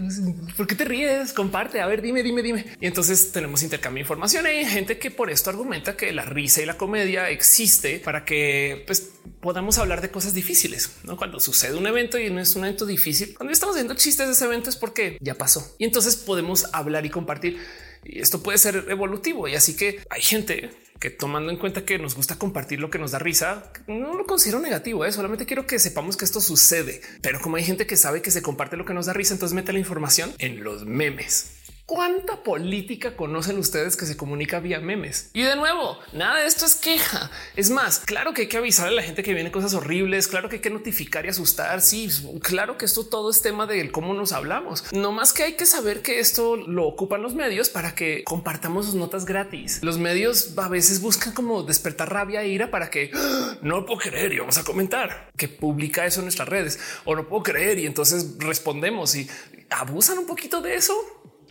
por 0.57 0.67
qué 0.67 0.75
te 0.75 0.85
ríes, 0.85 1.33
comparte, 1.33 1.81
a 1.81 1.87
ver, 1.87 2.03
dime, 2.03 2.23
dime, 2.23 2.43
dime. 2.43 2.67
Y 2.81 2.87
entonces 2.87 3.33
tenemos 3.33 3.63
intercambio 3.63 4.01
de 4.01 4.03
información. 4.03 4.47
Hay 4.47 4.65
gente 4.65 4.99
que 4.99 5.11
por 5.11 5.31
esto 5.31 5.51
argumenta 5.51 5.97
que 5.97 6.13
la 6.13 6.25
risa 6.25 6.63
y 6.63 6.67
la 6.67 6.77
comedia 6.77 7.31
existe 7.31 7.99
para 7.99 8.25
que 8.25 8.85
pues, 8.87 9.13
podamos 9.41 9.79
hablar 9.79 10.01
de 10.01 10.11
cosas 10.11 10.35
difíciles. 10.35 10.97
¿no? 11.05 11.17
Cuando 11.17 11.41
sucede 11.41 11.77
un 11.77 11.87
evento 11.87 12.19
y 12.19 12.31
no 12.31 12.41
es 12.41 12.55
un 12.57 12.65
evento 12.65 12.87
difícil, 12.87 13.35
cuando 13.35 13.53
estamos 13.53 13.75
viendo 13.75 13.95
chistes 13.95 14.27
de 14.27 14.33
ese 14.33 14.45
evento 14.45 14.71
es 14.71 14.77
porque 14.77 15.19
ya 15.21 15.35
pasó 15.35 15.75
y 15.79 15.85
entonces 15.85 16.17
podemos 16.17 16.67
hablar 16.73 17.07
y 17.07 17.11
compartir. 17.11 17.59
Y 18.05 18.21
esto 18.21 18.43
puede 18.43 18.59
ser 18.59 18.87
evolutivo. 18.89 19.49
Y 19.49 19.55
así 19.55 19.77
que 19.77 20.01
hay 20.11 20.23
gente 20.23 20.71
que 21.05 21.11
tomando 21.11 21.53
en 21.53 21.59
cuenta 21.59 21.85
que 21.85 21.99
nos 21.99 22.15
gusta 22.15 22.37
compartir 22.37 22.81
lo 22.81 22.89
que 22.89 22.99
nos 22.99 23.11
da 23.11 23.19
risa, 23.19 23.71
no 23.87 24.15
lo 24.15 24.25
considero 24.25 24.59
negativo. 24.59 25.05
¿eh? 25.05 25.13
Solamente 25.13 25.45
quiero 25.45 25.67
que 25.67 25.79
sepamos 25.79 26.17
que 26.17 26.25
esto 26.25 26.41
sucede. 26.41 27.03
Pero 27.21 27.41
como 27.41 27.57
hay 27.57 27.63
gente 27.63 27.87
que 27.87 27.99
sabe 27.99 28.23
que 28.23 28.31
se 28.31 28.41
comparte 28.41 28.79
lo 28.79 28.87
que 28.87 28.95
nos 28.95 29.05
da 29.05 29.13
risa, 29.13 29.35
entonces 29.35 29.55
mete 29.55 29.75
la 29.75 29.81
información 29.81 30.33
en 30.39 30.65
los 30.65 30.87
memes. 30.87 31.64
¿Cuánta 31.87 32.43
política 32.43 33.15
conocen 33.15 33.59
ustedes 33.59 33.95
que 33.99 34.07
se 34.07 34.17
comunica 34.17 34.59
vía 34.59 34.81
memes? 34.81 35.29
Y 35.35 35.43
de 35.43 35.55
nuevo, 35.55 35.99
nada 36.15 36.41
de 36.41 36.47
esto 36.47 36.65
es 36.65 36.77
queja. 36.77 37.31
Es 37.57 37.69
más, 37.69 38.01
claro 38.01 38.33
que 38.33 38.43
hay 38.43 38.49
que 38.49 38.57
avisar 38.57 38.89
a 38.89 38.91
la 38.91 39.03
gente 39.03 39.23
que 39.23 39.35
vienen 39.35 39.53
cosas 39.53 39.75
horribles, 39.75 40.27
claro 40.27 40.49
que 40.49 40.57
hay 40.57 40.63
que 40.63 40.71
notificar 40.71 41.27
y 41.27 41.29
asustar. 41.29 41.83
Sí, 41.83 42.09
claro 42.41 42.79
que 42.79 42.87
esto 42.87 43.05
todo 43.05 43.31
es 43.31 43.43
tema 43.43 43.67
de 43.67 43.93
cómo 43.93 44.15
nos 44.15 44.33
hablamos. 44.33 44.91
No 44.95 45.13
más 45.13 45.35
que 45.35 45.43
hay 45.43 45.53
que 45.57 45.67
saber 45.67 46.01
que 46.01 46.21
esto 46.21 46.57
lo 46.57 46.87
ocupan 46.87 47.21
los 47.21 47.35
medios 47.35 47.69
para 47.69 47.95
que 47.95 48.25
compartamos 48.25 48.87
sus 48.87 48.95
notas 48.95 49.27
gratis. 49.27 49.81
Los 49.83 49.99
medios 49.99 50.57
a 50.57 50.69
veces 50.69 51.03
buscan 51.03 51.35
como 51.35 51.65
despertar 51.65 52.11
rabia 52.11 52.43
e 52.43 52.49
ira 52.49 52.71
para 52.71 52.89
que 52.89 53.11
¡Ah! 53.13 53.59
no 53.61 53.85
puedo 53.85 54.01
creer 54.01 54.33
y 54.33 54.39
vamos 54.39 54.57
a 54.57 54.65
comentar 54.65 55.31
que 55.37 55.49
publica 55.49 56.07
eso 56.07 56.21
en 56.21 56.25
nuestras 56.25 56.49
redes 56.49 56.79
o 57.05 57.15
no 57.15 57.29
puedo 57.29 57.43
creer 57.43 57.79
y 57.79 57.85
entonces 57.85 58.37
respondemos 58.39 59.15
y 59.17 59.29
abusan 59.69 60.17
un 60.17 60.27
poquito 60.27 60.63
de 60.63 60.77
eso 60.77 60.95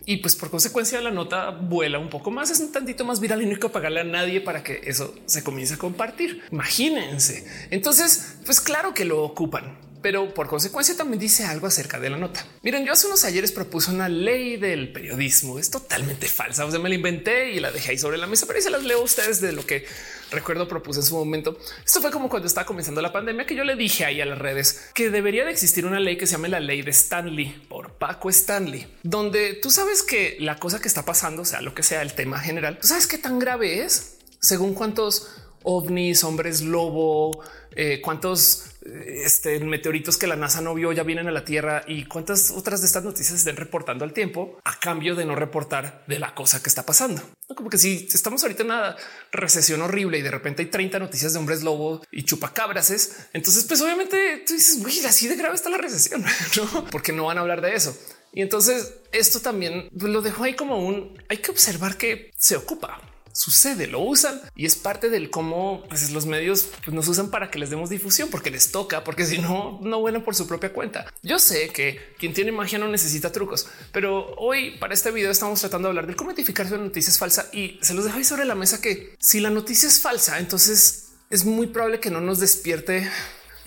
y 0.06 0.18
pues 0.18 0.36
por 0.36 0.50
consecuencia 0.50 1.00
la 1.00 1.10
nota 1.10 1.50
vuela 1.50 1.98
un 1.98 2.10
poco 2.10 2.30
más, 2.30 2.50
es 2.50 2.60
un 2.60 2.72
tantito 2.72 3.04
más 3.04 3.20
viral 3.20 3.42
y 3.42 3.46
no 3.46 3.52
hay 3.52 3.60
que 3.60 3.68
pagarle 3.68 4.00
a 4.00 4.04
nadie 4.04 4.40
para 4.40 4.62
que 4.62 4.82
eso 4.84 5.14
se 5.26 5.42
comience 5.42 5.74
a 5.74 5.78
compartir. 5.78 6.42
Imagínense. 6.50 7.46
Entonces, 7.70 8.36
pues 8.44 8.60
claro 8.60 8.94
que 8.94 9.04
lo 9.04 9.22
ocupan 9.22 9.84
pero 10.04 10.34
por 10.34 10.48
consecuencia 10.48 10.94
también 10.94 11.18
dice 11.18 11.46
algo 11.46 11.66
acerca 11.66 11.98
de 11.98 12.10
la 12.10 12.18
nota. 12.18 12.46
Miren, 12.60 12.84
yo 12.84 12.92
hace 12.92 13.06
unos 13.06 13.24
ayeres 13.24 13.52
propuse 13.52 13.90
una 13.90 14.06
ley 14.06 14.58
del 14.58 14.92
periodismo. 14.92 15.58
Es 15.58 15.70
totalmente 15.70 16.28
falsa. 16.28 16.66
O 16.66 16.70
sea, 16.70 16.78
me 16.78 16.90
la 16.90 16.96
inventé 16.96 17.52
y 17.52 17.58
la 17.58 17.72
dejé 17.72 17.92
ahí 17.92 17.98
sobre 17.98 18.18
la 18.18 18.26
mesa, 18.26 18.44
pero 18.46 18.60
se 18.60 18.68
las 18.68 18.84
leo 18.84 18.98
a 18.98 19.02
ustedes 19.02 19.40
de 19.40 19.52
lo 19.52 19.64
que 19.64 19.86
recuerdo 20.30 20.68
propuse 20.68 21.00
en 21.00 21.06
su 21.06 21.16
momento. 21.16 21.58
Esto 21.86 22.02
fue 22.02 22.10
como 22.10 22.28
cuando 22.28 22.46
estaba 22.46 22.66
comenzando 22.66 23.00
la 23.00 23.12
pandemia 23.12 23.46
que 23.46 23.54
yo 23.54 23.64
le 23.64 23.76
dije 23.76 24.04
ahí 24.04 24.20
a 24.20 24.26
las 24.26 24.38
redes 24.38 24.90
que 24.92 25.08
debería 25.08 25.46
de 25.46 25.52
existir 25.52 25.86
una 25.86 26.00
ley 26.00 26.18
que 26.18 26.26
se 26.26 26.32
llame 26.32 26.50
la 26.50 26.60
ley 26.60 26.82
de 26.82 26.90
Stanley 26.90 27.64
por 27.66 27.83
Paco 28.06 28.28
Stanley, 28.28 28.86
donde 29.02 29.54
tú 29.54 29.70
sabes 29.70 30.02
que 30.02 30.36
la 30.38 30.58
cosa 30.58 30.78
que 30.78 30.88
está 30.88 31.06
pasando, 31.06 31.46
sea 31.46 31.62
lo 31.62 31.74
que 31.74 31.82
sea 31.82 32.02
el 32.02 32.12
tema 32.12 32.38
general, 32.38 32.78
sabes 32.82 33.06
qué 33.06 33.16
tan 33.16 33.38
grave 33.38 33.82
es 33.82 34.18
según 34.40 34.74
cuántos 34.74 35.30
ovnis, 35.62 36.22
hombres 36.22 36.60
lobo, 36.60 37.42
eh, 37.74 38.02
cuántos 38.02 38.73
este, 38.84 39.58
meteoritos 39.60 40.16
que 40.16 40.26
la 40.26 40.36
NASA 40.36 40.60
no 40.60 40.74
vio 40.74 40.92
ya 40.92 41.02
vienen 41.02 41.28
a 41.28 41.32
la 41.32 41.44
Tierra 41.44 41.84
y 41.86 42.04
cuántas 42.04 42.50
otras 42.50 42.80
de 42.80 42.86
estas 42.86 43.04
noticias 43.04 43.38
estén 43.38 43.56
reportando 43.56 44.04
al 44.04 44.12
tiempo 44.12 44.58
a 44.64 44.78
cambio 44.78 45.14
de 45.14 45.24
no 45.24 45.34
reportar 45.34 46.04
de 46.06 46.18
la 46.18 46.34
cosa 46.34 46.62
que 46.62 46.68
está 46.68 46.84
pasando. 46.84 47.22
Como 47.54 47.70
que 47.70 47.78
si 47.78 48.08
estamos 48.12 48.42
ahorita 48.42 48.62
en 48.62 48.70
una 48.70 48.96
recesión 49.32 49.80
horrible 49.82 50.18
y 50.18 50.22
de 50.22 50.30
repente 50.30 50.62
hay 50.62 50.68
30 50.68 50.98
noticias 50.98 51.32
de 51.32 51.38
hombres 51.38 51.62
lobo 51.62 52.02
y 52.10 52.24
chupacabrases, 52.24 53.28
entonces 53.32 53.64
pues 53.64 53.80
obviamente 53.80 54.44
tú 54.46 54.54
dices, 54.54 54.82
güey, 54.82 55.04
así 55.06 55.28
de 55.28 55.36
grave 55.36 55.54
está 55.54 55.70
la 55.70 55.78
recesión, 55.78 56.24
¿no? 56.56 56.84
Porque 56.86 57.12
no 57.12 57.26
van 57.26 57.38
a 57.38 57.42
hablar 57.42 57.60
de 57.60 57.74
eso. 57.74 57.96
Y 58.32 58.42
entonces 58.42 58.94
esto 59.12 59.40
también 59.40 59.88
lo 59.92 60.20
dejo 60.20 60.42
ahí 60.42 60.54
como 60.54 60.84
un, 60.84 61.22
hay 61.28 61.38
que 61.38 61.52
observar 61.52 61.96
que 61.96 62.32
se 62.36 62.56
ocupa 62.56 63.00
sucede, 63.34 63.88
lo 63.88 64.00
usan 64.00 64.40
y 64.54 64.64
es 64.64 64.76
parte 64.76 65.10
del 65.10 65.28
cómo 65.28 65.84
pues, 65.88 66.10
los 66.12 66.24
medios 66.24 66.68
pues, 66.84 66.94
nos 66.94 67.08
usan 67.08 67.30
para 67.30 67.50
que 67.50 67.58
les 67.58 67.68
demos 67.68 67.90
difusión, 67.90 68.30
porque 68.30 68.50
les 68.50 68.70
toca, 68.70 69.04
porque 69.04 69.26
si 69.26 69.38
no, 69.38 69.80
no 69.82 70.00
vuelan 70.00 70.22
por 70.22 70.34
su 70.34 70.46
propia 70.46 70.72
cuenta. 70.72 71.12
Yo 71.22 71.38
sé 71.38 71.68
que 71.70 72.14
quien 72.18 72.32
tiene 72.32 72.52
magia 72.52 72.78
no 72.78 72.88
necesita 72.88 73.32
trucos, 73.32 73.66
pero 73.92 74.34
hoy 74.36 74.78
para 74.78 74.94
este 74.94 75.10
video 75.10 75.30
estamos 75.30 75.60
tratando 75.60 75.88
de 75.88 75.90
hablar 75.90 76.06
de 76.06 76.14
cómo 76.14 76.30
identificar 76.30 76.68
si 76.68 76.74
noticia 76.74 77.10
es 77.10 77.18
falsa 77.18 77.48
y 77.52 77.78
se 77.82 77.94
los 77.94 78.04
dejo 78.04 78.16
ahí 78.16 78.24
sobre 78.24 78.44
la 78.44 78.54
mesa 78.54 78.80
que 78.80 79.16
si 79.18 79.40
la 79.40 79.50
noticia 79.50 79.88
es 79.88 80.00
falsa, 80.00 80.38
entonces 80.38 81.12
es 81.30 81.44
muy 81.44 81.66
probable 81.66 82.00
que 82.00 82.10
no 82.10 82.20
nos 82.20 82.38
despierte 82.38 83.10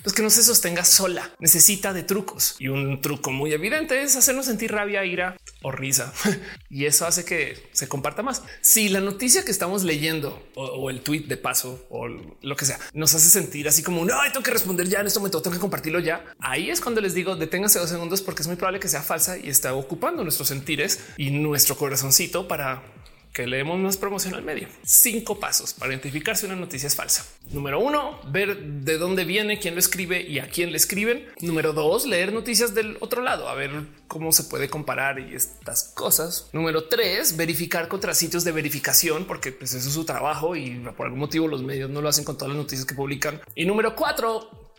pues 0.02 0.14
que 0.14 0.22
no 0.22 0.30
se 0.30 0.42
sostenga 0.42 0.84
sola, 0.84 1.30
necesita 1.38 1.92
de 1.92 2.02
trucos 2.02 2.56
y 2.58 2.68
un 2.68 3.02
truco 3.02 3.30
muy 3.30 3.52
evidente 3.52 4.00
es 4.00 4.16
hacernos 4.16 4.46
sentir 4.46 4.72
rabia, 4.72 5.04
ira 5.04 5.36
o 5.62 5.72
risa 5.72 6.12
y 6.70 6.86
eso 6.86 7.06
hace 7.06 7.24
que 7.24 7.68
se 7.72 7.88
comparta 7.88 8.22
más. 8.22 8.42
Si 8.60 8.88
la 8.88 9.00
noticia 9.00 9.44
que 9.44 9.50
estamos 9.50 9.84
leyendo 9.84 10.42
o, 10.54 10.90
el 10.90 11.00
tweet 11.00 11.22
de 11.22 11.36
paso 11.36 11.86
o 11.90 12.06
lo 12.08 12.56
que 12.56 12.64
sea 12.64 12.78
nos 12.94 13.14
hace 13.14 13.28
sentir 13.28 13.68
así 13.68 13.82
como 13.82 14.04
no 14.04 14.14
tengo 14.32 14.42
que 14.42 14.50
responder 14.50 14.88
ya 14.88 15.00
en 15.00 15.06
este 15.06 15.18
momento, 15.18 15.42
tengo 15.42 15.54
que 15.54 15.60
compartirlo 15.60 16.00
ya. 16.00 16.24
Ahí 16.38 16.70
es 16.70 16.80
cuando 16.80 17.00
les 17.00 17.14
digo 17.14 17.36
deténganse 17.36 17.78
dos 17.78 17.90
segundos 17.90 18.22
porque 18.22 18.42
es 18.42 18.48
muy 18.48 18.56
probable 18.56 18.80
que 18.80 18.88
sea 18.88 19.02
falsa 19.02 19.38
y 19.38 19.48
está 19.48 19.74
ocupando 19.74 20.22
nuestros 20.22 20.48
sentires 20.48 21.00
y 21.16 21.30
nuestro 21.30 21.76
corazoncito 21.76 22.48
para 22.48 22.82
que 23.32 23.46
leemos 23.46 23.78
más 23.78 23.96
promoción 23.96 24.34
al 24.34 24.42
medio. 24.42 24.68
Cinco 24.84 25.38
pasos 25.38 25.74
para 25.74 25.92
identificar 25.92 26.36
si 26.36 26.46
una 26.46 26.56
noticia 26.56 26.86
es 26.86 26.96
falsa. 26.96 27.26
Número 27.50 27.80
uno, 27.80 28.20
ver 28.30 28.60
de 28.60 28.98
dónde 28.98 29.24
viene, 29.24 29.58
quién 29.58 29.74
lo 29.74 29.80
escribe 29.80 30.22
y 30.22 30.38
a 30.38 30.48
quién 30.48 30.70
le 30.72 30.76
escriben. 30.76 31.26
Número 31.40 31.72
dos, 31.72 32.06
leer 32.06 32.32
noticias 32.32 32.74
del 32.74 32.96
otro 33.00 33.22
lado, 33.22 33.48
a 33.48 33.54
ver 33.54 33.70
cómo 34.08 34.32
se 34.32 34.44
puede 34.44 34.68
comparar 34.68 35.18
y 35.18 35.34
estas 35.34 35.84
cosas. 35.94 36.48
Número 36.52 36.84
tres, 36.84 37.36
verificar 37.36 37.88
contra 37.88 38.14
sitios 38.14 38.44
de 38.44 38.52
verificación, 38.52 39.24
porque 39.24 39.52
pues, 39.52 39.74
eso 39.74 39.88
es 39.88 39.94
su 39.94 40.04
trabajo 40.04 40.56
y 40.56 40.78
por 40.96 41.06
algún 41.06 41.20
motivo 41.20 41.48
los 41.48 41.62
medios 41.62 41.90
no 41.90 42.00
lo 42.00 42.08
hacen 42.08 42.24
con 42.24 42.36
todas 42.36 42.50
las 42.50 42.58
noticias 42.58 42.86
que 42.86 42.94
publican. 42.94 43.40
Y 43.54 43.64
número 43.64 43.94
cuatro, 43.94 44.72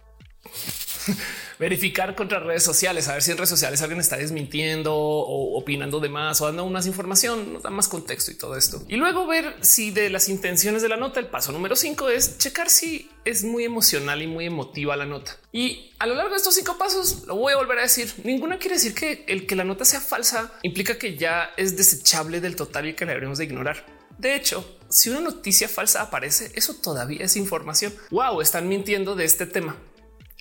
verificar 1.60 2.15
contra 2.15 2.39
redes 2.39 2.63
sociales, 2.63 3.08
a 3.10 3.13
ver 3.13 3.22
si 3.22 3.32
en 3.32 3.38
redes 3.38 3.50
sociales 3.50 3.82
alguien 3.82 4.00
está 4.00 4.17
desmintiendo 4.17 4.95
o 4.95 5.58
opinando 5.58 6.00
de 6.00 6.08
más 6.08 6.39
o 6.41 6.45
dando 6.45 6.65
más 6.67 6.88
información, 6.88 7.54
nos 7.54 7.63
da 7.63 7.69
más 7.69 7.88
contexto 7.89 8.32
y 8.32 8.36
todo 8.36 8.56
esto. 8.56 8.82
Y 8.88 8.95
luego 8.95 9.28
ver 9.28 9.56
si 9.62 9.91
de 9.91 10.10
las 10.10 10.30
intenciones 10.30 10.82
de 10.82 10.89
la 10.89 10.95
nota, 10.95 11.19
el 11.19 11.28
paso 11.28 11.52
número 11.52 11.76
cinco 11.76 12.10
es 12.10 12.38
checar 12.38 12.69
si 12.69 13.10
es 13.26 13.43
muy 13.43 13.65
emocional 13.65 14.22
y 14.22 14.28
muy 14.28 14.45
emotiva 14.45 14.95
la 14.95 15.06
nota. 15.06 15.38
Y 15.52 15.91
a 16.00 16.08
lo 16.08 16.15
largo 16.15 16.32
de 16.32 16.38
estos 16.38 16.56
cinco 16.56 16.78
pasos, 16.78 17.26
lo 17.28 17.36
voy 17.36 17.54
a 17.54 17.58
volver 17.58 17.80
a 17.80 17.84
decir, 17.84 18.13
ninguna 18.24 18.58
quiere 18.58 18.76
decir 18.76 18.95
que 18.95 19.26
el 19.28 19.45
que 19.45 19.56
la 19.56 19.65
nota 19.65 19.84
sea 19.84 20.00
falsa 20.00 20.54
implica 20.63 20.98
que 20.98 21.17
ya 21.17 21.52
es 21.58 21.76
desechable 21.76 22.39
del 22.39 22.56
total 22.56 22.88
y 22.88 22.93
que 22.93 23.06
la 23.06 23.12
deberíamos 23.12 23.38
de 23.38 23.43
ignorar. 23.43 23.86
De 24.17 24.36
hecho, 24.36 24.80
si 24.89 25.10
una 25.10 25.22
noticia 25.22 25.69
falsa 25.69 26.02
aparece, 26.02 26.52
eso 26.56 26.74
todavía 26.74 27.24
es 27.24 27.38
información. 27.38 27.93
Wow, 28.12 28.41
están 28.41 28.67
mintiendo 28.67 29.15
de 29.15 29.24
este 29.24 29.45
tema. 29.45 29.78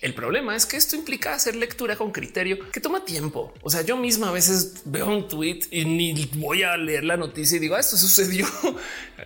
El 0.01 0.13
problema 0.13 0.55
es 0.55 0.65
que 0.65 0.77
esto 0.77 0.95
implica 0.95 1.33
hacer 1.33 1.57
lectura 1.57 1.97
con 1.97 2.11
criterio 2.11 2.71
que 2.71 2.79
toma 2.79 3.03
tiempo. 3.03 3.53
O 3.61 3.69
sea, 3.69 3.81
yo 3.81 3.97
misma 3.97 4.29
a 4.29 4.31
veces 4.31 4.83
veo 4.85 5.07
un 5.07 5.27
tweet 5.27 5.63
y 5.71 5.83
ni 5.83 6.29
voy 6.35 6.63
a 6.63 6.77
leer 6.77 7.03
la 7.03 7.17
noticia 7.17 7.57
y 7.57 7.59
digo 7.59 7.75
ah, 7.75 7.79
esto 7.79 7.97
sucedió. 7.97 8.47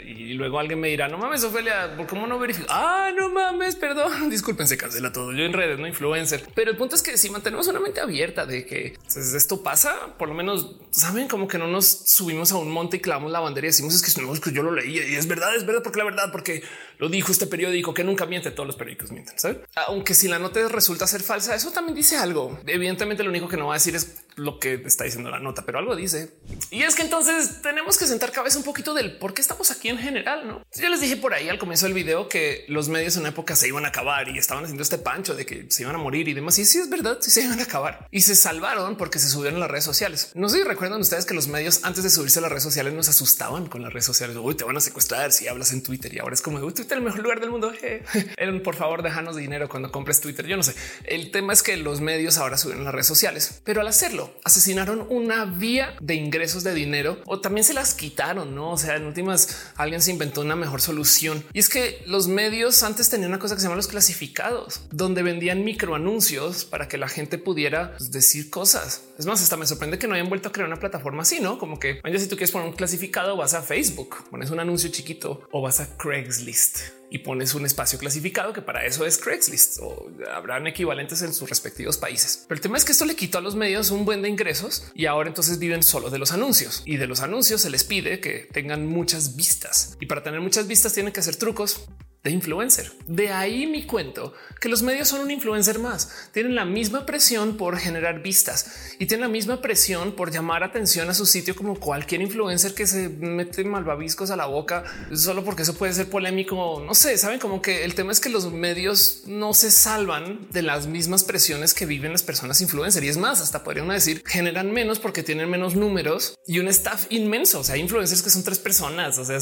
Y 0.04 0.34
luego 0.34 0.58
alguien 0.58 0.80
me 0.80 0.88
dirá 0.88 1.08
no 1.08 1.20
mames, 1.20 1.44
Ofelia, 1.44 1.96
¿por 1.96 2.08
cómo 2.08 2.26
no 2.26 2.40
verifico? 2.40 2.66
Ah, 2.72 3.12
no 3.16 3.30
mames, 3.30 3.76
perdón. 3.76 4.30
Disculpen, 4.32 4.68
se 4.68 4.76
cancela 4.76 5.14
todo. 5.14 5.32
Yo 5.32 5.44
en 5.44 5.54
redes, 5.54 5.78
no 5.78 5.88
influencer, 5.88 6.44
pero 6.56 6.72
el 6.72 6.78
punto 6.78 6.96
es 6.96 7.04
que 7.04 7.16
si 7.16 7.30
mantenemos 7.30 7.68
una 7.68 7.80
mente 7.80 8.02
abierta 8.02 8.48
de 8.48 8.66
que 8.66 8.98
pues, 9.04 9.34
esto 9.36 9.62
pasa, 9.62 10.16
por 10.18 10.30
lo 10.30 10.34
menos 10.34 10.76
saben 10.90 11.28
como 11.28 11.48
que 11.48 11.60
no 11.60 11.68
nos 11.68 11.86
subimos 11.88 12.52
a 12.52 12.58
un 12.58 12.72
monte 12.72 12.98
y 12.98 13.00
clavamos 13.02 13.32
la 13.32 13.40
bandera 13.40 13.68
y 13.68 13.70
decimos 13.70 13.94
es 13.94 14.40
que 14.42 14.52
yo 14.52 14.64
lo 14.64 14.72
leí 14.72 14.98
y 14.98 15.16
es 15.16 15.28
verdad, 15.28 15.56
es 15.56 15.66
verdad, 15.66 15.84
porque 15.84 16.00
la 16.00 16.06
verdad, 16.06 16.32
porque 16.32 16.64
lo 17.04 17.10
dijo 17.10 17.34
este 17.34 17.48
periódico 17.48 17.94
que 17.94 18.06
nunca 18.06 18.26
miente. 18.26 18.50
Todos 18.52 18.66
los 18.66 18.78
periódicos 18.78 19.12
mienten, 19.12 19.38
¿sabes? 19.38 19.58
Aunque 19.88 20.14
si 20.14 20.30
la 20.30 20.40
nota 20.40 20.66
resulta 20.70 21.06
ser 21.06 21.22
falsa, 21.22 21.54
eso 21.54 21.70
también 21.72 21.98
dice 21.98 22.16
algo. 22.16 22.58
Evidentemente 22.66 23.24
lo 23.24 23.30
único 23.30 23.50
que 23.50 23.58
no 23.58 23.68
va 23.68 23.74
a 23.74 23.78
decir 23.78 23.94
es 23.94 24.24
lo 24.36 24.58
que 24.58 24.76
está 24.86 25.04
diciendo 25.04 25.30
la 25.30 25.42
nota, 25.42 25.66
pero 25.66 25.80
algo 25.80 25.98
dice. 25.98 26.32
Y 26.72 26.84
es 26.84 26.96
que 26.96 27.02
entonces 27.02 27.62
tenemos 27.62 27.98
que 27.98 28.06
sentar 28.06 28.32
cabeza 28.32 28.58
un 28.58 28.64
poquito 28.64 28.94
del 28.94 29.18
por 29.18 29.34
qué 29.34 29.42
estamos 29.42 29.70
aquí 29.70 29.90
en 29.90 29.98
general, 29.98 30.48
¿no? 30.48 30.64
Yo 30.74 30.88
les 30.88 31.02
dije 31.02 31.18
por 31.18 31.34
ahí 31.34 31.50
al 31.50 31.60
comienzo 31.60 31.88
del 31.88 31.94
video 31.94 32.30
que 32.30 32.64
los 32.70 32.88
medios 32.88 33.18
en 33.18 33.26
época 33.26 33.58
se 33.58 33.68
iban 33.68 33.84
a 33.84 33.90
acabar 33.90 34.30
y 34.30 34.38
estaban 34.38 34.64
haciendo 34.64 34.82
este 34.82 34.98
pancho 34.98 35.36
de 35.36 35.46
que 35.46 35.66
se 35.70 35.84
iban 35.84 35.96
a 35.96 35.98
morir 35.98 36.30
y 36.30 36.34
demás. 36.34 36.58
Y 36.58 36.64
sí 36.64 36.78
es 36.78 36.90
verdad, 36.90 37.18
sí 37.20 37.32
se 37.32 37.42
iban 37.42 37.60
a 37.60 37.64
acabar. 37.64 38.08
Y 38.12 38.22
se 38.22 38.34
salvaron 38.34 38.96
porque 38.96 39.20
se 39.20 39.28
subieron 39.28 39.58
a 39.58 39.60
las 39.60 39.72
redes 39.72 39.84
sociales. 39.84 40.32
No 40.36 40.48
sé 40.48 40.60
si 40.60 40.64
recuerdan 40.64 41.02
ustedes 41.02 41.26
que 41.26 41.34
los 41.34 41.50
medios 41.50 41.82
antes 41.84 42.04
de 42.04 42.10
subirse 42.10 42.40
a 42.40 42.44
las 42.44 42.52
redes 42.52 42.64
sociales 42.64 42.94
nos 42.94 43.10
asustaban 43.10 43.68
con 43.68 43.82
las 43.82 43.92
redes 43.92 44.06
sociales. 44.06 44.38
Uy, 44.38 44.56
te 44.56 44.64
van 44.64 44.78
a 44.78 44.80
secuestrar 44.80 45.34
si 45.34 45.50
hablas 45.50 45.74
en 45.74 45.84
Twitter 45.84 46.14
y 46.14 46.20
ahora 46.20 46.34
es 46.34 46.42
como 46.42 46.60
Twitter 46.72 46.93
el 46.94 47.02
mejor 47.02 47.22
lugar 47.22 47.40
del 47.40 47.50
mundo. 47.50 47.72
por 48.64 48.76
favor, 48.76 49.04
déjanos 49.04 49.36
dinero 49.36 49.70
cuando 49.70 49.92
compres 49.92 50.22
Twitter. 50.22 50.46
Yo 50.48 50.58
no 50.58 50.64
sé. 50.64 50.76
El 51.06 51.32
tema 51.32 51.54
es 51.54 51.64
que 51.64 51.78
los 51.78 52.02
medios 52.02 52.38
ahora 52.38 52.58
suben 52.58 52.84
las 52.84 52.94
redes 52.94 53.08
sociales, 53.08 53.62
pero 53.64 53.82
al 53.82 53.88
hacerlo 53.88 54.34
asesinaron 54.44 55.06
una 55.10 55.46
vía 55.46 55.96
de 56.00 56.16
ingresos 56.16 56.64
de 56.64 56.74
dinero 56.74 57.22
o 57.26 57.40
también 57.40 57.64
se 57.64 57.74
las 57.74 57.94
quitaron. 57.94 58.56
No, 58.56 58.72
o 58.72 58.78
sea, 58.78 58.96
en 58.96 59.06
últimas 59.06 59.72
alguien 59.76 60.02
se 60.02 60.12
inventó 60.12 60.42
una 60.42 60.56
mejor 60.56 60.82
solución 60.82 61.44
y 61.54 61.60
es 61.60 61.70
que 61.70 62.02
los 62.06 62.28
medios 62.28 62.84
antes 62.84 63.10
tenían 63.10 63.32
una 63.32 63.40
cosa 63.40 63.56
que 63.56 63.62
se 63.62 63.66
llama 63.66 63.76
los 63.76 63.88
clasificados, 63.88 64.82
donde 64.92 65.24
vendían 65.24 65.64
microanuncios 65.64 66.66
para 66.66 66.88
que 66.88 66.98
la 66.98 67.08
gente 67.08 67.38
pudiera 67.38 67.98
pues, 67.98 68.12
decir 68.12 68.50
cosas. 68.50 69.04
Es 69.18 69.26
más, 69.28 69.42
hasta 69.42 69.58
me 69.58 69.68
sorprende 69.68 70.00
que 70.00 70.08
no 70.08 70.16
hayan 70.16 70.30
vuelto 70.30 70.50
a 70.50 70.52
crear 70.52 70.68
una 70.68 70.80
plataforma 70.80 71.22
así, 71.22 71.40
no 71.40 71.60
como 71.60 71.80
que 71.80 72.02
si 72.18 72.28
tú 72.28 72.36
quieres 72.36 72.52
poner 72.52 72.68
un 72.68 72.74
clasificado, 72.74 73.38
vas 73.38 73.54
a 73.54 73.62
Facebook, 73.62 74.30
pones 74.32 74.50
un 74.50 74.60
anuncio 74.60 74.90
chiquito 74.90 75.48
o 75.52 75.62
vas 75.62 75.80
a 75.80 75.98
Craigslist 75.98 76.80
y 77.12 77.20
pones 77.20 77.54
un 77.54 77.64
espacio 77.64 78.00
clasificado 78.00 78.54
que 78.54 78.64
para 78.64 78.86
eso 78.86 79.06
es 79.06 79.20
Craigslist 79.20 79.78
o 79.82 80.10
habrán 80.34 80.66
equivalentes 80.66 81.22
en 81.22 81.32
sus 81.32 81.48
respectivos 81.48 81.98
países. 81.98 82.46
Pero 82.48 82.58
el 82.58 82.62
tema 82.62 82.78
es 82.78 82.86
que 82.86 82.92
esto 82.92 83.06
le 83.06 83.16
quitó 83.16 83.38
a 83.38 83.42
los 83.42 83.56
medios 83.56 83.92
un 83.92 84.04
buen 84.04 84.24
de 84.24 84.30
ingresos 84.30 84.92
y 84.96 85.06
ahora 85.06 85.30
entonces 85.30 85.60
viven 85.60 85.84
solo 85.84 86.10
de 86.10 86.18
los 86.18 86.32
anuncios. 86.32 86.82
Y 86.86 86.98
de 86.98 87.06
los 87.06 87.22
anuncios 87.22 87.62
se 87.62 87.70
les 87.70 87.84
pide 87.84 88.20
que 88.20 88.48
tengan 88.52 88.88
muchas 88.88 89.36
vistas. 89.36 89.96
Y 90.00 90.08
para 90.08 90.24
tener 90.24 90.42
muchas 90.42 90.66
vistas 90.66 90.94
tienen 90.94 91.14
que 91.14 91.20
hacer 91.20 91.36
trucos 91.36 91.88
de 92.24 92.32
influencer. 92.32 92.90
De 93.06 93.32
ahí 93.34 93.68
mi 93.68 93.84
cuento 93.86 94.34
que 94.62 94.70
los 94.70 94.82
medios 94.82 95.10
son 95.10 95.20
un 95.20 95.32
influencer 95.32 95.78
más. 95.80 96.30
Tienen 96.32 96.56
la 96.56 96.64
misma 96.64 97.06
presión 97.06 97.58
por 97.58 97.78
generar 97.78 98.24
vistas 98.24 98.96
y 98.98 99.08
tienen 99.08 99.28
la 99.28 99.32
misma 99.32 99.62
presión 99.62 100.14
por 100.14 100.32
llamar 100.32 100.64
atención 100.64 101.10
a 101.10 101.14
su 101.14 101.26
sitio 101.26 101.54
como 101.54 101.78
cualquier 101.78 102.22
influencer 102.22 102.74
que 102.74 102.88
se 102.88 103.10
mete 103.10 103.66
malvaviscos 103.66 104.32
a 104.32 104.38
la 104.38 104.46
boca 104.46 104.86
solo 105.14 105.44
porque 105.44 105.64
eso 105.64 105.74
puede 105.74 105.92
ser 105.92 106.10
polémico. 106.10 106.82
No 106.86 106.96
sé, 106.96 107.18
saben 107.18 107.40
como 107.40 107.62
que 107.62 107.84
el 107.84 107.94
tema 107.94 108.14
es 108.14 108.22
que 108.22 108.30
los 108.30 108.50
medios 108.54 109.24
no 109.26 109.54
se 109.54 109.70
salvan 109.70 110.48
de 110.50 110.62
las 110.62 110.88
mismas 110.88 111.26
presiones 111.26 111.74
que 111.74 111.86
viven 111.86 112.14
las 112.14 112.24
personas 112.24 112.62
influencer 112.62 113.04
y 113.04 113.10
es 113.10 113.18
más, 113.18 113.42
hasta 113.42 113.66
podrían 113.66 113.90
decir 113.90 114.24
generan 114.26 114.72
menos 114.72 114.98
porque 114.98 115.24
tienen 115.24 115.50
menos 115.50 115.76
números 115.76 116.40
y 116.48 116.60
un 116.60 116.70
staff 116.70 117.06
inmenso. 117.10 117.60
O 117.60 117.64
sea, 117.66 117.76
influencers 117.76 118.22
que 118.22 118.30
son 118.30 118.46
tres 118.46 118.60
personas, 118.60 119.18
o 119.18 119.26
sea, 119.26 119.40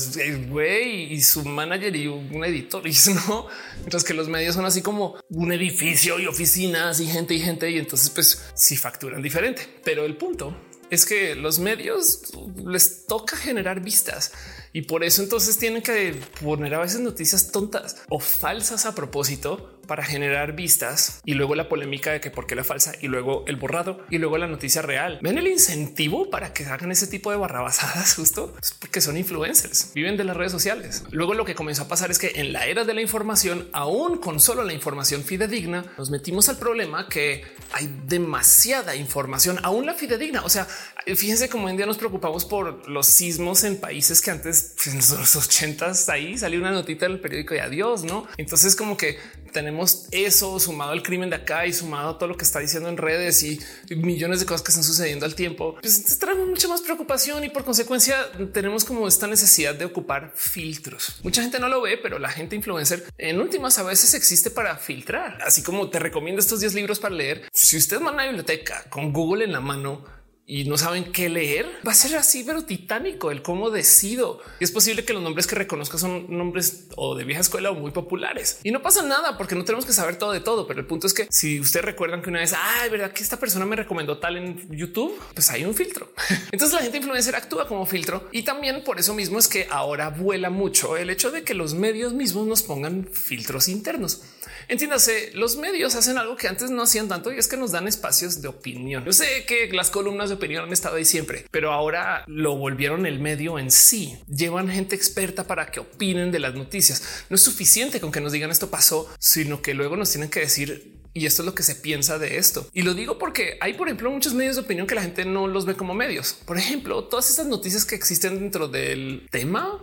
güey 0.50 1.13
y 1.13 1.22
su 1.22 1.46
manager 1.46 1.96
y 1.96 2.08
un 2.08 2.44
editor 2.44 2.70
turismo, 2.71 3.47
mientras 3.81 4.03
que 4.03 4.15
los 4.15 4.27
medios 4.27 4.55
son 4.55 4.65
así 4.65 4.81
como 4.81 5.17
un 5.29 5.51
edificio 5.51 6.17
y 6.17 6.25
oficinas 6.25 6.99
y 6.99 7.05
gente 7.05 7.36
y 7.36 7.39
gente 7.39 7.69
y 7.69 7.77
entonces 7.77 8.10
pues 8.10 8.41
facturan 8.79 9.21
diferente. 9.21 9.67
Pero 9.84 10.05
el 10.05 10.17
punto 10.17 10.55
es 10.89 11.05
que 11.05 11.36
los 11.36 11.60
medios 11.60 12.34
les 12.65 13.05
toca 13.05 13.38
generar 13.38 13.81
vistas 13.81 14.31
y 14.73 14.84
por 14.84 15.03
eso 15.03 15.21
entonces 15.21 15.57
tienen 15.57 15.81
que 15.81 16.15
poner 16.41 16.73
a 16.75 16.79
veces 16.79 16.99
noticias 16.99 17.51
tontas 17.51 17.97
o 18.10 18.19
falsas 18.19 18.86
a 18.86 18.95
propósito 18.95 19.79
para 19.91 20.06
generar 20.06 20.54
vistas 20.54 21.19
y 21.25 21.34
luego 21.34 21.54
la 21.54 21.67
polémica 21.67 22.13
de 22.13 22.21
que 22.21 22.32
por 22.32 22.47
qué 22.47 22.56
la 22.56 22.63
falsa 22.63 22.93
y 23.01 23.10
luego 23.10 23.43
el 23.47 23.58
borrado 23.58 24.06
y 24.10 24.19
luego 24.19 24.38
la 24.38 24.47
noticia 24.47 24.82
real. 24.82 25.19
Ven 25.21 25.38
el 25.38 25.47
incentivo 25.47 26.30
para 26.30 26.54
que 26.54 26.63
hagan 26.63 26.93
ese 26.93 27.08
tipo 27.08 27.30
de 27.30 27.36
barrabasadas 27.36 28.15
justo 28.15 28.56
porque 28.80 29.01
son 29.01 29.17
influencers, 29.17 29.91
viven 29.93 30.15
de 30.15 30.23
las 30.23 30.38
redes 30.38 30.54
sociales. 30.54 31.04
Luego 31.12 31.34
lo 31.34 31.43
que 31.43 31.56
comenzó 31.56 31.82
a 31.84 31.88
pasar 31.89 32.10
es 32.10 32.19
que 32.19 32.32
en 32.36 32.54
la 32.54 32.67
era 32.67 32.86
de 32.86 32.93
la 32.93 33.01
información, 33.01 33.67
aún 33.73 34.17
con 34.19 34.39
solo 34.39 34.63
la 34.63 34.71
información 34.71 35.25
fidedigna, 35.25 35.84
nos 35.97 36.10
metimos 36.10 36.47
al 36.47 36.56
problema 36.56 37.10
que 37.10 37.43
hay 37.73 37.93
demasiada 38.08 38.95
información, 38.95 39.60
aún 39.62 39.86
la 39.86 39.93
fidedigna. 39.93 40.45
O 40.45 40.49
sea, 40.49 40.69
fíjense 41.06 41.49
cómo 41.49 41.67
en 41.67 41.75
día 41.75 41.86
nos 41.86 41.97
preocupamos 41.97 42.45
por 42.45 42.88
los 42.88 43.08
sismos 43.08 43.65
en 43.65 43.75
países 43.75 44.21
que 44.21 44.32
antes 44.32 44.73
en 44.86 44.99
los 44.99 45.36
ochentas 45.36 46.08
ahí 46.08 46.38
salió 46.38 46.62
una 46.62 46.71
notita 46.71 47.10
del 47.10 47.19
periódico 47.19 47.56
y 47.56 47.58
adiós, 47.58 48.06
no? 48.06 48.25
Entonces 48.38 48.73
como 48.77 48.95
que 48.95 49.19
tenemos 49.51 49.81
eso 50.12 50.60
sumado 50.60 50.91
al 50.91 51.04
crimen 51.04 51.30
de 51.30 51.38
acá 51.38 51.65
y 51.65 51.74
sumado 51.74 52.10
a 52.10 52.17
todo 52.17 52.30
lo 52.30 52.38
que 52.38 52.44
está 52.44 52.60
diciendo 52.60 52.89
en 52.89 52.98
redes 52.98 53.44
y 53.44 53.60
millones 53.89 54.39
de 54.39 54.46
cosas 54.46 54.62
que 54.62 54.72
están 54.72 54.84
sucediendo 54.84 55.26
al 55.26 55.36
tiempo, 55.36 55.78
pues 55.82 56.20
traemos 56.20 56.48
mucha 56.48 56.67
más 56.67 56.82
preocupación 56.82 57.44
y 57.44 57.50
por 57.50 57.63
consecuencia 57.63 58.32
tenemos 58.54 58.86
como 58.86 59.08
esta 59.08 59.28
necesidad 59.28 59.76
de 59.76 59.86
ocupar 59.86 60.32
filtros. 60.36 61.20
Mucha 61.24 61.41
gente 61.41 61.60
no 61.60 61.70
lo 61.70 61.82
ve, 61.82 61.98
pero 61.98 62.20
la 62.20 62.30
gente 62.30 62.56
influencer 62.56 63.06
en 63.17 63.39
últimas 63.39 63.78
a 63.78 63.84
veces 63.84 64.13
existe 64.13 64.52
para 64.52 64.76
filtrar. 64.78 65.41
Así 65.44 65.63
como 65.63 65.89
te 65.89 66.00
recomiendo 66.00 66.39
estos 66.39 66.60
10 66.60 66.74
libros 66.74 67.00
para 67.00 67.15
leer. 67.15 67.48
Si 67.54 67.78
usted 67.78 68.02
va 68.02 68.10
a 68.10 68.13
una 68.13 68.26
biblioteca 68.26 68.86
con 68.89 69.13
Google 69.13 69.46
en 69.46 69.52
la 69.52 69.62
mano, 69.62 70.04
y 70.45 70.65
no 70.65 70.77
saben 70.77 71.12
qué 71.12 71.30
leer, 71.30 71.69
va 71.88 71.91
a 71.91 71.95
ser 71.95 72.15
así, 72.17 72.43
pero 72.43 72.63
titánico 72.63 73.32
el 73.32 73.41
cómo 73.41 73.69
decido. 73.69 74.41
Y 74.60 74.63
es 74.63 74.71
posible 74.71 75.06
que 75.06 75.13
los 75.13 75.23
nombres 75.23 75.47
que 75.47 75.56
reconozca 75.56 75.97
son 75.97 76.25
nombres 76.30 76.88
o 76.95 77.15
de 77.15 77.23
vieja 77.23 77.41
escuela 77.41 77.71
o 77.71 77.75
muy 77.75 77.91
populares 77.91 78.60
y 78.63 78.71
no 78.71 78.82
pasa 78.82 79.04
nada 79.04 79.38
porque 79.38 79.56
no 79.56 79.63
tenemos 79.63 79.86
que 79.86 79.93
saber 79.93 80.17
todo 80.17 80.32
de 80.32 80.39
todo. 80.39 80.67
Pero 80.67 80.80
el 80.80 80.86
punto 80.86 81.08
es 81.08 81.13
que 81.13 81.27
si 81.30 81.60
ustedes 81.60 81.86
recuerdan 81.86 82.21
que 82.21 82.30
una 82.30 82.39
vez, 82.39 82.54
ay, 82.54 82.89
verdad 82.89 83.12
que 83.12 83.23
esta 83.23 83.39
persona 83.39 83.65
me 83.65 83.75
recomendó 83.75 84.17
tal 84.17 84.38
en 84.38 84.67
YouTube, 84.75 85.17
pues 85.34 85.49
hay 85.49 85.63
un 85.63 85.73
filtro. 85.73 86.12
Entonces 86.51 86.73
la 86.73 86.82
gente 86.82 86.97
influencer 86.97 87.36
actúa 87.36 87.67
como 87.67 87.86
filtro 87.86 88.27
y 88.32 88.43
también 88.43 88.84
por 88.84 88.99
eso 88.99 89.13
mismo 89.13 89.39
es 89.39 89.47
que 89.47 89.67
ahora 89.69 90.10
vuela 90.10 90.49
mucho 90.49 90.97
el 90.97 91.10
hecho 91.10 91.32
de 91.32 91.43
que 91.43 91.54
los 91.54 91.73
medios 91.73 92.13
mismos 92.13 92.47
nos 92.47 92.63
pongan 92.63 93.08
filtros 93.12 93.67
internos. 93.67 94.23
Entiéndase, 94.67 95.32
los 95.34 95.58
medios 95.58 95.95
hacen 95.95 96.17
algo 96.17 96.36
que 96.36 96.47
antes 96.47 96.69
no 96.69 96.84
hacían 96.84 97.08
tanto 97.08 97.32
y 97.32 97.38
es 97.38 97.47
que 97.47 97.58
nos 97.58 97.71
dan 97.71 97.88
espacios 97.88 98.41
de 98.41 98.47
opinión. 98.47 99.04
Yo 99.04 99.12
sé 99.12 99.45
que 99.45 99.69
las 99.73 99.89
columnas 99.89 100.30
de 100.30 100.38
opinión 100.41 100.65
han 100.65 100.73
estado 100.73 100.95
ahí 100.95 101.06
siempre, 101.06 101.45
pero 101.51 101.71
ahora 101.71 102.23
lo 102.27 102.56
volvieron 102.56 103.06
el 103.06 103.19
medio 103.19 103.60
en 103.60 103.71
sí. 103.71 104.17
Llevan 104.27 104.69
gente 104.69 104.95
experta 104.95 105.45
para 105.45 105.67
que 105.67 105.80
opinen 105.80 106.32
de 106.32 106.39
las 106.39 106.56
noticias. 106.56 107.25
No 107.30 107.36
es 107.36 107.41
suficiente 107.41 108.01
con 108.01 108.12
que 108.12 108.21
nos 108.21 108.32
digan 108.32 108.51
esto 108.51 108.69
pasó, 108.69 109.10
sino 109.19 109.62
que 109.62 109.73
luego 109.73 109.95
nos 109.95 110.12
tienen 110.12 110.30
que 110.30 110.41
decir 110.41 111.01
y 111.13 111.25
esto 111.25 111.41
es 111.41 111.45
lo 111.45 111.56
que 111.56 111.63
se 111.63 111.75
piensa 111.75 112.17
de 112.17 112.38
esto. 112.38 112.67
Y 112.73 112.84
lo 112.84 112.93
digo 112.93 113.17
porque 113.17 113.58
hay, 113.62 113.73
por 113.73 113.88
ejemplo, 113.88 114.10
muchos 114.10 114.34
medios 114.34 114.56
de 114.56 114.62
opinión 114.62 114.88
que 114.88 114.95
la 114.95 115.01
gente 115.01 115.25
no 115.25 115.47
los 115.47 115.65
ve 115.65 115.75
como 115.75 115.93
medios. 115.93 116.34
Por 116.45 116.58
ejemplo, 116.58 117.04
todas 117.06 117.30
estas 117.30 117.47
noticias 117.47 117.86
que 117.86 117.95
existen 117.95 118.39
dentro 118.39 118.67
del 118.67 119.27
tema, 119.30 119.80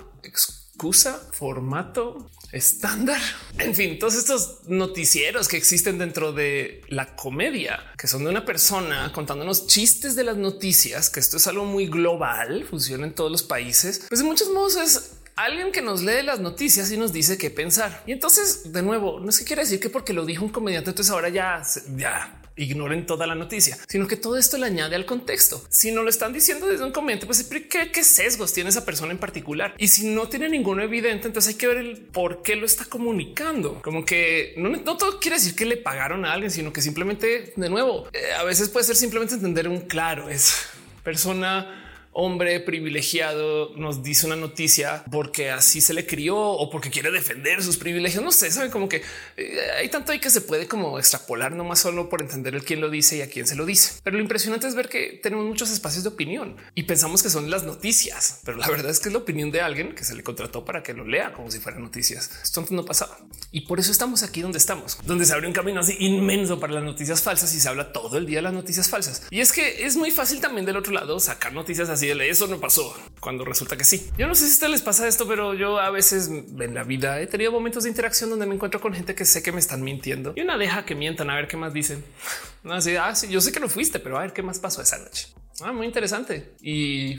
excusa, 0.79 1.21
formato, 1.33 2.31
estándar. 2.53 3.21
En 3.59 3.75
fin, 3.75 3.99
todos 3.99 4.14
estos 4.14 4.61
noticieros 4.69 5.49
que 5.49 5.57
existen 5.57 5.99
dentro 5.99 6.33
de 6.33 6.83
la 6.87 7.17
comedia, 7.17 7.81
que 7.99 8.07
son 8.07 8.23
de 8.23 8.31
una 8.31 8.45
persona 8.45 9.11
contándonos 9.12 9.67
chistes 9.67 10.14
de 10.14 10.23
las 10.23 10.37
noticias, 10.37 11.11
que 11.11 11.19
esto 11.19 11.38
es 11.38 11.49
algo 11.49 11.64
muy 11.64 11.88
global, 11.88 12.64
funciona 12.64 13.09
en 13.09 13.12
todos 13.12 13.33
los 13.33 13.43
países, 13.43 14.07
pues 14.09 14.21
de 14.21 14.25
muchos 14.25 14.51
modos 14.51 14.77
es 14.77 15.14
alguien 15.35 15.73
que 15.73 15.83
nos 15.83 16.01
lee 16.01 16.23
las 16.23 16.38
noticias 16.38 16.93
y 16.93 16.97
nos 16.97 17.12
dice 17.12 17.38
qué 17.38 17.51
pensar. 17.51 18.05
Y 18.07 18.12
entonces, 18.12 18.73
de 18.73 18.83
nuevo, 18.83 19.19
no 19.19 19.31
es 19.31 19.38
que 19.41 19.45
quiere 19.47 19.62
decir 19.62 19.81
que 19.81 19.91
porque 19.91 20.12
lo 20.12 20.25
dijo 20.25 20.45
un 20.45 20.53
comediante, 20.53 20.91
entonces 20.91 21.12
ahora 21.12 21.29
ya, 21.29 21.61
ya 21.97 22.41
ignoren 22.59 23.07
toda 23.07 23.27
la 23.27 23.35
noticia, 23.35 23.78
sino 23.89 24.07
que 24.07 24.16
todo 24.16 24.37
esto 24.37 24.59
le 24.59 24.66
añade 24.66 24.97
al 24.97 25.07
contexto. 25.07 25.64
Si 25.68 25.93
no 25.93 26.03
lo 26.03 26.11
están 26.11 26.33
diciendo 26.33 26.66
desde 26.66 26.85
un 26.85 26.93
comentario, 26.93 27.26
pues 27.26 27.45
¿qué, 27.45 28.05
sesgos 28.05 28.53
tiene 28.53 28.70
esa 28.70 28.85
persona 28.85 29.12
en 29.12 29.18
particular? 29.18 29.74
Y 29.78 29.89
si 29.89 30.07
no 30.07 30.28
tiene 30.28 30.49
ninguno 30.49 30.83
evidente, 30.83 31.26
entonces 31.26 31.55
hay 31.55 31.59
que 31.59 31.66
ver 31.66 31.78
el 31.78 31.99
por 31.99 32.43
qué 32.43 32.57
lo 32.57 32.66
está 32.66 32.85
comunicando. 32.85 33.80
Como 33.83 34.05
que 34.05 34.55
no, 34.57 34.68
no 34.68 34.97
todo 34.97 35.18
quiere 35.20 35.37
decir 35.37 35.55
que 35.55 35.64
le 35.64 35.76
pagaron 35.76 36.24
a 36.24 36.33
alguien, 36.33 36.51
sino 36.51 36.72
que 36.72 36.83
simplemente, 36.83 37.53
de 37.57 37.68
nuevo, 37.70 38.09
eh, 38.12 38.33
a 38.39 38.45
veces 38.45 38.68
puede 38.68 38.87
ser 38.87 38.97
simplemente 38.97 39.35
entender 39.35 39.68
un 39.68 39.80
claro, 39.80 40.28
es 40.28 40.66
persona 41.03 41.88
hombre 42.21 42.59
privilegiado 42.59 43.71
nos 43.77 44.03
dice 44.03 44.27
una 44.27 44.35
noticia 44.35 45.05
porque 45.09 45.51
así 45.51 45.81
se 45.81 45.95
le 45.95 46.05
crió 46.05 46.37
o 46.37 46.69
porque 46.69 46.91
quiere 46.91 47.12
defender 47.12 47.62
sus 47.62 47.77
privilegios. 47.77 48.25
No 48.25 48.33
sé, 48.33 48.51
saben 48.51 48.73
como 48.73 48.89
que 48.89 49.03
eh, 49.37 49.59
hay 49.79 49.89
tanto 49.89 50.11
ahí 50.11 50.19
que 50.19 50.29
se 50.29 50.41
puede 50.41 50.66
como 50.66 50.99
extrapolar 50.99 51.53
no 51.53 51.62
más 51.62 51.79
solo 51.79 52.09
por 52.09 52.21
entender 52.21 52.57
el 52.57 52.64
quién 52.64 52.81
lo 52.81 52.91
dice 52.91 53.19
y 53.19 53.23
a 53.23 53.31
quién 53.31 53.47
se 53.47 53.55
lo 53.55 53.64
dice. 53.64 54.01
Pero 54.03 54.16
lo 54.16 54.23
impresionante 54.23 54.66
es 54.66 54.75
ver 54.75 54.89
que 54.89 55.21
tenemos 55.23 55.47
muchos 55.47 55.71
espacios 55.71 56.03
de 56.03 56.11
opinión 56.11 56.57
y 56.75 56.83
pensamos 56.83 57.23
que 57.23 57.31
son 57.31 57.51
las 57.51 57.62
noticias, 57.62 58.41
pero 58.45 58.59
la 58.59 58.66
verdad 58.66 58.91
es 58.91 58.99
que 58.99 59.11
es 59.11 59.12
la 59.12 59.21
opinión 59.21 59.53
de 59.53 59.61
alguien 59.61 59.95
que 59.95 60.05
se 60.05 60.16
le 60.16 60.25
contrató 60.25 60.64
para 60.64 60.83
que 60.83 60.95
lo 60.95 61.05
lea 61.05 61.33
como 61.33 61.53
si 61.53 61.61
fueran 61.61 61.83
noticias. 61.85 62.31
Esto 62.43 62.59
antes 62.59 62.73
no 62.73 62.85
pasaba 62.85 63.16
y 63.53 63.61
por 63.61 63.79
eso 63.79 63.93
estamos 63.93 64.25
aquí 64.25 64.43
donde 64.43 64.59
estamos, 64.59 64.99
donde 65.07 65.25
se 65.25 65.35
abre 65.35 65.47
un 65.47 65.53
camino 65.53 65.81
así 65.81 65.97
inmenso 66.01 66.59
para 66.59 66.73
las 66.73 66.83
noticias 66.83 67.23
falsas 67.23 67.55
y 67.55 67.61
se 67.61 67.69
habla 67.69 67.93
todo 67.93 68.19
el 68.19 68.27
día 68.27 68.39
de 68.39 68.43
las 68.43 68.53
noticias 68.53 68.89
falsas. 68.89 69.23
Y 69.31 69.39
es 69.39 69.53
que 69.53 69.87
es 69.87 69.97
muy 69.97 70.11
fácil 70.11 70.41
también 70.41 70.66
del 70.66 70.77
otro 70.77 70.93
lado 70.93 71.21
sacar 71.21 71.53
noticias 71.53 71.89
así 71.89 72.08
eso 72.11 72.47
no 72.47 72.59
pasó 72.61 72.95
cuando 73.21 73.45
resulta 73.45 73.77
que 73.77 73.85
sí. 73.85 74.11
Yo 74.17 74.27
no 74.27 74.35
sé 74.35 74.45
si 74.45 74.51
a 74.51 74.55
ustedes 74.55 74.73
les 74.73 74.83
pasa 74.83 75.07
esto, 75.07 75.27
pero 75.27 75.55
yo 75.55 75.79
a 75.79 75.91
veces 75.91 76.29
en 76.29 76.75
la 76.75 76.85
vida 76.85 77.21
he 77.21 77.27
tenido 77.27 77.53
momentos 77.53 77.85
de 77.85 77.91
interacción 77.91 78.31
donde 78.31 78.47
me 78.47 78.55
encuentro 78.55 78.81
con 78.81 78.93
gente 78.95 79.15
que 79.15 79.25
sé 79.25 79.43
que 79.43 79.53
me 79.53 79.59
están 79.59 79.83
mintiendo 79.83 80.33
y 80.37 80.41
una 80.41 80.57
deja 80.57 80.85
que 80.85 80.95
mientan 80.95 81.31
a 81.31 81.37
ver 81.37 81.49
qué 81.49 81.57
más 81.57 81.73
dicen. 81.73 82.05
Así, 82.65 82.97
ah, 82.97 83.13
yo 83.29 83.41
sé 83.41 83.53
que 83.53 83.61
no 83.61 83.69
fuiste, 83.69 83.99
pero 83.99 84.19
a 84.19 84.23
ver 84.23 84.33
qué 84.33 84.43
más 84.43 84.59
pasó 84.59 84.83
esa 84.83 84.99
noche. 84.99 85.29
Ah, 85.61 85.73
muy 85.73 85.87
interesante. 85.87 86.55
Y 86.61 87.19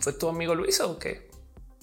fue 0.00 0.12
tu 0.12 0.28
amigo 0.28 0.54
Luis 0.54 0.80
o 0.80 0.98
qué? 0.98 1.28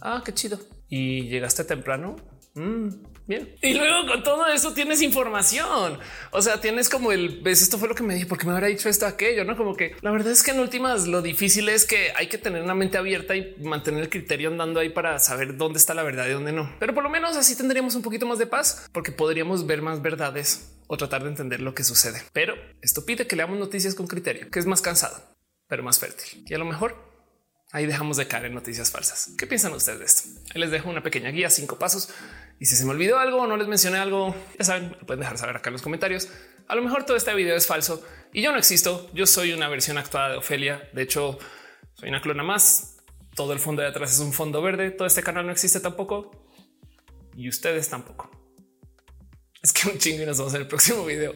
Ah, 0.02 0.22
qué 0.24 0.34
chido. 0.34 0.60
Y 0.90 1.24
llegaste 1.28 1.64
temprano. 1.64 2.16
Mm, 2.54 2.90
bien. 3.28 3.56
Y 3.62 3.74
luego 3.74 4.08
con 4.08 4.24
todo 4.24 4.48
eso 4.48 4.74
tienes 4.74 5.02
información. 5.02 6.00
O 6.32 6.42
sea, 6.42 6.62
tienes 6.62 6.90
como 6.90 7.12
el 7.12 7.42
ves, 7.42 7.62
esto 7.62 7.78
fue 7.78 7.88
lo 7.88 7.96
que 7.96 8.04
me 8.04 8.14
dije, 8.14 8.26
porque 8.26 8.46
me 8.46 8.54
habrá 8.54 8.68
dicho 8.68 8.90
esto, 8.90 9.06
aquello, 9.06 9.44
no 9.44 9.56
como 9.58 9.76
que 9.76 9.96
la 10.02 10.12
verdad 10.12 10.32
es 10.32 10.44
que 10.44 10.52
en 10.52 10.60
últimas 10.60 11.08
lo 11.08 11.22
difícil 11.22 11.70
es 11.70 11.86
que 11.86 12.12
hay 12.16 12.28
que 12.28 12.38
tener 12.38 12.64
una 12.64 12.76
mente 12.76 12.98
abierta 12.98 13.36
y 13.36 13.56
mantener 13.62 14.04
el 14.04 14.10
criterio 14.10 14.50
andando 14.50 14.80
ahí 14.80 14.90
para 14.90 15.20
saber 15.20 15.58
dónde 15.58 15.80
está 15.80 15.94
la 15.94 16.04
verdad 16.04 16.28
y 16.28 16.32
dónde 16.32 16.52
no. 16.52 16.72
Pero 16.80 16.94
por 16.94 17.04
lo 17.04 17.10
menos 17.10 17.36
así 17.36 17.56
tendríamos 17.56 17.96
un 17.96 18.02
poquito 18.02 18.26
más 18.26 18.40
de 18.40 18.48
paz 18.48 18.90
porque 18.92 19.12
podríamos 19.12 19.66
ver 19.66 19.82
más 19.82 20.02
verdades 20.02 20.72
o 20.88 20.98
tratar 20.98 21.24
de 21.24 21.30
entender 21.30 21.62
lo 21.62 21.74
que 21.74 21.84
sucede. 21.84 22.22
Pero 22.34 22.56
esto 22.82 23.06
pide 23.06 23.28
que 23.28 23.36
leamos 23.36 23.58
noticias 23.58 23.96
con 23.96 24.08
criterio, 24.08 24.50
que 24.50 24.60
es 24.60 24.66
más 24.66 24.82
cansado, 24.82 25.18
pero 25.68 25.84
más 25.84 26.00
fértil. 26.00 26.44
Y 26.48 26.54
a 26.54 26.58
lo 26.58 26.66
mejor 26.66 27.16
Ahí 27.76 27.86
dejamos 27.86 28.16
de 28.16 28.26
caer 28.26 28.46
en 28.46 28.54
noticias 28.54 28.90
falsas. 28.90 29.32
¿Qué 29.38 29.48
piensan 29.48 29.74
ustedes 29.74 30.00
de 30.00 30.06
esto? 30.06 30.30
Les 30.54 30.72
dejo 30.72 30.90
una 30.90 31.04
pequeña 31.04 31.30
guía, 31.32 31.50
cinco 31.50 31.78
pasos. 31.78 32.08
Y 32.60 32.66
si 32.66 32.76
se 32.76 32.86
me 32.86 32.92
olvidó 32.92 33.20
algo 33.20 33.40
o 33.40 33.48
no 33.48 33.58
les 33.58 33.68
mencioné 33.68 33.98
algo, 33.98 34.36
ya 34.58 34.66
saben, 34.66 34.96
lo 35.00 35.06
pueden 35.06 35.20
dejar 35.20 35.38
saber 35.38 35.58
acá 35.58 35.70
en 35.70 35.74
los 35.74 35.82
comentarios. 35.82 36.30
A 36.68 36.76
lo 36.76 36.82
mejor 36.82 37.06
todo 37.06 37.18
este 37.18 37.34
video 37.34 37.56
es 37.56 37.68
falso 37.68 38.04
y 38.34 38.42
yo 38.42 38.52
no 38.52 38.58
existo. 38.58 39.10
Yo 39.14 39.26
soy 39.26 39.54
una 39.54 39.68
versión 39.68 39.98
actuada 39.98 40.30
de 40.30 40.38
Ofelia. 40.38 40.90
De 40.94 41.02
hecho, 41.02 41.38
soy 41.94 42.10
una 42.10 42.22
clona 42.22 42.44
más. 42.44 42.98
Todo 43.36 43.54
el 43.54 43.60
fondo 43.60 43.82
de 43.82 43.90
atrás 43.90 44.14
es 44.14 44.20
un 44.20 44.34
fondo 44.34 44.62
verde. 44.62 44.92
Todo 44.92 45.08
este 45.08 45.22
canal 45.22 45.46
no 45.46 45.52
existe 45.52 45.80
tampoco 45.80 46.32
y 47.36 47.50
ustedes 47.50 47.90
tampoco. 47.90 48.32
Es 49.62 49.74
que 49.74 49.90
un 49.90 49.98
chingo 49.98 50.24
y 50.24 50.26
nos 50.26 50.38
vemos 50.38 50.54
en 50.54 50.62
el 50.62 50.68
próximo 50.68 51.06
video. 51.06 51.34